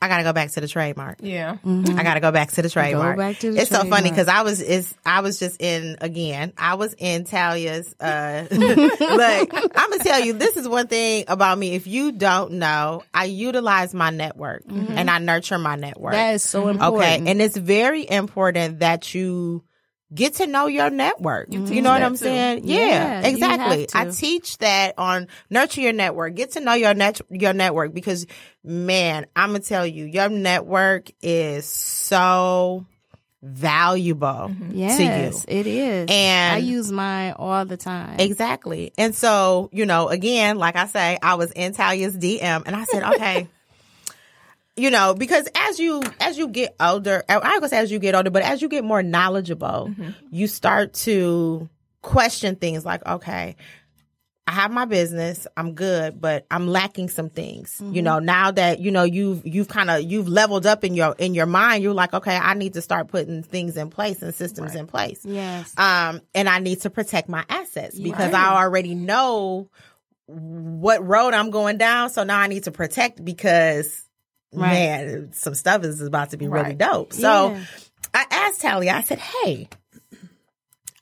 I 0.00 0.06
gotta 0.06 0.22
go 0.22 0.32
back 0.32 0.52
to 0.52 0.60
the 0.60 0.68
trademark. 0.68 1.18
yeah. 1.20 1.56
I 1.64 2.02
gotta 2.04 2.20
go 2.20 2.30
back 2.30 2.52
to 2.52 2.62
the 2.62 2.70
trademark. 2.70 3.16
back 3.16 3.38
to 3.40 3.50
the 3.50 3.60
it's 3.60 3.70
so 3.70 3.82
funny 3.84 4.10
because 4.10 4.28
I 4.28 4.42
was 4.42 4.60
is 4.60 4.94
I 5.04 5.22
was 5.22 5.40
just 5.40 5.60
in 5.60 5.96
again. 6.00 6.52
I 6.56 6.74
was 6.76 6.94
in 6.96 7.24
Talia's. 7.24 7.96
Uh, 7.98 8.46
look, 8.52 9.54
I'm 9.76 9.90
gonna 9.90 10.04
tell 10.04 10.20
you 10.20 10.34
this 10.34 10.56
is 10.56 10.68
one 10.68 10.86
thing 10.86 11.24
about 11.26 11.58
me. 11.58 11.74
If 11.74 11.88
you 11.88 12.12
don't 12.12 12.52
know, 12.52 13.02
I 13.12 13.24
utilize 13.24 13.92
my 13.92 14.10
network 14.10 14.62
and 14.68 15.10
I 15.10 15.18
nurture 15.18 15.58
my 15.58 15.74
network. 15.74 16.12
That 16.12 16.34
is 16.34 16.44
so 16.44 16.68
important. 16.68 16.94
Okay, 17.24 17.30
and 17.30 17.42
it's 17.42 17.56
very 17.56 18.08
important 18.08 18.78
that 18.78 19.14
you 19.16 19.64
get 20.14 20.34
to 20.36 20.46
know 20.46 20.66
your 20.66 20.90
network. 20.90 21.52
You, 21.52 21.66
teach 21.66 21.82
know 21.82 21.90
what 21.90 22.02
I'm 22.02 22.12
too. 22.12 22.18
saying? 22.24 22.62
Yeah, 22.64 23.20
Yeah, 23.22 23.28
exactly. 23.28 23.86
I 23.94 24.10
teach 24.10 24.58
that 24.58 24.94
on 24.98 25.28
nurture 25.50 25.80
your 25.82 25.92
network. 25.92 26.34
Get 26.34 26.52
to 26.52 26.60
know 26.60 26.74
your 26.74 26.94
net 26.94 27.20
your 27.30 27.52
network 27.52 27.92
because 27.94 28.26
man, 28.64 29.26
I'm 29.36 29.50
gonna 29.50 29.60
tell 29.60 29.86
you, 29.86 30.04
your 30.06 30.28
network 30.28 31.10
is 31.22 31.66
so 31.66 32.86
valuable 33.42 34.50
Yes, 34.70 34.96
to 34.96 35.04
you. 35.04 35.58
it 35.60 35.66
is. 35.66 36.06
And- 36.10 36.54
I 36.54 36.58
use 36.58 36.90
mine 36.90 37.34
all 37.38 37.64
the 37.64 37.76
time. 37.76 38.16
Exactly. 38.18 38.92
And 38.98 39.14
so, 39.14 39.68
you 39.72 39.86
know, 39.86 40.08
again, 40.08 40.58
like 40.58 40.76
I 40.76 40.86
say, 40.86 41.18
I 41.22 41.34
was 41.36 41.50
in 41.52 41.72
Talia's 41.72 42.16
DM 42.16 42.62
and 42.66 42.74
I 42.74 42.84
said, 42.84 43.02
okay. 43.14 43.48
You 44.78 44.90
know, 44.90 45.14
because 45.14 45.48
as 45.54 45.78
you 45.78 46.02
as 46.20 46.38
you 46.38 46.48
get 46.48 46.74
older, 46.80 47.24
I 47.28 47.36
I 47.36 47.58
gonna 47.58 47.68
say 47.68 47.78
as 47.78 47.90
you 47.90 47.98
get 47.98 48.14
older, 48.14 48.30
but 48.30 48.42
as 48.42 48.62
you 48.62 48.68
get 48.68 48.84
more 48.84 49.02
knowledgeable, 49.02 49.94
you 50.30 50.46
start 50.46 50.94
to 50.94 51.68
question 52.02 52.56
things 52.56 52.84
like, 52.84 53.04
okay, 53.06 53.56
I 54.48 54.52
have 54.52 54.70
my 54.70 54.86
business, 54.86 55.46
I'm 55.58 55.74
good, 55.74 56.22
but 56.22 56.46
I'm 56.50 56.68
lacking 56.68 57.10
some 57.10 57.28
things. 57.28 57.82
You 57.84 58.00
know, 58.00 58.18
now 58.18 58.50
that 58.50 58.78
you 58.78 58.90
know 58.90 59.02
you've 59.02 59.46
you've 59.46 59.68
kind 59.68 59.90
of 59.90 60.02
you've 60.02 60.26
leveled 60.26 60.64
up 60.64 60.84
in 60.84 60.94
your 60.94 61.14
in 61.18 61.34
your 61.34 61.44
mind, 61.44 61.82
you're 61.82 61.92
like, 61.92 62.14
okay, 62.14 62.34
I 62.34 62.54
need 62.54 62.72
to 62.72 62.80
start 62.80 63.08
putting 63.08 63.42
things 63.42 63.76
in 63.76 63.90
place 63.90 64.22
and 64.22 64.34
systems 64.34 64.74
in 64.74 64.86
place. 64.86 65.20
Yes. 65.22 65.74
Um, 65.76 66.22
and 66.34 66.48
I 66.48 66.60
need 66.60 66.80
to 66.82 66.90
protect 66.90 67.28
my 67.28 67.44
assets 67.50 67.98
because 67.98 68.32
I 68.32 68.62
already 68.62 68.94
know 68.94 69.68
what 70.24 71.06
road 71.06 71.34
I'm 71.34 71.50
going 71.50 71.76
down. 71.76 72.08
So 72.08 72.24
now 72.24 72.38
I 72.38 72.46
need 72.46 72.64
to 72.64 72.70
protect 72.70 73.22
because 73.22 74.07
Right. 74.52 74.70
man, 74.70 75.32
some 75.32 75.54
stuff 75.54 75.84
is 75.84 76.00
about 76.00 76.30
to 76.30 76.36
be 76.36 76.48
really 76.48 76.70
Right. 76.70 76.78
dope. 76.78 77.12
So 77.12 77.50
Yeah. 77.52 77.60
I 78.14 78.24
asked 78.30 78.60
Tally, 78.62 78.88
I 78.90 79.02
said, 79.02 79.18
Hey, 79.18 79.68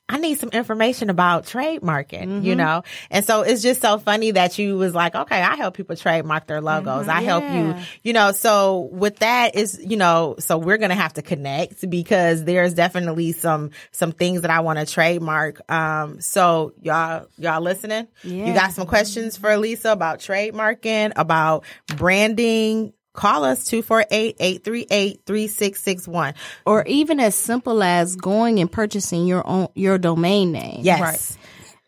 I 0.09 0.17
need 0.19 0.39
some 0.39 0.51
information 0.51 1.09
about 1.09 1.45
trademarking, 1.45 2.41
you 2.41 2.55
know? 2.55 2.83
And 3.11 3.25
so 3.25 3.41
it's 3.41 3.61
just 3.61 3.81
so 3.81 3.97
funny 3.97 4.31
that 4.31 4.57
you 4.57 4.77
was 4.77 4.95
like, 4.95 5.15
okay, 5.15 5.41
I 5.41 5.57
help 5.57 5.73
people 5.75 5.97
trademark 5.97 6.47
their 6.47 6.61
logos. 6.61 7.09
I 7.09 7.19
help 7.19 7.49
you, 7.49 7.67
Yeah. 7.71 7.83
you 8.03 8.13
know, 8.13 8.31
so 8.31 8.87
with 8.93 9.17
that 9.19 9.55
is, 9.55 9.77
you 9.85 9.97
know, 9.97 10.35
so 10.39 10.57
we're 10.57 10.77
going 10.77 10.91
to 10.91 10.95
have 10.95 11.15
to 11.15 11.21
connect 11.21 11.89
because 11.89 12.45
there's 12.45 12.73
definitely 12.73 13.33
some, 13.33 13.71
some 13.91 14.13
things 14.13 14.41
that 14.43 14.49
I 14.49 14.61
want 14.61 14.79
to 14.79 14.85
trademark. 14.85 15.59
Um, 15.69 16.21
so 16.21 16.71
y'all, 16.81 17.27
y'all 17.37 17.59
listening? 17.61 18.07
You 18.23 18.53
got 18.53 18.71
some 18.71 18.87
questions 18.87 19.35
for 19.35 19.57
Lisa 19.57 19.91
about 19.91 20.19
trademarking, 20.19 21.11
about 21.17 21.65
branding? 21.97 22.93
Call 23.17 23.43
us 23.43 23.65
248-838-3661. 23.65 26.35
Or 26.67 26.85
even 26.85 27.19
as 27.19 27.33
simple 27.33 27.81
as 27.81 28.15
going 28.15 28.59
and 28.59 28.71
purchasing 28.71 29.25
your 29.25 29.41
own 29.45 29.69
your 29.73 29.97
domain 29.97 30.51
name. 30.51 30.81
Yes. 30.83 31.01
Right. 31.01 31.35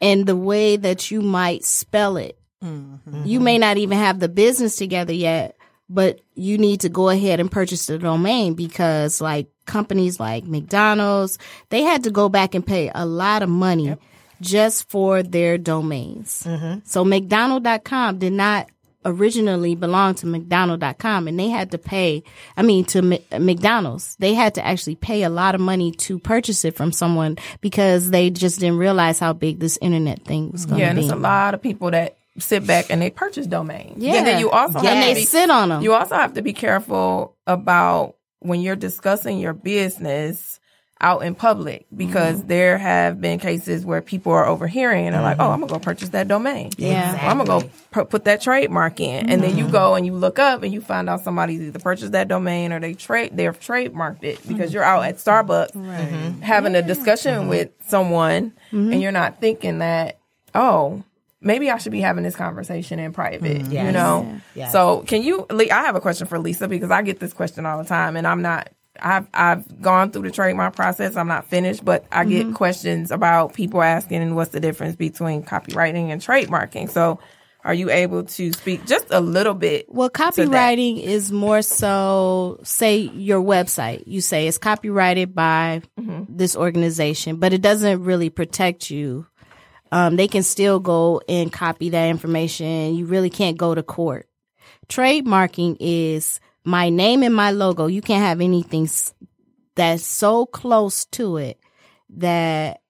And 0.01 0.25
the 0.25 0.35
way 0.35 0.75
that 0.75 1.11
you 1.11 1.21
might 1.21 1.63
spell 1.63 2.17
it. 2.17 2.35
Mm-hmm. 2.63 3.25
You 3.25 3.39
may 3.39 3.59
not 3.59 3.77
even 3.77 3.99
have 3.99 4.19
the 4.19 4.27
business 4.27 4.75
together 4.75 5.13
yet, 5.13 5.55
but 5.87 6.19
you 6.33 6.57
need 6.57 6.81
to 6.81 6.89
go 6.89 7.09
ahead 7.09 7.39
and 7.39 7.51
purchase 7.51 7.85
the 7.85 7.99
domain 7.99 8.55
because 8.55 9.21
like 9.21 9.49
companies 9.65 10.19
like 10.19 10.45
McDonald's, 10.45 11.37
they 11.69 11.83
had 11.83 12.05
to 12.05 12.11
go 12.11 12.27
back 12.27 12.55
and 12.55 12.65
pay 12.65 12.89
a 12.93 13.05
lot 13.05 13.43
of 13.43 13.49
money 13.49 13.95
just 14.41 14.89
for 14.89 15.21
their 15.21 15.59
domains. 15.59 16.41
Mm-hmm. 16.43 16.79
So 16.85 17.05
McDonald.com 17.05 18.17
did 18.17 18.33
not 18.33 18.67
originally 19.05 19.75
belonged 19.75 20.17
to 20.17 20.25
McDonald.com 20.27 21.27
and 21.27 21.39
they 21.39 21.49
had 21.49 21.71
to 21.71 21.77
pay, 21.77 22.23
I 22.57 22.61
mean, 22.63 22.85
to 22.85 23.19
M- 23.31 23.45
McDonald's. 23.45 24.15
They 24.17 24.33
had 24.33 24.55
to 24.55 24.65
actually 24.65 24.95
pay 24.95 25.23
a 25.23 25.29
lot 25.29 25.55
of 25.55 25.61
money 25.61 25.91
to 25.93 26.19
purchase 26.19 26.65
it 26.65 26.75
from 26.75 26.91
someone 26.91 27.37
because 27.61 28.09
they 28.09 28.29
just 28.29 28.59
didn't 28.59 28.77
realize 28.77 29.19
how 29.19 29.33
big 29.33 29.59
this 29.59 29.77
internet 29.81 30.25
thing 30.25 30.51
was 30.51 30.65
going 30.65 30.79
Yeah, 30.79 30.85
to 30.87 30.89
and 30.91 30.97
be. 30.97 31.01
there's 31.07 31.13
a 31.17 31.21
lot 31.21 31.53
of 31.53 31.61
people 31.61 31.91
that 31.91 32.17
sit 32.37 32.65
back 32.67 32.89
and 32.89 33.01
they 33.01 33.09
purchase 33.09 33.47
domains. 33.47 34.01
Yeah. 34.03 34.15
And 34.15 34.27
then 34.27 34.39
you 34.39 34.49
also 34.49 34.79
and 34.79 34.87
have 34.87 35.03
they 35.05 35.13
be, 35.13 35.25
sit 35.25 35.49
on 35.49 35.69
them. 35.69 35.81
you 35.81 35.93
also 35.93 36.15
have 36.15 36.33
to 36.33 36.41
be 36.41 36.53
careful 36.53 37.35
about 37.47 38.15
when 38.39 38.61
you're 38.61 38.75
discussing 38.77 39.39
your 39.39 39.53
business 39.53 40.59
out 41.01 41.23
in 41.23 41.33
public 41.33 41.85
because 41.95 42.39
Mm-hmm. 42.39 42.47
there 42.47 42.77
have 42.77 43.21
been 43.21 43.39
cases 43.39 43.85
where 43.85 44.01
people 44.01 44.31
are 44.33 44.45
overhearing 44.45 45.07
and 45.07 45.15
are 45.15 45.21
like, 45.21 45.37
"Oh, 45.39 45.43
mm-hmm. 45.43 45.53
I'm 45.53 45.59
gonna 45.61 45.71
go 45.73 45.79
purchase 45.79 46.09
that 46.09 46.27
domain." 46.27 46.71
Yeah. 46.77 47.15
Or 47.15 47.29
I'm 47.29 47.37
gonna 47.37 47.61
go 47.61 47.69
pu- 47.91 48.05
put 48.05 48.25
that 48.25 48.41
trademark 48.41 48.99
in, 48.99 49.29
and 49.29 49.41
then 49.41 49.57
you 49.57 49.63
mm-hmm. 49.63 49.71
go 49.71 49.95
and 49.95 50.05
you 50.05 50.13
look 50.13 50.39
up 50.39 50.63
and 50.63 50.73
you 50.73 50.81
find 50.81 51.09
out 51.09 51.21
somebody's 51.23 51.61
either 51.61 51.79
purchased 51.79 52.11
that 52.11 52.27
domain 52.27 52.73
or 52.73 52.79
they 52.79 52.93
trade 52.93 53.35
they've 53.35 53.57
trademarked 53.59 54.23
it 54.23 54.45
because 54.47 54.69
mm-hmm. 54.69 54.73
you're 54.75 54.83
out 54.83 55.03
at 55.05 55.15
Starbucks 55.17 56.41
having 56.41 56.75
a 56.75 56.81
discussion 56.81 57.47
with 57.47 57.69
someone 57.87 58.53
and 58.71 59.01
you're 59.01 59.11
not 59.11 59.39
thinking 59.41 59.79
that, 59.79 60.19
oh, 60.53 61.03
maybe 61.41 61.69
I 61.71 61.77
should 61.77 61.91
be 61.91 62.01
having 62.01 62.23
this 62.23 62.35
conversation 62.35 62.99
in 62.99 63.13
private. 63.13 63.61
You 63.61 63.71
Yes. 63.71 63.93
know. 63.93 64.39
Yes. 64.55 64.71
So 64.71 65.03
can 65.07 65.23
you? 65.23 65.45
Lee, 65.49 65.71
I 65.71 65.83
have 65.85 65.95
a 65.95 66.01
question 66.01 66.27
for 66.27 66.39
Lisa 66.39 66.67
because 66.67 66.91
I 66.91 67.01
get 67.01 67.19
this 67.19 67.33
question 67.33 67.65
all 67.65 67.77
the 67.81 67.87
time, 67.87 68.15
and 68.17 68.27
I'm 68.27 68.41
not. 68.41 68.69
I've 69.01 69.27
I've 69.33 69.81
gone 69.81 70.11
through 70.11 70.23
the 70.23 70.31
trademark 70.31 70.75
process. 70.75 71.15
I'm 71.15 71.27
not 71.27 71.45
finished, 71.47 71.83
but 71.83 72.05
I 72.11 72.25
get 72.25 72.53
questions 72.53 73.11
about 73.11 73.53
people 73.53 73.81
asking 73.81 74.35
what's 74.35 74.51
the 74.51 74.59
difference 74.59 74.95
between 74.95 75.43
copywriting 75.43 76.09
and 76.09 76.21
trademarking. 76.21 76.89
So, 76.89 77.19
are 77.63 77.73
you 77.73 77.89
able 77.89 78.23
to 78.23 78.53
speak 78.53 78.85
just 78.85 79.07
a 79.11 79.19
little 79.19 79.53
bit? 79.53 79.85
Well, 79.89 80.09
copywriting 80.09 81.01
is 81.01 81.31
more 81.31 81.61
so, 81.61 82.59
say 82.63 82.97
your 82.97 83.41
website. 83.41 84.03
You 84.05 84.21
say 84.21 84.47
it's 84.47 84.57
copyrighted 84.57 85.35
by 85.35 85.81
this 85.97 86.55
organization, 86.55 87.37
but 87.37 87.53
it 87.53 87.61
doesn't 87.61 88.03
really 88.03 88.29
protect 88.29 88.89
you. 88.89 89.27
Um, 89.91 90.15
they 90.15 90.27
can 90.27 90.43
still 90.43 90.79
go 90.79 91.21
and 91.27 91.51
copy 91.51 91.89
that 91.89 92.09
information. 92.09 92.95
You 92.95 93.05
really 93.07 93.29
can't 93.29 93.57
go 93.57 93.73
to 93.73 93.83
court. 93.83 94.27
Trademarking 94.87 95.77
is 95.79 96.39
my 96.63 96.89
name 96.89 97.23
and 97.23 97.35
my 97.35 97.51
logo. 97.51 97.87
You 97.87 98.01
can't 98.01 98.23
have 98.23 98.41
anything 98.41 98.87
that's 99.75 100.05
so 100.05 100.45
close 100.45 101.05
to 101.05 101.37
it 101.37 101.59
that 102.09 102.81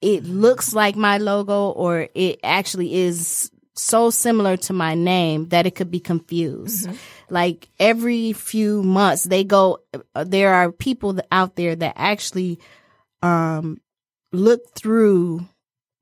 it 0.00 0.24
looks 0.24 0.74
like 0.74 0.96
my 0.96 1.18
logo 1.18 1.70
or 1.70 2.08
it 2.14 2.40
actually 2.42 2.94
is 2.94 3.50
so 3.74 4.10
similar 4.10 4.56
to 4.56 4.72
my 4.72 4.94
name 4.94 5.48
that 5.48 5.66
it 5.66 5.74
could 5.74 5.90
be 5.90 6.00
confused. 6.00 6.88
Like 7.30 7.68
every 7.78 8.32
few 8.32 8.82
months 8.82 9.24
they 9.24 9.44
go 9.44 9.78
uh, 10.14 10.24
there 10.24 10.52
are 10.52 10.72
people 10.72 11.18
out 11.30 11.56
there 11.56 11.74
that 11.76 11.94
actually 11.96 12.58
um 13.22 13.80
look 14.32 14.74
through 14.74 15.46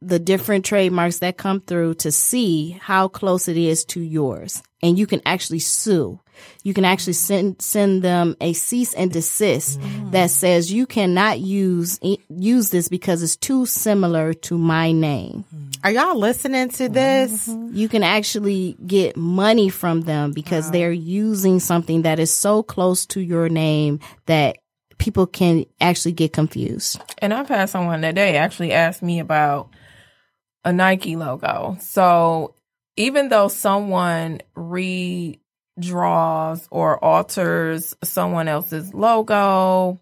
the 0.00 0.18
different 0.18 0.64
trademarks 0.64 1.18
that 1.18 1.36
come 1.36 1.60
through 1.60 1.94
to 1.94 2.10
see 2.10 2.70
how 2.80 3.08
close 3.08 3.48
it 3.48 3.56
is 3.56 3.84
to 3.84 4.00
yours 4.00 4.62
and 4.82 4.98
you 4.98 5.06
can 5.06 5.20
actually 5.26 5.58
sue 5.58 6.18
you 6.62 6.74
can 6.74 6.84
actually 6.84 7.14
send 7.14 7.60
send 7.60 8.02
them 8.02 8.36
a 8.40 8.52
cease 8.52 8.94
and 8.94 9.10
desist 9.10 9.80
mm. 9.80 10.10
that 10.12 10.30
says 10.30 10.72
you 10.72 10.86
cannot 10.86 11.40
use 11.40 11.98
use 12.28 12.70
this 12.70 12.88
because 12.88 13.22
it's 13.22 13.36
too 13.36 13.66
similar 13.66 14.34
to 14.34 14.58
my 14.58 14.92
name. 14.92 15.44
Mm. 15.54 15.78
Are 15.82 15.90
y'all 15.90 16.18
listening 16.18 16.68
to 16.70 16.84
mm-hmm. 16.84 16.92
this? 16.92 17.48
you 17.72 17.88
can 17.88 18.02
actually 18.02 18.76
get 18.86 19.16
money 19.16 19.68
from 19.68 20.02
them 20.02 20.32
because 20.32 20.70
they're 20.70 20.92
using 20.92 21.60
something 21.60 22.02
that 22.02 22.18
is 22.18 22.34
so 22.34 22.62
close 22.62 23.06
to 23.06 23.20
your 23.20 23.48
name 23.48 24.00
that 24.26 24.58
people 24.98 25.26
can 25.26 25.64
actually 25.80 26.12
get 26.12 26.32
confused. 26.32 27.00
And 27.18 27.32
I've 27.32 27.48
had 27.48 27.70
someone 27.70 28.02
that 28.02 28.14
day 28.14 28.36
actually 28.36 28.72
ask 28.72 29.02
me 29.02 29.18
about 29.18 29.70
a 30.64 30.72
Nike 30.72 31.16
logo. 31.16 31.78
So 31.80 32.54
even 32.96 33.30
though 33.30 33.48
someone 33.48 34.42
redraws 35.80 36.66
or 36.70 37.02
alters 37.04 37.94
someone 38.02 38.48
else's 38.48 38.92
logo, 38.94 40.00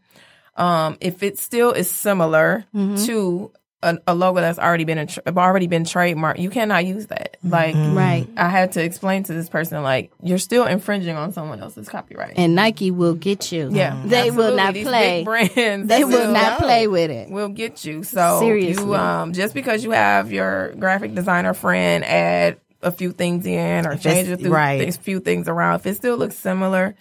um, 0.56 0.96
if 1.00 1.22
it 1.22 1.38
still 1.38 1.72
is 1.72 1.90
similar 1.90 2.64
to 2.74 3.52
a, 3.80 3.96
a 4.08 4.14
logo 4.14 4.40
that's 4.40 4.58
already 4.58 4.82
been 4.82 4.98
a 4.98 5.06
tr- 5.06 5.20
already 5.36 5.68
been 5.68 5.84
trademarked, 5.84 6.40
you 6.40 6.50
cannot 6.50 6.84
use 6.84 7.06
that. 7.06 7.36
Like, 7.44 7.76
right 7.76 8.26
I 8.36 8.48
had 8.48 8.72
to 8.72 8.82
explain 8.82 9.22
to 9.24 9.32
this 9.32 9.48
person, 9.48 9.80
like, 9.84 10.10
you're 10.20 10.38
still 10.38 10.66
infringing 10.66 11.14
on 11.16 11.32
someone 11.32 11.60
else's 11.60 11.88
copyright. 11.88 12.34
and 12.36 12.56
Nike 12.56 12.90
will 12.90 13.14
get 13.14 13.52
you 13.52 13.70
yeah, 13.72 14.02
they 14.04 14.32
will 14.32 14.56
not. 14.56 14.74
These 14.74 14.86
play 14.88 15.18
big 15.20 15.24
brands, 15.26 15.88
they 15.88 16.02
will 16.02 16.26
will- 16.26 16.32
not 16.32 16.58
play 16.58 16.88
with 16.88 17.10
it 17.12 17.30
will 17.30 17.50
get 17.50 17.84
you. 17.84 18.02
So 18.02 18.40
Seriously. 18.40 18.82
you 18.84 18.94
um 18.96 19.32
just 19.32 19.54
because 19.54 19.84
you 19.84 19.92
have 19.92 20.32
your 20.32 20.72
graphic 20.74 21.14
designer 21.14 21.54
friend 21.54 22.04
add 22.04 22.58
a 22.82 22.90
few 22.92 23.12
things 23.12 23.44
in 23.46 23.86
or 23.86 23.96
change 23.96 24.28
a 24.28 24.36
few, 24.36 24.50
right. 24.52 24.78
things, 24.80 24.96
few 24.96 25.20
things 25.20 25.48
around, 25.48 25.76
if 25.80 25.86
it 25.86 25.96
still 25.96 26.16
looks 26.16 26.36
similar 26.36 26.94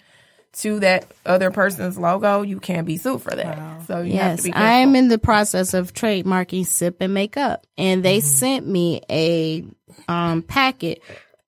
to 0.54 0.80
that 0.80 1.06
other 1.26 1.50
person's 1.50 1.98
logo, 1.98 2.42
you 2.42 2.58
can't 2.58 2.86
be 2.86 2.96
sued 2.96 3.22
for 3.22 3.30
that. 3.34 3.84
So 3.86 4.00
you 4.00 4.14
have 4.14 4.36
to 4.36 4.42
Yes, 4.42 4.44
be 4.44 4.52
I 4.52 4.72
am 4.78 4.96
in 4.96 5.08
the 5.08 5.18
process 5.18 5.74
of 5.74 5.92
trademarking 5.92 6.66
sip 6.66 6.96
and 7.00 7.14
makeup, 7.14 7.66
and 7.76 8.02
they 8.04 8.18
Mm-hmm. 8.18 8.26
sent 8.28 8.66
me 8.66 9.00
a 9.10 9.64
um, 10.08 10.42
packet 10.42 11.02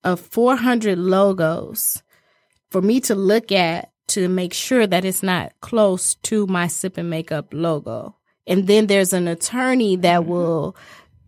of 0.05 0.20
400 0.20 0.99
logos 0.99 2.03
for 2.70 2.81
me 2.83 3.01
to 3.01 3.14
look 3.14 3.51
at 3.53 3.91
to 4.09 4.28
make 4.28 4.53
sure 4.53 4.87
that 4.87 5.05
it's 5.05 5.22
not 5.22 5.53
close 5.61 6.14
to 6.16 6.47
my 6.47 6.66
sip 6.66 6.99
and 6.99 7.09
makeup 7.11 7.49
logo. 7.53 8.16
And 8.47 8.66
then 8.66 8.87
there's 8.87 9.12
an 9.12 9.28
attorney 9.28 9.97
that 9.97 10.24
Mm-hmm. 10.24 10.31
will 10.31 10.76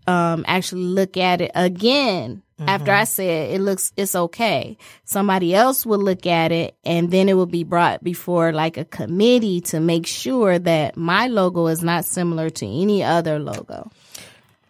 um, 0.07 0.44
actually 0.48 0.84
look 0.84 1.16
at 1.16 1.40
it 1.40 1.53
again 1.55 2.42
after 2.68 2.92
I 2.92 3.04
said 3.04 3.50
it 3.50 3.60
looks 3.60 3.92
it's 3.96 4.14
okay. 4.14 4.76
Somebody 5.04 5.54
else 5.54 5.86
will 5.86 6.00
look 6.00 6.26
at 6.26 6.52
it 6.52 6.76
and 6.84 7.10
then 7.10 7.28
it 7.28 7.34
will 7.34 7.46
be 7.46 7.64
brought 7.64 8.02
before 8.02 8.52
like 8.52 8.76
a 8.76 8.84
committee 8.84 9.60
to 9.62 9.80
make 9.80 10.06
sure 10.06 10.58
that 10.58 10.96
my 10.96 11.28
logo 11.28 11.66
is 11.66 11.82
not 11.82 12.04
similar 12.04 12.50
to 12.50 12.66
any 12.66 13.02
other 13.02 13.38
logo. 13.38 13.90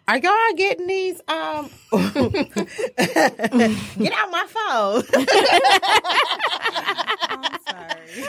Are 0.05 0.17
y'all 0.17 0.53
getting 0.57 0.85
these? 0.85 1.21
Um, 1.29 1.69
get 1.93 2.03
out 4.13 4.31
my 4.31 4.45
phone. 4.49 5.03
I'm 7.29 7.57
sorry. 7.69 8.25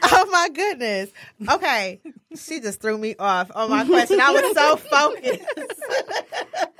oh 0.04 0.26
my 0.30 0.48
goodness. 0.54 1.10
Okay, 1.48 2.00
she 2.36 2.60
just 2.60 2.80
threw 2.80 2.96
me 2.96 3.16
off 3.18 3.50
on 3.52 3.70
my 3.70 3.84
question. 3.84 4.20
I 4.20 4.30
was 4.30 4.54
so 4.54 4.76
focused. 4.76 5.42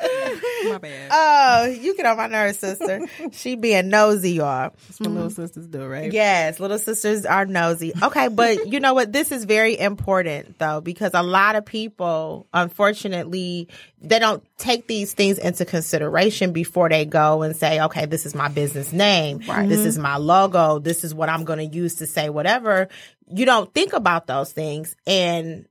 My 0.00 0.78
bad. 0.78 1.08
Oh, 1.12 1.64
you 1.66 1.96
get 1.96 2.06
on 2.06 2.16
my 2.16 2.26
nerves, 2.26 2.58
sister. 2.58 3.06
she 3.32 3.56
being 3.56 3.88
nosy, 3.88 4.32
y'all. 4.32 4.72
That's 4.86 5.00
what 5.00 5.10
little 5.10 5.30
sisters 5.30 5.66
do, 5.66 5.86
right? 5.86 6.12
Yes, 6.12 6.60
little 6.60 6.78
sisters 6.78 7.26
are 7.26 7.46
nosy. 7.46 7.92
Okay, 8.02 8.28
but 8.28 8.68
you 8.68 8.80
know 8.80 8.94
what? 8.94 9.12
This 9.12 9.32
is 9.32 9.44
very 9.44 9.78
important 9.78 10.58
though, 10.58 10.80
because 10.80 11.12
a 11.14 11.22
lot 11.22 11.56
of 11.56 11.64
people, 11.64 12.46
unfortunately, 12.52 13.68
they 14.00 14.18
don't 14.18 14.42
take 14.58 14.86
these 14.86 15.12
things 15.12 15.38
into 15.38 15.64
consideration 15.64 16.52
before 16.52 16.88
they 16.88 17.04
go 17.04 17.42
and 17.42 17.54
say, 17.54 17.80
okay, 17.80 18.06
this 18.06 18.26
is 18.26 18.34
my 18.34 18.48
business 18.48 18.92
name. 18.92 19.38
This 19.38 19.80
is 19.80 19.94
mm-hmm. 19.94 20.02
my 20.02 20.16
logo. 20.16 20.78
This 20.78 21.04
is 21.04 21.14
what 21.14 21.28
I'm 21.28 21.44
going 21.44 21.58
to 21.58 21.76
use 21.76 21.96
to 21.96 22.06
say 22.06 22.30
whatever. 22.30 22.88
You 23.28 23.46
don't 23.46 23.72
think 23.72 23.92
about 23.92 24.26
those 24.26 24.52
things. 24.52 24.96
And 25.06 25.66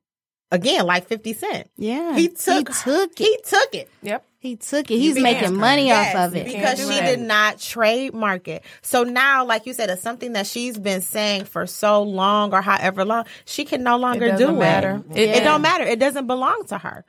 again, 0.52 0.86
like 0.86 1.08
50 1.08 1.34
Cent. 1.34 1.70
Yeah. 1.78 2.16
He 2.16 2.28
took, 2.30 2.70
He 2.70 2.74
took 2.84 3.12
it. 3.12 3.26
He 3.26 3.38
took 3.46 3.76
it. 3.76 3.90
Yep. 4.02 4.26
He 4.42 4.56
took 4.56 4.90
it. 4.90 4.98
He's 4.98 5.16
be 5.16 5.22
making 5.22 5.54
money 5.56 5.88
Yes, 5.88 6.16
off 6.16 6.30
of 6.30 6.36
it. 6.38 6.46
because 6.46 6.80
she 6.80 6.86
that. 7.00 7.06
did 7.06 7.20
not 7.20 7.60
trademark 7.60 8.48
it. 8.48 8.64
So 8.82 9.04
now, 9.04 9.44
like 9.44 9.66
you 9.66 9.74
said, 9.74 9.90
it's 9.90 10.02
something 10.02 10.32
that 10.34 10.48
she's 10.48 10.78
been 10.80 11.02
saying 11.02 11.44
for 11.44 11.68
so 11.68 12.04
long 12.04 12.54
or 12.54 12.62
however 12.62 13.04
long, 13.04 13.26
she 13.44 13.66
can 13.66 13.84
no 13.84 13.98
longer 13.98 14.30
doesn't 14.30 14.48
do 14.48 14.58
matter. 14.58 15.04
it. 15.12 15.18
It, 15.18 15.30
Yeah. 15.30 15.36
it 15.36 15.44
don't 15.44 15.62
matter. 15.62 15.84
It 15.84 16.00
doesn't 16.00 16.28
belong 16.28 16.64
to 16.68 16.78
her. 16.78 17.04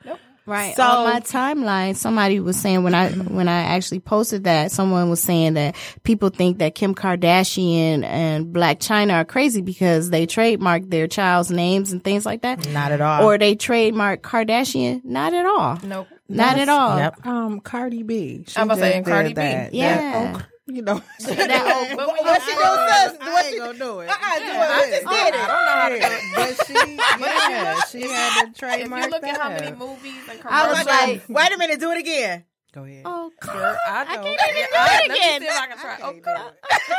Right. 0.45 0.75
So- 0.75 0.83
on 0.83 1.13
my 1.13 1.19
timeline, 1.19 1.95
somebody 1.95 2.39
was 2.39 2.57
saying 2.57 2.83
when 2.83 2.95
I 2.95 3.09
when 3.11 3.47
I 3.47 3.61
actually 3.61 3.99
posted 3.99 4.45
that, 4.45 4.71
someone 4.71 5.09
was 5.09 5.21
saying 5.21 5.53
that 5.53 5.75
people 6.03 6.29
think 6.29 6.57
that 6.57 6.75
Kim 6.75 6.95
Kardashian 6.95 8.03
and 8.03 8.47
Blac 8.53 8.79
Chyna 8.79 9.13
are 9.13 9.25
crazy 9.25 9.61
because 9.61 10.09
they 10.09 10.25
trademark 10.25 10.89
their 10.89 11.07
child's 11.07 11.51
names 11.51 11.91
and 11.91 12.03
things 12.03 12.25
like 12.25 12.41
that. 12.41 12.67
Not 12.69 12.91
at 12.91 13.01
all. 13.01 13.23
Or 13.25 13.37
they 13.37 13.55
trademark 13.55 14.21
Kardashian. 14.23 15.03
Not 15.05 15.33
at 15.33 15.45
all. 15.45 15.77
Nope. 15.83 16.07
Not 16.27 16.57
at 16.57 16.69
all. 16.69 16.97
Yep. 16.97 17.25
Um, 17.25 17.59
Cardi 17.59 18.03
B. 18.03 18.45
She 18.47 18.57
I'm 18.57 18.67
about 18.67 18.75
to 18.75 18.81
say, 18.81 18.99
just 18.99 19.09
Cardi 19.09 19.29
did 19.29 19.35
B. 19.35 19.41
That. 19.41 19.73
Yeah. 19.73 19.95
That 19.97 20.35
oak, 20.37 20.45
you 20.75 20.81
know. 20.81 21.01
That 21.19 21.87
old- 21.89 21.97
But 21.97 22.07
when 22.07 22.25
What 22.25 22.41
she 22.43 22.51
you- 22.51 22.57
do, 22.57 22.63
sis? 22.63 23.17
I 23.21 23.33
What 23.33 23.45
ain't 23.45 23.53
she- 23.53 23.59
gonna 23.59 23.77
do 23.77 23.99
it. 24.01 24.09
Uh-uh, 24.09 24.39
do 24.39 24.45
Yeah, 24.45 24.63
it. 24.63 24.69
I 24.71 24.89
just 24.89 25.07
did 25.07 25.33
it. 25.33 25.35
I 25.35 25.47
don't 25.47 25.65
know 25.65 25.77
how 25.81 25.89
to 25.89 25.99
do 25.99 26.05
it. 26.05 26.23
But 26.35 26.65
she, 26.67 26.73
yeah, 27.21 27.81
she 27.91 28.01
had 28.09 28.53
to 28.53 28.67
If 28.79 28.89
you 28.89 29.09
look 29.09 29.23
at 29.23 29.37
how 29.39 29.49
many 29.49 29.75
movies 29.75 30.23
and 30.29 30.39
I 30.45 30.67
was 30.67 30.85
like, 30.85 31.29
Wait 31.29 31.53
a 31.53 31.57
minute. 31.57 31.79
Do 31.79 31.91
it 31.91 31.97
again. 31.99 32.45
Go 32.73 32.85
ahead. 32.85 33.03
oh, 33.03 33.29
Girl, 33.41 33.75
I 33.85 34.03
know. 34.15 34.23
can't 34.23 34.27
even 34.27 34.63
do 34.63 34.77
I- 34.79 35.01
it 35.03 35.09
let 35.09 35.09
me 35.09 35.17
again. 35.17 35.41
see 35.41 35.47
if 35.47 35.57
I 35.59 35.67
can 35.67 35.77
try. 35.77 35.97
Oh, 36.01 36.13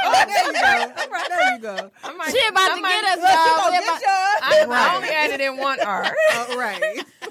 Oh, 0.04 0.24
there 0.26 0.46
you 0.46 0.52
go. 0.52 1.18
There 1.28 1.54
you 1.54 1.60
go. 1.62 1.90
I 2.04 2.12
might- 2.12 2.30
she 2.30 2.46
about 2.46 2.70
I 2.72 2.74
to 2.76 2.80
might- 2.82 2.90
get 3.00 3.04
us, 3.04 3.16
Look, 3.16 3.30
y'all. 3.30 3.70
get. 3.70 4.68
I, 4.68 4.90
I 4.92 4.96
only 4.96 5.08
added 5.08 5.40
in 5.40 5.56
one 5.56 5.80
R. 5.80 6.14
Oh, 6.34 6.58
right. 6.58 6.82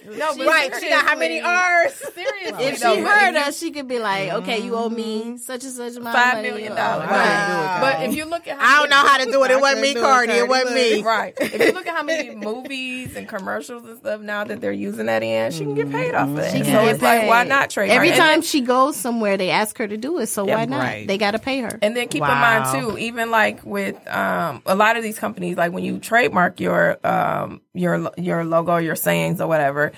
No, 0.05 0.35
but 0.37 0.47
Right. 0.47 0.71
She 0.79 0.89
got 0.89 1.05
how 1.05 1.15
many 1.15 1.41
R's? 1.41 1.93
Seriously, 1.93 2.65
If 2.65 2.77
she 2.77 2.83
but 2.83 2.97
heard 2.99 3.35
if 3.35 3.47
us, 3.47 3.59
she 3.59 3.71
could 3.71 3.87
be 3.87 3.99
like, 3.99 4.31
"Okay, 4.31 4.59
you 4.59 4.75
owe 4.75 4.89
me 4.89 5.37
such 5.37 5.63
and 5.63 5.73
such 5.73 5.95
amount 5.95 6.17
of 6.17 6.33
money." 6.33 6.49
million 6.49 6.71
Oh, 6.71 6.75
dollars. 6.75 7.09
Wow. 7.09 7.77
But 7.81 8.09
if 8.09 8.15
you 8.15 8.25
look 8.25 8.47
at 8.47 8.57
how 8.59 8.77
I 8.77 8.79
don't 8.81 8.89
know 8.89 8.95
how 9.07 9.17
to 9.17 9.31
do 9.31 9.43
it. 9.43 9.51
It 9.51 9.59
wasn't 9.61 9.81
me, 9.81 9.93
couldn't 9.93 10.03
it, 10.03 10.07
Cardi. 10.07 10.33
It 10.33 10.47
wasn't 10.47 10.73
me. 10.75 11.03
Right. 11.03 11.33
If 11.39 11.59
you 11.59 11.71
look 11.73 11.87
at 11.87 11.95
how 11.95 12.03
many 12.03 12.35
movies 12.35 13.15
and 13.15 13.27
commercials 13.27 13.83
and 13.85 13.97
stuff 13.97 14.21
now 14.21 14.43
that 14.43 14.61
they're 14.61 14.71
using 14.71 15.05
that 15.07 15.23
in, 15.23 15.51
she 15.51 15.59
can 15.59 15.75
get 15.75 15.91
paid 15.91 16.13
off 16.15 16.29
of 16.29 16.35
that. 16.35 16.51
She 16.51 16.57
can 16.59 16.65
so 16.65 16.71
get 16.71 16.95
it's 16.95 17.03
like, 17.03 17.27
why 17.27 17.43
not 17.43 17.69
trademark? 17.69 17.95
Every 17.95 18.11
time 18.11 18.41
she 18.41 18.61
goes 18.61 18.95
somewhere, 18.95 19.37
they 19.37 19.49
ask 19.49 19.77
her 19.77 19.87
to 19.87 19.97
do 19.97 20.17
it. 20.19 20.27
So 20.27 20.45
why 20.45 20.65
not? 20.65 21.07
They 21.07 21.17
got 21.17 21.31
to 21.31 21.39
pay 21.39 21.61
her. 21.61 21.77
And 21.81 21.95
then 21.95 22.07
keep 22.07 22.23
in 22.23 22.27
mind 22.27 22.65
too, 22.73 22.97
even 22.97 23.31
like 23.31 23.63
with 23.65 23.95
um, 24.07 24.61
a 24.65 24.75
lot 24.75 24.97
of 24.97 25.03
these 25.03 25.19
companies, 25.19 25.57
like 25.57 25.71
when 25.71 25.83
you 25.83 25.99
trademark 25.99 26.59
your 26.59 26.97
um, 27.05 27.61
your 27.73 28.11
your 28.17 28.43
logo, 28.43 28.77
your 28.77 28.95
sayings 28.95 29.39
or 29.41 29.47
whatever, 29.47 29.90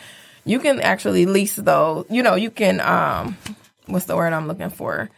you 0.46 0.60
can 0.60 0.80
actually 0.82 1.26
lease 1.26 1.56
those. 1.56 2.06
You 2.10 2.24
know, 2.24 2.36
you 2.36 2.52
can 2.52 2.80
um, 2.82 3.38
what's 3.88 4.06
the 4.06 4.16
word 4.16 4.34
I'm 4.34 4.48
looking 4.48 4.70
for? 4.70 5.10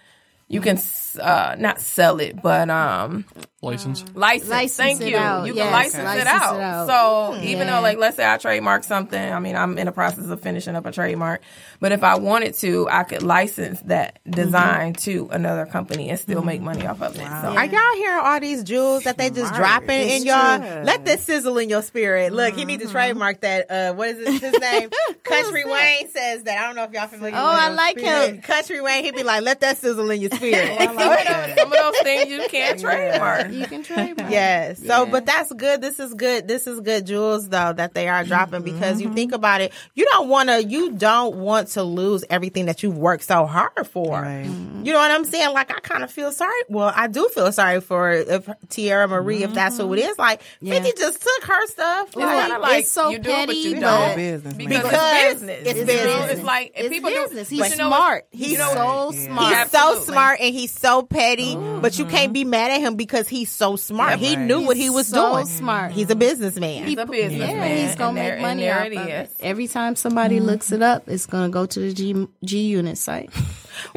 You 0.47 0.61
can 0.61 0.79
uh, 1.19 1.55
not 1.57 1.81
sell 1.81 2.19
it, 2.19 2.41
but 2.41 2.69
um, 2.69 3.25
License. 3.65 4.03
Mm. 4.03 4.15
license. 4.15 4.49
License 4.49 4.77
Thank 4.99 5.11
you. 5.11 5.17
out. 5.17 5.45
You 5.47 5.53
can 5.53 5.65
Yes, 5.65 5.71
license, 5.73 6.03
license 6.03 6.21
it, 6.21 6.27
out. 6.27 6.55
it 6.55 6.61
out. 6.61 6.87
So 6.87 7.39
mm. 7.39 7.43
even 7.43 7.67
Yeah. 7.67 7.75
though, 7.75 7.81
like, 7.81 7.97
let's 7.97 8.15
say 8.17 8.25
I 8.25 8.37
trademark 8.37 8.83
something, 8.83 9.33
I 9.33 9.39
mean, 9.39 9.55
I'm 9.55 9.77
in 9.77 9.85
the 9.85 9.91
process 9.91 10.27
of 10.29 10.41
finishing 10.41 10.75
up 10.75 10.85
a 10.85 10.91
trademark, 10.91 11.41
but 11.79 11.91
if 11.91 12.03
I 12.03 12.15
wanted 12.15 12.53
to, 12.55 12.87
I 12.89 13.03
could 13.03 13.23
license 13.23 13.79
that 13.81 14.19
design 14.29 14.93
mm-hmm. 14.93 15.11
to 15.11 15.29
another 15.31 15.65
company 15.65 16.09
and 16.09 16.19
still 16.19 16.41
make 16.43 16.57
mm-hmm. 16.57 16.65
money 16.65 16.87
off 16.87 17.01
of 17.01 17.15
it. 17.15 17.19
So 17.19 17.23
Are 17.25 17.65
y'all 17.65 17.95
hearing 17.95 18.21
all 18.23 18.39
these 18.39 18.63
jewels 18.63 19.03
that 19.03 19.17
they 19.17 19.29
just 19.29 19.53
dropping 19.53 19.89
in 20.01 20.09
It's 20.09 20.25
y'all? 20.25 20.59
true. 20.59 20.83
Let 20.83 21.05
this 21.05 21.23
sizzle 21.23 21.57
in 21.57 21.69
your 21.69 21.81
spirit. 21.81 22.33
Look, 22.33 22.55
he 22.55 22.65
needs 22.65 22.81
to 22.83 22.87
mm-hmm. 22.87 22.95
trademark 22.95 23.41
that. 23.41 23.71
Uh, 23.71 23.93
what 23.93 24.09
is 24.09 24.19
it, 24.19 24.41
his 24.41 24.59
name? 24.59 24.89
Country 25.23 25.63
Wayne 25.65 26.09
says 26.09 26.43
that. 26.43 26.59
I 26.59 26.67
don't 26.67 26.75
know 26.75 26.83
if 26.83 26.91
y'all 26.91 27.07
familiar. 27.07 27.35
Oh, 27.35 27.49
with 27.49 27.59
I 27.59 27.69
him. 27.69 27.75
like 27.75 27.99
him. 27.99 28.41
Country 28.41 28.81
Wayne. 28.81 29.03
He'd 29.03 29.15
be 29.15 29.23
like, 29.23 29.41
"Let 29.41 29.59
that 29.61 29.77
sizzle 29.77 30.09
in 30.11 30.21
your 30.21 30.29
spirit." 30.35 30.77
some, 30.79 30.89
of 30.89 30.97
those, 30.97 31.55
some 31.57 31.71
of 31.73 31.77
those 31.79 31.97
things 32.03 32.29
you 32.29 32.45
can't 32.49 32.79
trademark. 32.85 33.49
You 33.59 33.67
can 33.67 33.83
trademark. 33.83 34.25
Yes. 34.35 34.83
So, 34.83 35.05
but 35.05 35.25
that's 35.25 35.53
good. 35.53 35.81
This 35.81 35.99
is 35.99 36.13
good. 36.13 36.47
This 36.47 36.67
is 36.67 36.79
good 36.81 37.05
jewels 37.05 37.47
though 37.47 37.73
that 37.73 37.93
they 37.93 38.07
are 38.07 38.23
dropping 38.23 38.61
mm-hmm. 38.63 38.73
because 38.73 38.99
you 38.99 39.07
mm-hmm. 39.07 39.15
think 39.15 39.33
about 39.33 39.61
it. 39.61 39.71
You 39.93 40.05
don't 40.05 40.27
want 40.27 40.49
to. 40.49 40.63
You 40.63 40.91
don't 40.93 41.37
want 41.37 41.69
to 41.69 41.83
lose 41.83 42.23
everything 42.29 42.65
that 42.65 42.83
you've 42.83 42.97
worked 42.97 43.23
so 43.23 43.45
hard 43.45 43.87
for. 43.87 44.21
Right. 44.21 44.45
Mm-hmm. 44.45 44.85
You 44.85 44.93
know 44.93 44.99
what 44.99 45.11
I'm 45.11 45.25
saying? 45.25 45.53
Like 45.53 45.71
I 45.71 45.79
kind 45.79 46.03
of 46.03 46.11
feel 46.11 46.31
sorry. 46.31 46.59
Well, 46.69 46.91
I 46.95 47.07
do 47.07 47.29
feel 47.29 47.51
sorry 47.51 47.81
for 47.81 48.11
if 48.11 48.45
Teairra 48.67 49.07
Marí, 49.07 49.41
if 49.41 49.53
that's 49.53 49.77
who 49.77 49.93
it 49.93 49.99
is. 49.99 50.17
Like 50.17 50.41
Fifty 50.63 50.91
just 50.97 51.21
took 51.21 51.43
her 51.45 51.67
stuff. 51.67 52.07
It's 52.07 52.15
Like, 52.15 52.41
kinda 52.47 52.59
like 52.59 52.79
it's 52.81 52.91
so 52.91 53.09
you 53.09 53.19
do 53.19 53.29
it, 53.29 53.33
but 53.33 53.47
petty, 53.47 53.59
you 53.59 53.79
don't 53.79 54.15
Business, 54.15 54.53
because, 54.53 54.83
Because 54.83 54.93
it's 54.93 55.41
business. 55.41 55.59
it's 55.59 55.67
You 55.67 55.85
know, 55.85 55.85
business. 55.85 56.31
It's 56.31 56.43
like 56.43 56.71
if 56.75 56.85
It's 56.85 56.89
people 56.89 57.09
business. 57.09 57.49
do. 57.49 57.55
He's 57.55 57.71
you 57.71 57.77
know 57.77 57.87
smart. 57.87 58.27
He's 58.31 58.51
you 58.51 58.57
know 58.57 58.73
so 58.73 59.05
what- 59.05 59.15
smart. 59.15 59.45
He's 59.45 59.71
so 59.71 59.77
Absolutely. 59.77 60.13
smart 60.13 60.39
and 60.41 60.55
he's 60.55 60.71
so 60.71 61.01
petty, 61.03 61.55
but 61.55 61.97
you 61.99 62.05
can't 62.05 62.33
be 62.33 62.43
mad 62.43 62.71
at 62.71 62.81
him 62.81 62.95
because 62.95 63.27
he's 63.27 63.44
so 63.49 63.75
smart. 63.75 64.19
he 64.19 64.35
right. 64.35 64.39
knew 64.39 64.61
what 64.61 64.77
he 64.77 64.89
was 64.89 65.07
so 65.07 65.33
doing. 65.33 65.45
smart. 65.45 65.91
He's 65.91 66.09
a 66.09 66.15
businessman. 66.15 66.87
He's 66.87 66.97
a 66.97 67.05
businessman. 67.05 67.57
Yeah, 67.57 67.87
he's 67.87 67.95
gonna 67.95 68.19
and 68.19 68.35
make 68.35 68.41
money 68.41 68.67
and 68.67 68.77
off 68.77 68.89
there 68.89 69.01
of 69.01 69.07
it 69.07 69.11
it. 69.11 69.29
is. 69.29 69.35
Every 69.39 69.67
time 69.67 69.95
somebody 69.95 70.37
mm-hmm. 70.37 70.45
looks 70.45 70.71
it 70.71 70.81
up, 70.81 71.07
it's 71.07 71.25
gonna 71.25 71.49
go 71.49 71.65
to 71.65 71.79
the 71.79 71.93
G 71.93 72.27
G 72.43 72.67
Unit 72.67 72.97
site. 72.97 73.29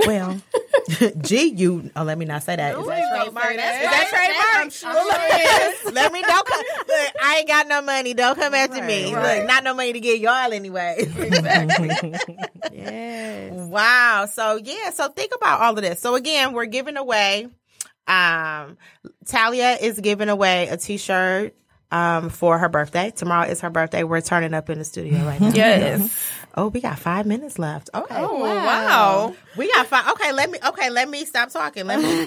Well, 0.07 0.41
G 1.21 1.49
U. 1.57 1.91
Oh, 1.95 2.03
let 2.03 2.19
me 2.19 2.25
not 2.25 2.43
say 2.43 2.57
that. 2.57 2.77
Is 2.77 2.85
that 2.85 2.85
Please 2.85 3.09
don't 3.11 3.35
trademark? 3.35 3.47
say 3.47 3.55
Is 3.55 3.61
that. 3.61 4.09
that 4.11 4.61
I'm 4.61 4.71
trademark? 4.71 4.73
sure 4.73 4.93
Well, 5.85 5.93
let 5.93 6.13
me 6.13 6.23
don't 6.23 6.47
come. 6.47 6.63
Look, 6.79 7.13
I 7.23 7.37
ain't 7.39 7.49
got 7.49 7.69
no 7.69 7.83
money. 7.83 8.15
Don't 8.15 8.37
come 8.39 8.55
after 8.55 8.83
me. 8.83 9.15
right. 9.15 9.39
Look, 9.39 9.49
not 9.49 9.65
no 9.65 9.75
money 9.75 9.93
to 9.93 10.01
get 10.01 10.21
y'all 10.21 10.53
anyway. 10.53 10.97
Exactly. 10.99 12.15
Yes. 12.73 13.53
wow. 13.53 14.27
So 14.31 14.57
yeah. 14.57 14.91
So 14.91 15.09
think 15.09 15.33
about 15.35 15.61
all 15.61 15.77
of 15.77 15.83
this. 15.83 16.01
So 16.01 16.15
again, 16.15 16.53
we're 16.53 16.67
giving 16.67 16.97
away. 16.97 17.49
Um, 18.09 18.77
Talia 19.27 19.77
is 19.81 20.01
giving 20.01 20.29
away 20.29 20.69
a 20.69 20.77
T-shirt. 20.77 21.55
Um, 21.91 22.29
for 22.29 22.59
her 22.59 22.69
birthday. 22.69 23.11
Tomorrow 23.17 23.49
is 23.49 23.63
her 23.63 23.71
birthday. 23.71 24.05
We're 24.05 24.21
turning 24.21 24.53
up 24.53 24.69
in 24.69 24.77
the 24.79 24.85
studio 24.85 25.25
right 25.25 25.41
now. 25.41 25.49
yes. 25.55 26.15
Oh, 26.55 26.69
we 26.69 26.81
got 26.81 26.99
five 26.99 27.25
minutes 27.25 27.57
left. 27.59 27.89
Okay. 27.95 28.15
Oh 28.19 28.35
wow. 28.41 29.35
We 29.57 29.73
got 29.73 29.87
five. 29.87 30.09
Okay, 30.09 30.33
let 30.33 30.51
me. 30.51 30.59
Okay, 30.67 30.91
let 30.91 31.09
me 31.09 31.25
stop 31.25 31.51
talking. 31.51 31.87
Let 31.87 32.01
me. 32.01 32.27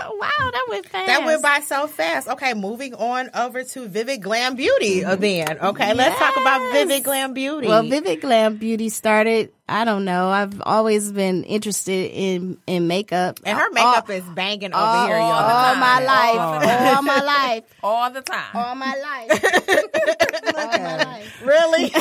wow, 0.00 0.28
that 0.38 0.66
went 0.68 0.86
fast. 0.88 1.06
That 1.06 1.24
went 1.24 1.42
by 1.42 1.60
so 1.60 1.86
fast. 1.86 2.28
Okay, 2.28 2.54
moving 2.54 2.94
on 2.94 3.30
over 3.34 3.62
to 3.62 3.86
Vivid 3.88 4.22
Glam 4.22 4.56
Beauty 4.56 5.00
then. 5.00 5.58
Okay, 5.58 5.94
let's 5.94 6.18
talk 6.18 6.36
about 6.36 6.72
Vivid 6.72 7.04
Glam 7.04 7.32
Beauty. 7.32 7.68
Well, 7.68 7.84
Vivid 7.84 8.20
Glam 8.20 8.56
Beauty 8.56 8.88
started. 8.88 9.52
I 9.68 9.84
don't 9.84 10.04
know. 10.06 10.28
I've 10.30 10.62
always 10.64 11.12
been 11.12 11.44
interested 11.44 12.10
in 12.12 12.58
in 12.66 12.86
makeup, 12.88 13.38
and 13.44 13.58
her 13.58 13.70
makeup 13.70 14.08
is 14.08 14.24
banging 14.24 14.72
over 14.72 14.82
all, 14.82 15.06
here, 15.06 15.16
all, 15.16 15.28
y'all. 15.30 15.76
my 15.76 16.02
life, 16.04 16.90
all 16.96 17.02
my 17.02 17.20
life, 17.20 17.64
All 17.82 18.10
the 18.10 18.22
time. 18.22 18.54
all 18.54 18.74
my 18.74 18.94
life, 18.96 19.44
all 20.56 20.66
my 20.78 21.04
life, 21.04 21.42
Really? 21.44 21.92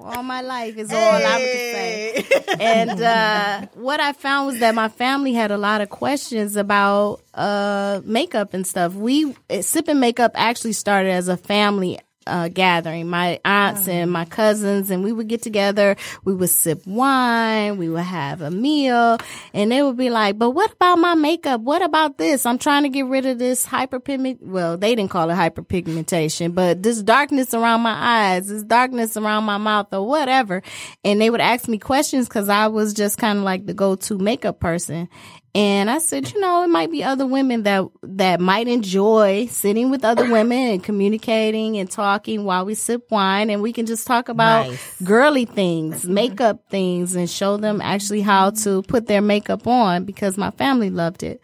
all 0.00 0.22
my 0.22 0.40
life 0.40 0.76
is 0.76 0.90
all 0.90 0.96
I 0.98 1.36
would 1.36 1.44
say. 1.44 2.26
and 2.58 3.00
uh, 3.02 3.66
what 3.74 4.00
I 4.00 4.12
found 4.12 4.46
was 4.46 4.60
that 4.60 4.74
my 4.74 4.88
family 4.88 5.34
had 5.34 5.50
a 5.50 5.58
lot 5.58 5.80
of 5.80 5.90
questions 5.90 6.56
about 6.56 7.20
uh, 7.34 8.00
makeup 8.04 8.54
and 8.54 8.66
stuff. 8.66 8.94
We 8.94 9.34
sipping 9.60 10.00
makeup 10.00 10.32
actually 10.34 10.72
started 10.72 11.10
as 11.10 11.28
a 11.28 11.36
family. 11.36 11.98
Uh, 12.26 12.48
gathering. 12.48 13.08
My 13.08 13.38
aunts 13.44 13.86
and 13.86 14.10
my 14.10 14.24
cousins 14.24 14.90
and 14.90 15.04
we 15.04 15.12
would 15.12 15.28
get 15.28 15.42
together. 15.42 15.96
We 16.24 16.34
would 16.34 16.48
sip 16.48 16.86
wine. 16.86 17.76
We 17.76 17.88
would 17.88 18.02
have 18.02 18.40
a 18.40 18.50
meal. 18.50 19.18
And 19.52 19.70
they 19.70 19.82
would 19.82 19.96
be 19.96 20.10
like 20.10 20.38
but 20.38 20.50
what 20.50 20.72
about 20.72 20.98
my 20.98 21.14
makeup? 21.14 21.60
What 21.60 21.82
about 21.82 22.16
this? 22.16 22.46
I'm 22.46 22.58
trying 22.58 22.84
to 22.84 22.88
get 22.88 23.06
rid 23.06 23.26
of 23.26 23.38
this 23.38 23.66
hyperpigment 23.66 24.38
well 24.40 24.76
they 24.78 24.94
didn't 24.94 25.10
call 25.10 25.28
it 25.30 25.34
hyperpigmentation 25.34 26.54
but 26.54 26.82
this 26.82 27.02
darkness 27.02 27.52
around 27.52 27.82
my 27.82 27.94
eyes 27.94 28.48
this 28.48 28.62
darkness 28.62 29.16
around 29.16 29.44
my 29.44 29.58
mouth 29.58 29.92
or 29.92 30.06
whatever. 30.06 30.62
And 31.04 31.20
they 31.20 31.28
would 31.28 31.40
ask 31.40 31.68
me 31.68 31.78
questions 31.78 32.26
because 32.28 32.48
i 32.48 32.66
was 32.68 32.94
just 32.94 33.18
kind 33.18 33.38
of 33.38 33.44
like 33.44 33.66
the 33.66 33.74
go-to 33.74 34.18
makeup 34.18 34.60
person 34.60 35.08
And 35.56 35.88
I 35.88 35.98
said, 35.98 36.32
you 36.32 36.40
know, 36.40 36.64
it 36.64 36.68
might 36.68 36.90
be 36.90 37.04
other 37.04 37.26
women 37.26 37.62
that 37.62 37.84
that 38.02 38.40
might 38.40 38.66
enjoy 38.66 39.46
sitting 39.46 39.88
with 39.88 40.04
other 40.04 40.28
women 40.28 40.58
and 40.72 40.82
communicating 40.82 41.76
and 41.78 41.88
talking 41.88 42.44
while 42.44 42.64
we 42.64 42.74
sip 42.74 43.08
wine, 43.10 43.50
and 43.50 43.62
we 43.62 43.72
can 43.72 43.86
just 43.86 44.04
talk 44.04 44.28
about 44.28 44.66
Nice. 44.66 45.02
girly 45.02 45.44
things, 45.44 46.06
makeup 46.06 46.64
things, 46.70 47.14
and 47.14 47.30
show 47.30 47.56
them 47.56 47.80
actually 47.80 48.22
how 48.22 48.50
to 48.50 48.82
put 48.82 49.06
their 49.06 49.22
makeup 49.22 49.66
on 49.68 50.04
because 50.04 50.36
my 50.36 50.50
family 50.50 50.90
loved 50.90 51.22
it. 51.22 51.40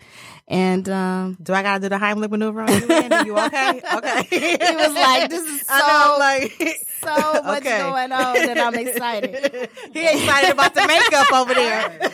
And 0.51 0.89
um, 0.89 1.39
Do 1.41 1.53
I 1.53 1.63
gotta 1.63 1.81
do 1.81 1.89
the 1.89 1.95
Heimlich 1.97 2.29
maneuver 2.29 2.63
on 2.63 2.69
you, 2.69 2.89
Andy? 2.91 3.27
You 3.29 3.39
okay? 3.39 3.81
Okay. 3.95 4.23
he 4.69 4.77
was 4.77 4.93
like, 4.95 5.31
"This 5.31 5.47
is 5.49 5.61
so 5.67 5.79
know, 5.79 6.17
like 6.19 6.53
so 7.03 7.43
much 7.45 7.59
Okay. 7.59 7.79
going 7.79 8.11
on 8.11 8.35
that 8.35 8.59
I'm 8.59 8.75
excited." 8.75 9.71
he 9.95 10.09
excited 10.09 10.51
about 10.51 10.75
the 10.75 10.87
makeup 10.89 11.33
over 11.33 11.55
there. 11.55 12.11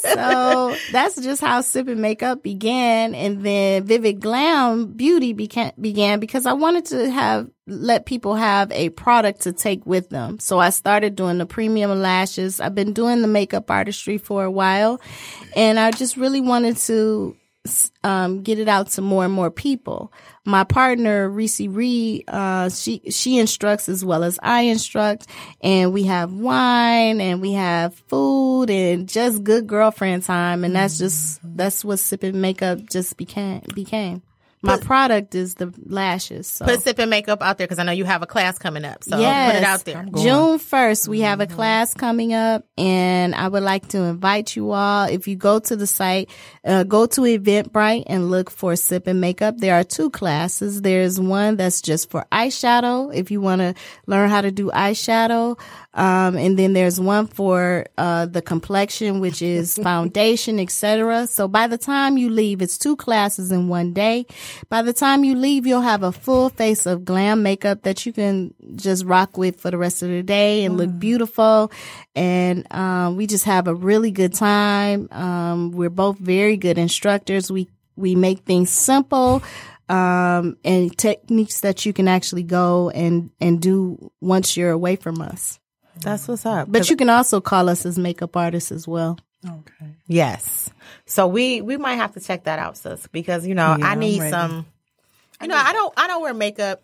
so 0.00 0.76
that's 0.92 1.16
just 1.22 1.40
how 1.40 1.62
sipping 1.62 2.00
Makeup 2.00 2.42
began, 2.42 3.14
and 3.14 3.42
then 3.42 3.84
Vivid 3.84 4.20
Glam 4.20 4.92
Beauty 4.92 5.32
began 5.32 5.72
began 5.80 6.20
because 6.20 6.44
I 6.44 6.52
wanted 6.52 6.84
to 6.86 7.10
have 7.10 7.48
let 7.66 8.04
people 8.04 8.34
have 8.34 8.70
a 8.70 8.90
product 8.90 9.40
to 9.42 9.52
take 9.54 9.86
with 9.86 10.10
them. 10.10 10.38
So 10.40 10.58
I 10.58 10.68
started 10.70 11.16
doing 11.16 11.38
the 11.38 11.46
premium 11.46 12.02
lashes. 12.02 12.60
I've 12.60 12.74
been 12.74 12.92
doing 12.92 13.22
the 13.22 13.28
makeup 13.28 13.70
artistry 13.70 14.18
for 14.18 14.44
a 14.44 14.50
while, 14.50 15.00
and 15.56 15.78
I 15.80 15.90
just 15.90 16.18
really 16.18 16.42
wanted 16.42 16.76
to 16.78 17.34
um, 18.04 18.42
get 18.42 18.58
it 18.58 18.68
out 18.68 18.88
to 18.88 19.02
more 19.02 19.24
and 19.24 19.32
more 19.32 19.50
people. 19.50 20.12
My 20.44 20.64
partner 20.64 21.28
Reese 21.28 21.60
Reed, 21.60 22.24
uh, 22.28 22.68
she 22.68 23.02
she 23.10 23.38
instructs 23.38 23.88
as 23.88 24.04
well 24.04 24.24
as 24.24 24.38
I 24.42 24.62
instruct, 24.62 25.26
and 25.60 25.92
we 25.92 26.04
have 26.04 26.32
wine 26.32 27.20
and 27.20 27.40
we 27.40 27.52
have 27.52 27.94
food 27.94 28.70
and 28.70 29.08
just 29.08 29.44
good 29.44 29.66
girlfriend 29.66 30.22
time, 30.22 30.64
and 30.64 30.74
that's 30.74 30.98
just 30.98 31.40
that's 31.42 31.84
what 31.84 31.98
sipping 31.98 32.40
makeup 32.40 32.88
just 32.88 33.16
became 33.16 33.62
became. 33.74 34.22
My 34.62 34.78
product 34.78 35.34
is 35.34 35.54
the 35.54 35.72
lashes. 35.84 36.48
So. 36.48 36.64
Put 36.64 36.82
sip 36.82 36.98
and 36.98 37.08
makeup 37.10 37.40
out 37.42 37.58
there 37.58 37.66
because 37.66 37.78
I 37.78 37.84
know 37.84 37.92
you 37.92 38.04
have 38.04 38.22
a 38.22 38.26
class 38.26 38.58
coming 38.58 38.84
up. 38.84 39.04
So 39.04 39.18
Yes. 39.18 39.52
put 39.52 39.58
it 39.58 39.64
out 39.64 39.84
there. 39.84 40.22
June 40.22 40.58
1st, 40.58 41.08
we 41.08 41.20
have 41.20 41.40
a 41.40 41.46
class 41.46 41.94
coming 41.94 42.32
up 42.34 42.64
and 42.76 43.34
I 43.34 43.46
would 43.48 43.62
like 43.62 43.88
to 43.88 43.98
invite 43.98 44.56
you 44.56 44.72
all. 44.72 45.04
If 45.04 45.28
you 45.28 45.36
go 45.36 45.58
to 45.60 45.76
the 45.76 45.86
site, 45.86 46.30
uh, 46.64 46.82
go 46.82 47.06
to 47.06 47.20
Eventbrite 47.20 48.04
and 48.06 48.30
look 48.30 48.50
for 48.50 48.74
Sip 48.76 49.06
and 49.06 49.20
Makeup. 49.20 49.58
There 49.58 49.74
are 49.74 49.84
two 49.84 50.10
classes. 50.10 50.82
There's 50.82 51.20
one 51.20 51.56
that's 51.56 51.80
just 51.80 52.10
for 52.10 52.24
eyeshadow. 52.32 53.14
If 53.14 53.30
you 53.30 53.40
want 53.40 53.60
to 53.60 53.74
learn 54.06 54.30
how 54.30 54.40
to 54.40 54.50
do 54.50 54.70
eyeshadow. 54.70 55.58
Um, 55.94 56.36
and 56.36 56.58
then 56.58 56.72
there's 56.74 57.00
one 57.00 57.26
for, 57.26 57.86
uh, 57.96 58.26
the 58.26 58.42
complexion, 58.42 59.20
which 59.20 59.40
is 59.40 59.78
foundation, 59.82 60.58
etc. 60.60 61.26
So 61.26 61.48
by 61.48 61.68
the 61.68 61.78
time 61.78 62.18
you 62.18 62.28
leave, 62.30 62.60
it's 62.60 62.76
two 62.76 62.96
classes 62.96 63.50
in 63.52 63.68
one 63.68 63.92
day. 63.92 64.26
By 64.68 64.82
the 64.82 64.92
time 64.92 65.24
you 65.24 65.34
leave, 65.34 65.66
you'll 65.66 65.80
have 65.80 66.02
a 66.02 66.12
full 66.12 66.48
face 66.48 66.86
of 66.86 67.04
glam 67.04 67.42
makeup 67.42 67.82
that 67.82 68.06
you 68.06 68.12
can 68.12 68.54
just 68.76 69.04
rock 69.04 69.36
with 69.36 69.60
for 69.60 69.70
the 69.70 69.78
rest 69.78 70.02
of 70.02 70.08
the 70.08 70.22
day 70.22 70.64
and 70.64 70.76
look 70.76 70.98
beautiful. 70.98 71.70
And, 72.14 72.66
um, 72.72 73.16
we 73.16 73.26
just 73.26 73.44
have 73.44 73.68
a 73.68 73.74
really 73.74 74.10
good 74.10 74.34
time. 74.34 75.08
Um, 75.10 75.72
we're 75.72 75.90
both 75.90 76.18
very 76.18 76.56
good 76.56 76.78
instructors. 76.78 77.50
We, 77.50 77.68
we 77.96 78.14
make 78.14 78.40
things 78.40 78.70
simple. 78.70 79.42
Um, 79.88 80.56
and 80.64 80.96
techniques 80.98 81.60
that 81.60 81.86
you 81.86 81.92
can 81.92 82.08
actually 82.08 82.42
go 82.42 82.90
and, 82.90 83.30
and 83.40 83.62
do 83.62 84.10
once 84.20 84.56
you're 84.56 84.72
away 84.72 84.96
from 84.96 85.20
us. 85.20 85.60
That's 86.00 86.28
what's 86.28 86.44
up. 86.44 86.70
But 86.70 86.90
you 86.90 86.96
can 86.96 87.08
also 87.08 87.40
call 87.40 87.68
us 87.68 87.86
as 87.86 87.98
makeup 87.98 88.36
artists 88.36 88.72
as 88.72 88.86
well. 88.86 89.18
Yes. 90.06 90.70
So 91.06 91.26
we 91.26 91.60
we 91.60 91.76
might 91.76 91.94
have 91.96 92.12
to 92.14 92.20
check 92.20 92.44
that 92.44 92.58
out, 92.58 92.76
sis, 92.76 93.06
because 93.08 93.46
you 93.46 93.54
know 93.54 93.66
I 93.80 93.92
I'm 93.92 93.98
need 93.98 94.20
some. 94.30 94.66
You 95.40 95.48
know, 95.48 95.56
I 95.56 95.72
don't 95.72 95.92
I 95.96 96.06
don't 96.06 96.22
wear 96.22 96.34
makeup 96.34 96.82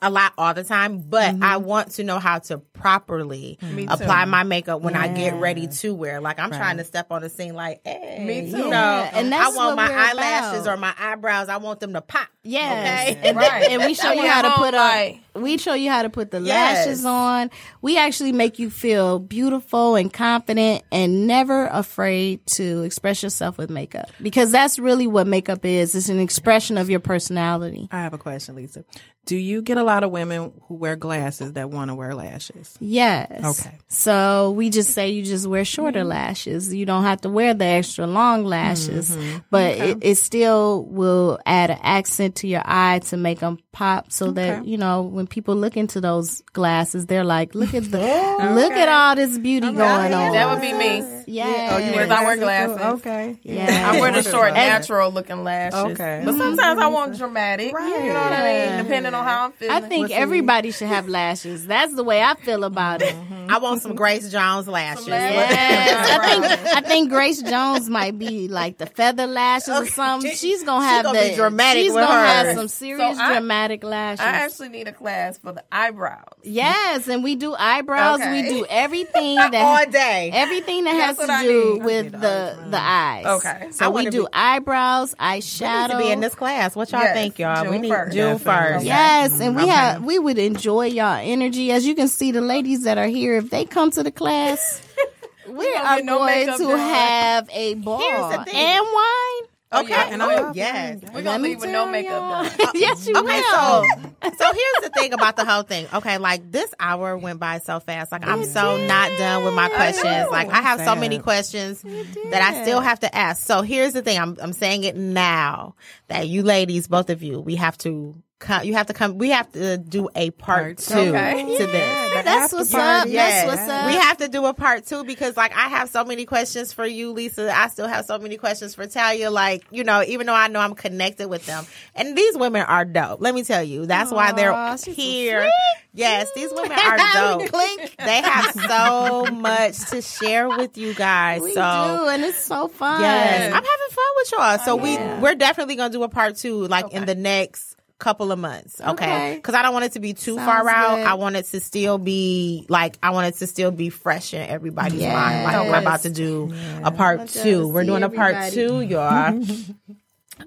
a 0.00 0.08
lot 0.08 0.32
all 0.38 0.54
the 0.54 0.62
time, 0.62 1.00
but 1.00 1.34
I 1.42 1.56
want 1.56 1.92
to 1.92 2.04
know 2.04 2.20
how 2.20 2.38
to 2.38 2.58
properly 2.58 3.58
apply 3.88 4.24
my 4.24 4.44
makeup 4.44 4.82
when 4.82 4.94
I 4.94 5.08
get 5.08 5.34
ready 5.34 5.66
to 5.66 5.92
wear. 5.94 6.20
Like 6.20 6.38
I'm 6.38 6.50
trying 6.50 6.76
to 6.76 6.84
step 6.84 7.10
on 7.10 7.22
the 7.22 7.28
scene, 7.28 7.54
like, 7.54 7.80
hey, 7.84 8.22
Me 8.24 8.50
too. 8.50 8.56
you 8.56 8.64
know, 8.64 8.70
Yeah, 8.70 9.10
and 9.14 9.32
that's 9.32 9.52
I 9.52 9.56
want 9.56 9.74
my 9.76 9.90
eyelashes 9.92 10.62
about. 10.62 10.74
or 10.74 10.76
my 10.76 10.94
eyebrows. 10.98 11.48
I 11.48 11.56
want 11.56 11.80
them 11.80 11.92
to 11.94 12.00
pop. 12.02 12.28
Yes. 12.44 13.10
Okay. 13.16 13.28
And, 13.30 13.36
Right. 13.36 13.68
and 13.70 13.84
we 13.84 13.94
show 13.94 14.12
you 14.12 14.28
how 14.28 14.42
to 14.42 14.50
home 14.50 14.64
put 14.64 14.74
like- 14.74 15.14
on 15.14 15.20
we 15.34 15.58
show 15.58 15.74
you 15.74 15.90
how 15.90 16.02
to 16.02 16.10
put 16.10 16.30
the 16.30 16.40
Yes. 16.40 16.86
lashes 16.86 17.04
on. 17.04 17.50
We 17.82 17.98
actually 17.98 18.32
make 18.32 18.58
you 18.58 18.70
feel 18.70 19.18
beautiful 19.18 19.96
and 19.96 20.12
confident 20.12 20.82
and 20.90 21.26
never 21.26 21.66
afraid 21.66 22.46
to 22.48 22.82
express 22.82 23.22
yourself 23.22 23.58
with 23.58 23.70
makeup. 23.70 24.10
Because 24.22 24.52
that's 24.52 24.78
really 24.78 25.06
what 25.06 25.26
makeup 25.26 25.64
is. 25.64 25.94
It's 25.94 26.08
an 26.08 26.20
expression 26.20 26.78
of 26.78 26.90
your 26.90 27.00
personality. 27.00 27.88
I 27.90 28.02
have 28.02 28.14
a 28.14 28.18
question, 28.18 28.56
Lisa. 28.56 28.84
Do 29.26 29.36
you 29.36 29.62
get 29.62 29.76
a 29.76 29.84
lot 29.84 30.02
of 30.02 30.10
women 30.10 30.50
who 30.66 30.74
wear 30.74 30.96
glasses 30.96 31.52
that 31.52 31.70
want 31.70 31.90
to 31.90 31.94
wear 31.94 32.14
lashes? 32.14 32.76
Yes. 32.80 33.60
Okay. 33.60 33.78
So 33.88 34.52
we 34.52 34.70
just 34.70 34.92
say 34.92 35.10
you 35.10 35.22
just 35.22 35.46
wear 35.46 35.64
shorter 35.64 36.00
mm-hmm. 36.00 36.08
lashes. 36.08 36.74
You 36.74 36.86
don't 36.86 37.02
have 37.04 37.20
to 37.20 37.28
wear 37.28 37.52
the 37.52 37.66
extra 37.66 38.06
long 38.06 38.44
lashes, 38.44 39.14
mm-hmm. 39.14 39.38
but 39.50 39.76
it, 39.76 39.98
it 40.00 40.14
still 40.16 40.84
will 40.84 41.38
add 41.44 41.70
an 41.70 41.78
accent 41.82 42.36
to 42.36 42.48
your 42.48 42.62
eye 42.64 43.00
to 43.00 43.16
make 43.16 43.40
them 43.40 43.58
pop 43.72 44.10
so 44.10 44.32
that, 44.32 44.66
you 44.66 44.76
know, 44.76 45.02
when 45.02 45.26
people 45.26 45.54
look 45.54 45.76
into 45.76 46.00
those 46.00 46.40
glasses, 46.52 47.06
they're 47.06 47.24
like, 47.24 47.54
look 47.54 47.72
at 47.74 47.84
the, 47.84 47.98
look 48.54 48.72
at 48.72 48.88
all 48.88 49.14
this 49.16 49.38
beauty 49.38 49.72
going 49.72 50.12
on. 50.12 50.32
That 50.32 50.50
would 50.50 50.60
be 50.60 50.72
me. 50.72 51.19
Oh, 51.30 51.78
yeah. 51.78 51.90
Because 51.90 52.10
I 52.10 52.24
wear 52.24 52.36
glasses. 52.36 52.76
Okay. 53.00 53.38
Yeah. 53.42 53.90
I 53.92 54.00
wear 54.00 54.12
the 54.12 54.22
short, 54.22 54.54
natural 54.54 55.10
looking 55.10 55.44
lashes. 55.44 55.78
Okay. 55.78 56.22
But 56.24 56.32
mm-hmm. 56.32 56.38
sometimes 56.38 56.80
I 56.80 56.86
want 56.88 57.16
dramatic. 57.16 57.72
Right. 57.72 58.04
You 58.04 58.12
know 58.12 58.20
what 58.20 58.32
I 58.32 58.66
mean? 58.76 58.84
Depending 58.84 59.14
on 59.14 59.24
how 59.24 59.44
I'm 59.46 59.52
feeling. 59.52 59.74
I 59.74 59.80
think 59.80 60.10
everybody 60.10 60.70
should 60.70 60.88
have 60.88 61.08
lashes. 61.08 61.66
That's 61.66 61.94
the 61.94 62.04
way 62.04 62.22
I 62.22 62.34
feel 62.34 62.64
about 62.64 63.02
it. 63.02 63.14
Mm-hmm. 63.14 63.50
I 63.50 63.58
want 63.58 63.82
some 63.82 63.94
Grace 63.96 64.30
Jones 64.30 64.68
lashes. 64.68 65.08
Yes, 65.08 66.08
I 66.20 66.28
think 66.28 66.76
I 66.76 66.80
think 66.82 67.10
Grace 67.10 67.42
Jones 67.42 67.90
might 67.90 68.16
be 68.18 68.48
like 68.48 68.78
the 68.78 68.86
feather 68.86 69.26
lashes 69.26 69.68
or 69.70 69.86
something. 69.86 70.32
She's 70.34 70.62
gonna 70.62 70.84
have 70.84 71.04
gonna 71.04 71.20
be 71.20 71.30
the 71.30 71.34
dramatic 71.36 71.82
She's 71.82 71.92
with 71.92 72.04
gonna 72.04 72.26
hers. 72.26 72.46
have 72.46 72.56
some 72.56 72.68
serious 72.68 73.16
So 73.16 73.22
I- 73.22 73.32
dramatic 73.32 73.82
lashes. 73.82 74.20
I 74.20 74.28
actually 74.30 74.68
need 74.68 74.86
a 74.88 74.92
class 74.92 75.38
for 75.38 75.52
the 75.52 75.64
eyebrows. 75.72 76.24
yes, 76.42 77.08
and 77.08 77.24
we 77.24 77.34
do 77.34 77.54
eyebrows. 77.54 78.20
Okay. 78.20 78.42
We 78.42 78.48
do 78.48 78.66
everything 78.68 79.38
All 79.54 79.86
day. 79.86 80.30
everything 80.32 80.84
that 80.84 80.94
has 80.94 81.16
That's 81.16 81.19
to 81.20 81.26
what 81.26 81.30
I 81.30 81.42
do 81.44 81.74
need. 81.74 81.84
with 81.84 82.12
the 82.12 82.58
the 82.70 82.80
eyes. 82.80 83.26
Okay. 83.26 83.68
so 83.72 83.84
I 83.86 83.88
we 83.88 84.06
do 84.10 84.22
be- 84.24 84.28
eyebrows, 84.32 85.14
I 85.18 85.36
need 85.36 85.42
eyeshadow. 85.42 85.88
to 85.90 85.98
be 85.98 86.10
in 86.10 86.20
this 86.20 86.34
class. 86.34 86.74
What 86.76 86.90
y'all 86.92 87.00
Yes, 87.02 87.14
think, 87.14 87.38
y'all? 87.38 87.70
we 87.70 87.78
need 87.78 87.90
1st. 87.92 88.12
June 88.12 88.38
first. 88.38 88.84
Yes, 88.84 89.40
and 89.40 89.56
we 89.56 89.66
have 89.68 90.02
we 90.04 90.18
would 90.18 90.38
enjoy 90.38 90.86
y'all 90.86 91.18
energy. 91.22 91.70
As 91.72 91.86
you 91.86 91.94
can 91.94 92.08
see, 92.08 92.32
the 92.32 92.40
ladies 92.40 92.84
that 92.84 92.98
are 92.98 93.06
here, 93.06 93.36
if 93.36 93.50
they 93.50 93.64
come 93.64 93.90
to 93.92 94.02
the 94.02 94.10
class, 94.12 94.82
we 95.48 95.72
gonna 95.74 95.88
are 95.88 95.96
get 95.96 96.04
no 96.04 96.18
going 96.18 96.46
to 96.46 96.56
done. 96.58 96.78
have 96.78 97.48
a 97.52 97.74
ball 97.74 97.98
the 98.30 98.44
thing. 98.44 98.54
and 98.56 98.86
wine. 98.92 99.49
Oh, 99.72 99.82
okay. 99.82 99.90
yeah, 99.90 100.08
and 100.10 100.20
oh, 100.20 100.28
I 100.28 100.34
yeah. 100.34 100.52
yes. 100.54 101.00
We're 101.14 101.22
going 101.22 101.36
to 101.36 101.38
me 101.38 101.50
leave 101.50 101.60
with 101.60 101.70
no 101.70 101.86
makeup 101.88 102.10
y'all. 102.58 102.70
yes, 102.74 103.06
you 103.06 103.16
Okay, 103.16 103.40
will. 103.40 103.50
so 103.52 103.84
so 104.36 104.52
here's 104.52 104.82
the 104.82 104.90
thing 104.96 105.12
about 105.12 105.36
the 105.36 105.44
whole 105.44 105.62
thing. 105.62 105.86
Okay, 105.94 106.18
like 106.18 106.50
this 106.50 106.74
hour 106.80 107.16
went 107.16 107.38
by 107.38 107.58
so 107.58 107.78
fast. 107.78 108.10
Like 108.10 108.26
I'm 108.26 108.44
so 108.44 108.84
not 108.86 109.10
done 109.16 109.44
with 109.44 109.54
my 109.54 109.68
questions. 109.68 110.28
Like 110.30 110.48
I 110.48 110.60
have 110.60 110.80
so 110.80 110.96
many 110.96 111.20
questions 111.20 111.82
that 111.82 112.42
I 112.42 112.62
still 112.62 112.80
have 112.80 112.98
to 113.00 113.14
ask. 113.14 113.46
So 113.46 113.62
here's 113.62 113.92
the 113.92 114.02
thing. 114.02 114.18
I'm 114.18 114.36
I'm 114.42 114.52
saying 114.52 114.82
it 114.84 114.96
now 114.96 115.76
that 116.08 116.26
you 116.26 116.42
ladies, 116.42 116.88
both 116.88 117.08
of 117.08 117.22
you, 117.22 117.38
we 117.38 117.54
have 117.54 117.78
to 117.78 117.90
come. 118.10 118.24
You 118.62 118.74
have 118.74 118.86
to 118.86 118.94
come. 118.94 119.18
We 119.18 119.30
have 119.30 119.50
to 119.52 119.76
do 119.76 120.08
a 120.14 120.30
part 120.30 120.78
two 120.78 120.94
Okay. 120.94 121.58
to 121.58 121.66
this. 121.66 122.24
That's 122.24 122.52
what's 122.52 122.74
up. 122.74 123.06
Yes. 123.06 123.44
That's 123.44 123.46
what's 123.46 123.70
up. 123.70 123.86
We 123.86 123.96
have 123.96 124.16
to 124.18 124.28
do 124.28 124.46
a 124.46 124.54
part 124.54 124.86
two 124.86 125.04
because, 125.04 125.36
like, 125.36 125.54
I 125.54 125.68
have 125.68 125.90
so 125.90 126.04
many 126.04 126.24
questions 126.24 126.72
for 126.72 126.86
you, 126.86 127.12
Lisa. 127.12 127.54
I 127.54 127.68
still 127.68 127.86
have 127.86 128.06
so 128.06 128.18
many 128.18 128.36
questions 128.38 128.74
for 128.74 128.86
Talia. 128.86 129.30
Like, 129.30 129.64
you 129.70 129.84
know, 129.84 130.02
even 130.02 130.26
though 130.26 130.34
I 130.34 130.48
know 130.48 130.60
I'm 130.60 130.74
connected 130.74 131.28
with 131.28 131.44
them, 131.46 131.64
and 131.94 132.16
these 132.16 132.36
women 132.36 132.62
are 132.62 132.84
dope. 132.84 133.20
Let 133.20 133.34
me 133.34 133.44
tell 133.44 133.62
you, 133.62 133.86
that's 133.86 134.10
why 134.10 134.32
they're 134.32 134.52
Aw, 134.52 134.76
she's 134.76 134.96
so 134.96 135.02
here. 135.02 135.50
yes, 135.92 136.30
these 136.34 136.50
women 136.52 136.72
are 136.78 137.38
dope. 137.38 137.50
Clink. 137.50 137.96
They 137.98 138.22
have 138.22 138.52
so 138.52 139.26
much 139.26 139.78
to 139.90 140.00
share 140.02 140.48
with 140.48 140.78
you 140.78 140.94
guys. 140.94 141.42
We 141.42 141.52
so. 141.52 141.60
do, 142.04 142.08
and 142.08 142.24
it's 142.24 142.38
so 142.38 142.68
fun. 142.68 143.00
Yes, 143.02 143.46
I'm 143.46 143.52
having 143.52 143.64
fun 143.90 144.04
with 144.16 144.32
y'all. 144.32 144.58
So 144.58 144.76
we 144.76 144.94
yeah. 144.94 145.20
we're 145.20 145.34
definitely 145.34 145.76
gonna 145.76 145.92
do 145.92 146.02
a 146.02 146.08
part 146.08 146.36
two, 146.36 146.66
like 146.66 146.92
in 146.92 147.04
the 147.04 147.14
next 147.14 147.76
couple 148.00 148.32
of 148.32 148.38
months. 148.38 148.80
Okay, 148.80 148.90
Okay. 148.90 149.34
because 149.36 149.54
I 149.54 149.62
don't 149.62 149.72
want 149.72 149.84
it 149.84 149.92
to 149.92 150.00
be 150.00 150.12
too 150.14 150.34
Sounds 150.34 150.46
far 150.46 150.68
out. 150.68 150.96
good. 150.96 151.06
I 151.06 151.14
want 151.14 151.36
it 151.36 151.44
to 151.46 151.60
still 151.60 151.98
be 151.98 152.66
like 152.68 152.98
I 153.02 153.10
want 153.10 153.28
it 153.28 153.38
to 153.38 153.46
still 153.46 153.70
be 153.70 153.90
fresh 153.90 154.34
in 154.34 154.42
everybody's 154.42 155.00
Yes. 155.02 155.12
mind. 155.14 155.44
Like 155.44 155.68
we're 155.68 155.78
about 155.78 156.00
to 156.02 156.10
do 156.10 156.52
a 156.82 156.90
part 156.90 157.28
two. 157.28 157.68
We're 157.68 157.84
doing 157.84 158.02
a 158.02 158.08
part 158.10 158.52
two, 158.52 158.80
y'all. 158.80 159.40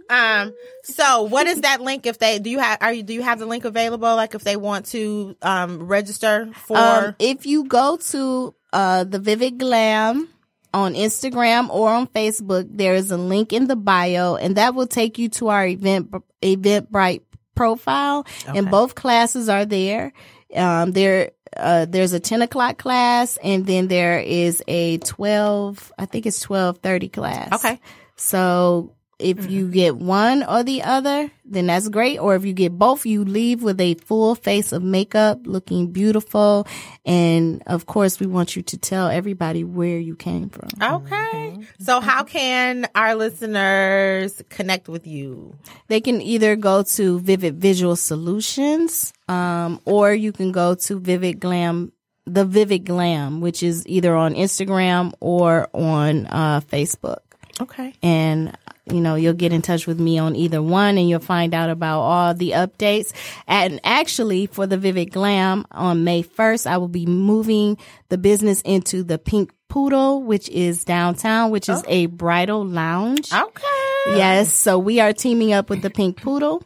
Um. 0.09 0.53
So, 0.83 1.23
what 1.23 1.45
is 1.45 1.61
that 1.61 1.79
link? 1.79 2.07
If 2.07 2.17
they 2.17 2.39
do 2.39 2.49
you 2.49 2.57
have 2.57 2.79
are 2.81 2.91
you 2.91 3.03
do 3.03 3.13
you 3.13 3.21
have 3.21 3.37
the 3.37 3.45
link 3.45 3.63
available? 3.63 4.15
Like 4.15 4.33
if 4.33 4.43
they 4.43 4.57
want 4.57 4.87
to 4.87 5.35
um 5.43 5.83
register 5.85 6.49
for 6.65 6.77
Um, 6.77 7.15
if 7.19 7.45
you 7.45 7.65
go 7.65 7.97
to 8.09 8.55
uh, 8.73 9.03
the 9.03 9.19
Vivid 9.19 9.59
Glam 9.59 10.27
on 10.73 10.95
Instagram 10.95 11.69
or 11.69 11.89
on 11.89 12.07
Facebook, 12.07 12.67
there 12.71 12.95
is 12.95 13.11
a 13.11 13.17
link 13.17 13.53
in 13.53 13.67
the 13.67 13.75
bio, 13.75 14.35
and 14.35 14.55
that 14.57 14.73
will 14.73 14.87
take 14.87 15.19
you 15.19 15.29
to 15.29 15.49
our 15.49 15.67
event 15.67 16.11
Eventbrite 16.41 17.21
profile. 17.55 18.25
And 18.47 18.69
both 18.71 18.95
classes 18.95 19.49
are 19.49 19.65
there. 19.65 20.13
Um, 20.55 20.91
there, 20.91 21.31
uh, 21.57 21.85
there's 21.85 22.13
a 22.13 22.19
10 22.19 22.41
o'clock 22.43 22.77
class, 22.77 23.37
and 23.43 23.65
then 23.65 23.87
there 23.87 24.19
is 24.19 24.63
a 24.67 24.97
12, 24.99 25.91
I 25.97 26.05
think 26.05 26.25
it's 26.25 26.47
1230 26.47 27.09
class. 27.09 27.53
Okay. 27.53 27.79
So 28.15 28.93
if 29.23 29.49
you 29.49 29.69
get 29.69 29.95
one 29.95 30.43
or 30.43 30.63
the 30.63 30.83
other, 30.83 31.31
then 31.45 31.67
that's 31.67 31.89
great. 31.89 32.19
Or 32.19 32.35
if 32.35 32.45
you 32.45 32.53
get 32.53 32.77
both, 32.77 33.05
you 33.05 33.23
leave 33.23 33.63
with 33.63 33.79
a 33.79 33.95
full 33.95 34.35
face 34.35 34.71
of 34.71 34.83
makeup 34.83 35.39
looking 35.45 35.91
beautiful. 35.91 36.67
And 37.05 37.63
of 37.67 37.85
course, 37.85 38.19
we 38.19 38.27
want 38.27 38.55
you 38.55 38.61
to 38.63 38.77
tell 38.77 39.07
everybody 39.07 39.63
where 39.63 39.97
you 39.99 40.15
came 40.15 40.49
from. 40.49 40.69
Okay. 40.81 41.59
So 41.79 41.99
how 41.99 42.23
can 42.23 42.87
our 42.95 43.15
listeners 43.15 44.41
connect 44.49 44.87
with 44.87 45.07
you? 45.07 45.55
They 45.87 46.01
can 46.01 46.21
either 46.21 46.55
go 46.55 46.83
to 46.83 47.19
Vivid 47.19 47.59
Visual 47.59 47.95
Solutions, 47.95 49.13
um, 49.27 49.79
or 49.85 50.13
you 50.13 50.31
can 50.31 50.51
go 50.51 50.75
to 50.75 50.99
Vivid 50.99 51.39
Glam, 51.39 51.91
the 52.25 52.45
Vivid 52.45 52.85
Glam, 52.85 53.41
which 53.41 53.63
is 53.63 53.85
either 53.87 54.15
on 54.15 54.33
Instagram 54.33 55.13
or 55.19 55.69
on 55.73 56.27
uh, 56.27 56.61
Facebook. 56.61 57.22
Okay. 57.61 57.93
and 58.01 58.57
you 58.91 58.99
know 58.99 59.15
you'll 59.15 59.33
get 59.33 59.53
in 59.53 59.61
touch 59.61 59.87
with 59.87 59.99
me 59.99 60.17
on 60.19 60.35
either 60.35 60.61
one 60.61 60.97
and 60.97 61.07
you'll 61.07 61.19
find 61.21 61.53
out 61.53 61.69
about 61.69 61.99
all 62.01 62.33
the 62.33 62.51
updates 62.51 63.13
and 63.47 63.79
actually 63.83 64.45
for 64.47 64.67
the 64.67 64.77
vivid 64.77 65.11
glam 65.11 65.65
on 65.71 66.03
may 66.03 66.21
1st 66.23 66.67
i 66.67 66.77
will 66.77 66.89
be 66.89 67.05
moving 67.05 67.77
the 68.09 68.17
business 68.17 68.61
into 68.61 69.03
the 69.03 69.17
pink 69.17 69.53
poodle 69.69 70.21
which 70.21 70.49
is 70.49 70.83
downtown 70.83 71.49
which 71.51 71.69
is 71.69 71.83
a 71.87 72.07
bridal 72.07 72.65
lounge 72.65 73.31
Okay. 73.31 74.17
Yes, 74.17 74.53
so 74.53 74.77
we 74.77 74.99
are 74.99 75.13
teaming 75.13 75.53
up 75.53 75.69
with 75.69 75.81
the 75.81 75.89
Pink 75.89 76.21
Poodle. 76.21 76.61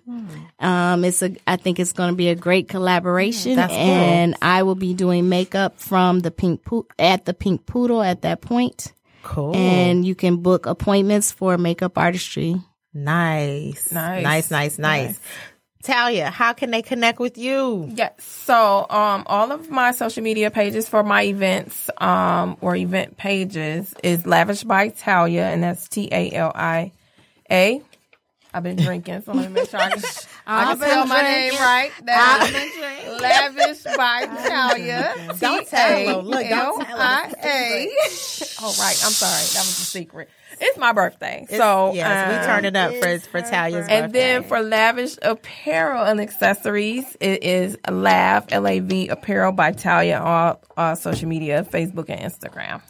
Um, 0.60 1.06
it's 1.06 1.22
a, 1.22 1.36
I 1.46 1.56
think 1.58 1.80
it's 1.80 1.94
going 1.94 2.10
to 2.10 2.16
be 2.16 2.30
a 2.30 2.36
great 2.36 2.68
collaboration, 2.68 3.56
That's 3.56 3.72
cool. 3.72 3.80
and 3.80 4.36
I 4.42 4.64
will 4.64 4.74
be 4.74 4.96
doing 4.96 5.30
makeup 5.30 5.80
from 5.80 6.22
the 6.22 6.32
Pink 6.32 6.64
Poodle 6.64 6.88
at 6.98 7.26
the 7.26 7.36
Pink 7.36 7.68
Poodle 7.68 8.02
at 8.02 8.24
that 8.24 8.42
point. 8.42 8.92
Cool. 9.28 9.56
And 9.56 10.06
you 10.06 10.16
can 10.16 10.38
book 10.38 10.66
appointments 10.66 11.32
for 11.34 11.58
makeup 11.58 11.98
artistry. 11.98 12.62
nice. 12.94 13.92
Nice. 13.92 14.24
Nice, 14.24 14.52
nice, 14.52 14.80
nice. 14.80 15.20
Talia, 15.84 16.30
how 16.30 16.54
can 16.54 16.72
they 16.72 16.82
connect 16.82 17.20
with 17.20 17.38
you? 17.38 17.90
Yes. 17.94 18.24
So, 18.24 18.86
um, 18.90 19.24
all 19.26 19.52
of 19.52 19.70
my 19.70 19.92
social 19.92 20.24
media 20.24 20.50
pages 20.50 20.88
for 20.90 21.04
my 21.04 21.24
events, 21.24 21.90
um, 21.98 22.58
or 22.62 22.76
event 22.76 23.18
pages 23.18 23.94
is 24.04 24.26
Lavish 24.26 24.64
by 24.64 24.90
Talia, 24.90 25.46
and 25.46 25.64
that's 25.64 25.88
T 25.88 26.10
A 26.12 26.32
L 26.32 26.52
I 26.56 26.92
A. 27.52 27.82
I've 28.54 28.64
been 28.64 28.78
drinking, 28.78 29.22
so 29.24 29.34
let 29.34 29.52
me 29.52 29.62
make 29.62 29.70
sure 29.70 29.80
I 29.80 29.90
can, 29.92 30.02
I 30.50 30.64
can 30.66 30.78
spell 30.78 31.06
my 31.08 31.22
name 31.22 31.54
right. 31.56 31.92
That's 32.04 33.22
Lavish 33.22 33.84
by 33.98 34.26
Talia. 34.48 35.36
Don't 35.40 35.68
tell 35.68 36.06
them. 36.06 36.26
Look, 36.26 36.48
don't 36.48 36.86
tell 36.86 36.98
them. 36.98 37.88
Oh, 38.60 38.76
right. 38.80 38.98
I'm 39.04 39.12
sorry. 39.12 39.44
That 39.54 39.60
was 39.60 39.80
a 39.80 39.86
secret. 39.86 40.30
It's 40.60 40.78
my 40.78 40.92
birthday. 40.94 41.46
so, 41.50 41.94
yes, 41.94 42.30
we 42.30 42.36
um, 42.36 42.46
turn 42.46 42.66
it 42.66 42.76
up 42.76 42.92
for 42.96 43.20
for 43.30 43.42
Talia's 43.42 43.82
birthday. 43.82 44.02
and 44.02 44.14
then 44.14 44.44
for 44.44 44.60
lavish 44.62 45.16
apparel 45.22 46.04
and 46.04 46.20
accessories, 46.20 47.06
it 47.20 47.44
is 47.44 47.78
Lav 47.88 48.46
L 48.50 48.68
A 48.68 48.80
V 48.80 49.10
Apparel 49.10 49.52
by 49.52 49.72
Talia 49.72 50.18
on 50.18 50.26
all, 50.26 50.62
all 50.76 50.96
social 50.96 51.28
media, 51.28 51.64
Facebook 51.64 52.10
and 52.10 52.22
Instagram. 52.22 52.82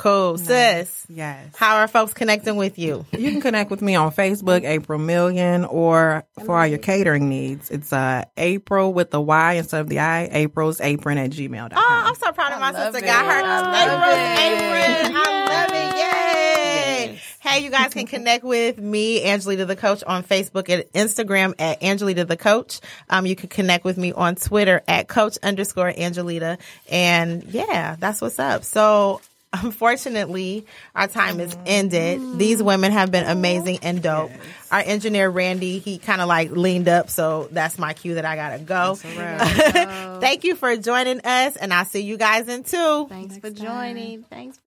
Cool, 0.00 0.38
sis. 0.38 1.06
Yes. 1.08 1.54
How 1.56 1.76
are 1.76 1.88
folks 1.88 2.14
connecting 2.14 2.56
with 2.56 2.78
you? 2.78 3.04
You 3.12 3.30
can 3.30 3.40
connect 3.40 3.70
with 3.70 3.82
me 3.82 3.94
on 3.94 4.10
Facebook, 4.12 4.64
April 4.64 4.98
Million, 4.98 5.64
or 5.66 6.24
for 6.46 6.58
all 6.58 6.66
your 6.66 6.78
catering 6.78 7.28
needs, 7.28 7.70
it's 7.70 7.92
uh 7.92 8.24
April 8.36 8.94
with 8.94 9.10
the 9.10 9.20
Y 9.20 9.54
instead 9.54 9.82
of 9.82 9.88
the 9.88 9.98
I, 10.00 10.28
April's 10.32 10.80
apron 10.80 11.18
at 11.18 11.30
gmail.com. 11.30 11.72
Oh, 11.76 12.02
I'm 12.06 12.14
so 12.14 12.32
proud 12.32 12.52
of 12.52 12.60
my 12.60 12.70
love 12.70 12.94
sister. 12.94 13.04
it. 13.04 13.08
Got 13.08 13.24
her 13.26 13.40
April's 13.40 14.16
it. 14.16 14.38
apron. 14.40 15.16
I 15.16 15.46
love 15.48 15.70
it. 15.72 15.96
Yay! 15.96 17.20
Hey, 17.40 17.64
you 17.64 17.70
guys 17.70 17.92
can 17.92 18.06
connect 18.06 18.44
with 18.44 18.78
me, 18.78 19.24
Angelita 19.24 19.66
the 19.66 19.76
Coach, 19.76 20.04
on 20.04 20.22
Facebook 20.22 20.68
and 20.68 20.84
Instagram 20.92 21.54
at 21.58 21.82
Angelita 21.82 22.24
the 22.26 22.36
Coach. 22.36 22.80
Um, 23.08 23.26
you 23.26 23.34
can 23.34 23.48
connect 23.48 23.84
with 23.84 23.98
me 23.98 24.12
on 24.12 24.36
Twitter 24.36 24.82
at 24.86 25.08
Coach 25.08 25.36
underscore 25.42 25.92
Angelita. 25.92 26.58
And 26.90 27.42
yeah, 27.44 27.96
that's 27.98 28.20
what's 28.20 28.38
up. 28.38 28.64
So 28.64 29.20
unfortunately, 29.52 30.66
our 30.94 31.08
time 31.08 31.40
is 31.40 31.54
mm-hmm. 31.54 31.64
ended. 31.66 32.38
These 32.38 32.62
women 32.62 32.92
have 32.92 33.10
been 33.10 33.26
amazing 33.26 33.80
and 33.82 34.02
dope. 34.02 34.30
Our 34.70 34.80
engineer 34.80 35.28
Randy, 35.28 35.78
he 35.78 35.98
kind 35.98 36.20
of 36.20 36.28
like 36.28 36.50
leaned 36.50 36.88
up, 36.88 37.10
so 37.10 37.48
that's 37.50 37.78
my 37.78 37.92
cue 37.92 38.14
that 38.14 38.24
I 38.24 38.36
gotta 38.36 38.60
go. 38.60 38.94
Thank 40.20 40.44
you 40.44 40.54
for 40.54 40.76
joining 40.76 41.20
us, 41.20 41.56
and 41.56 41.74
I'll 41.74 41.84
see 41.84 42.00
you 42.00 42.16
guys 42.16 42.48
in 42.48 42.62
two. 42.62 43.06
Thanks 43.08 43.38
for 43.38 43.50
joining. 43.50 44.22
Thanks. 44.24 44.58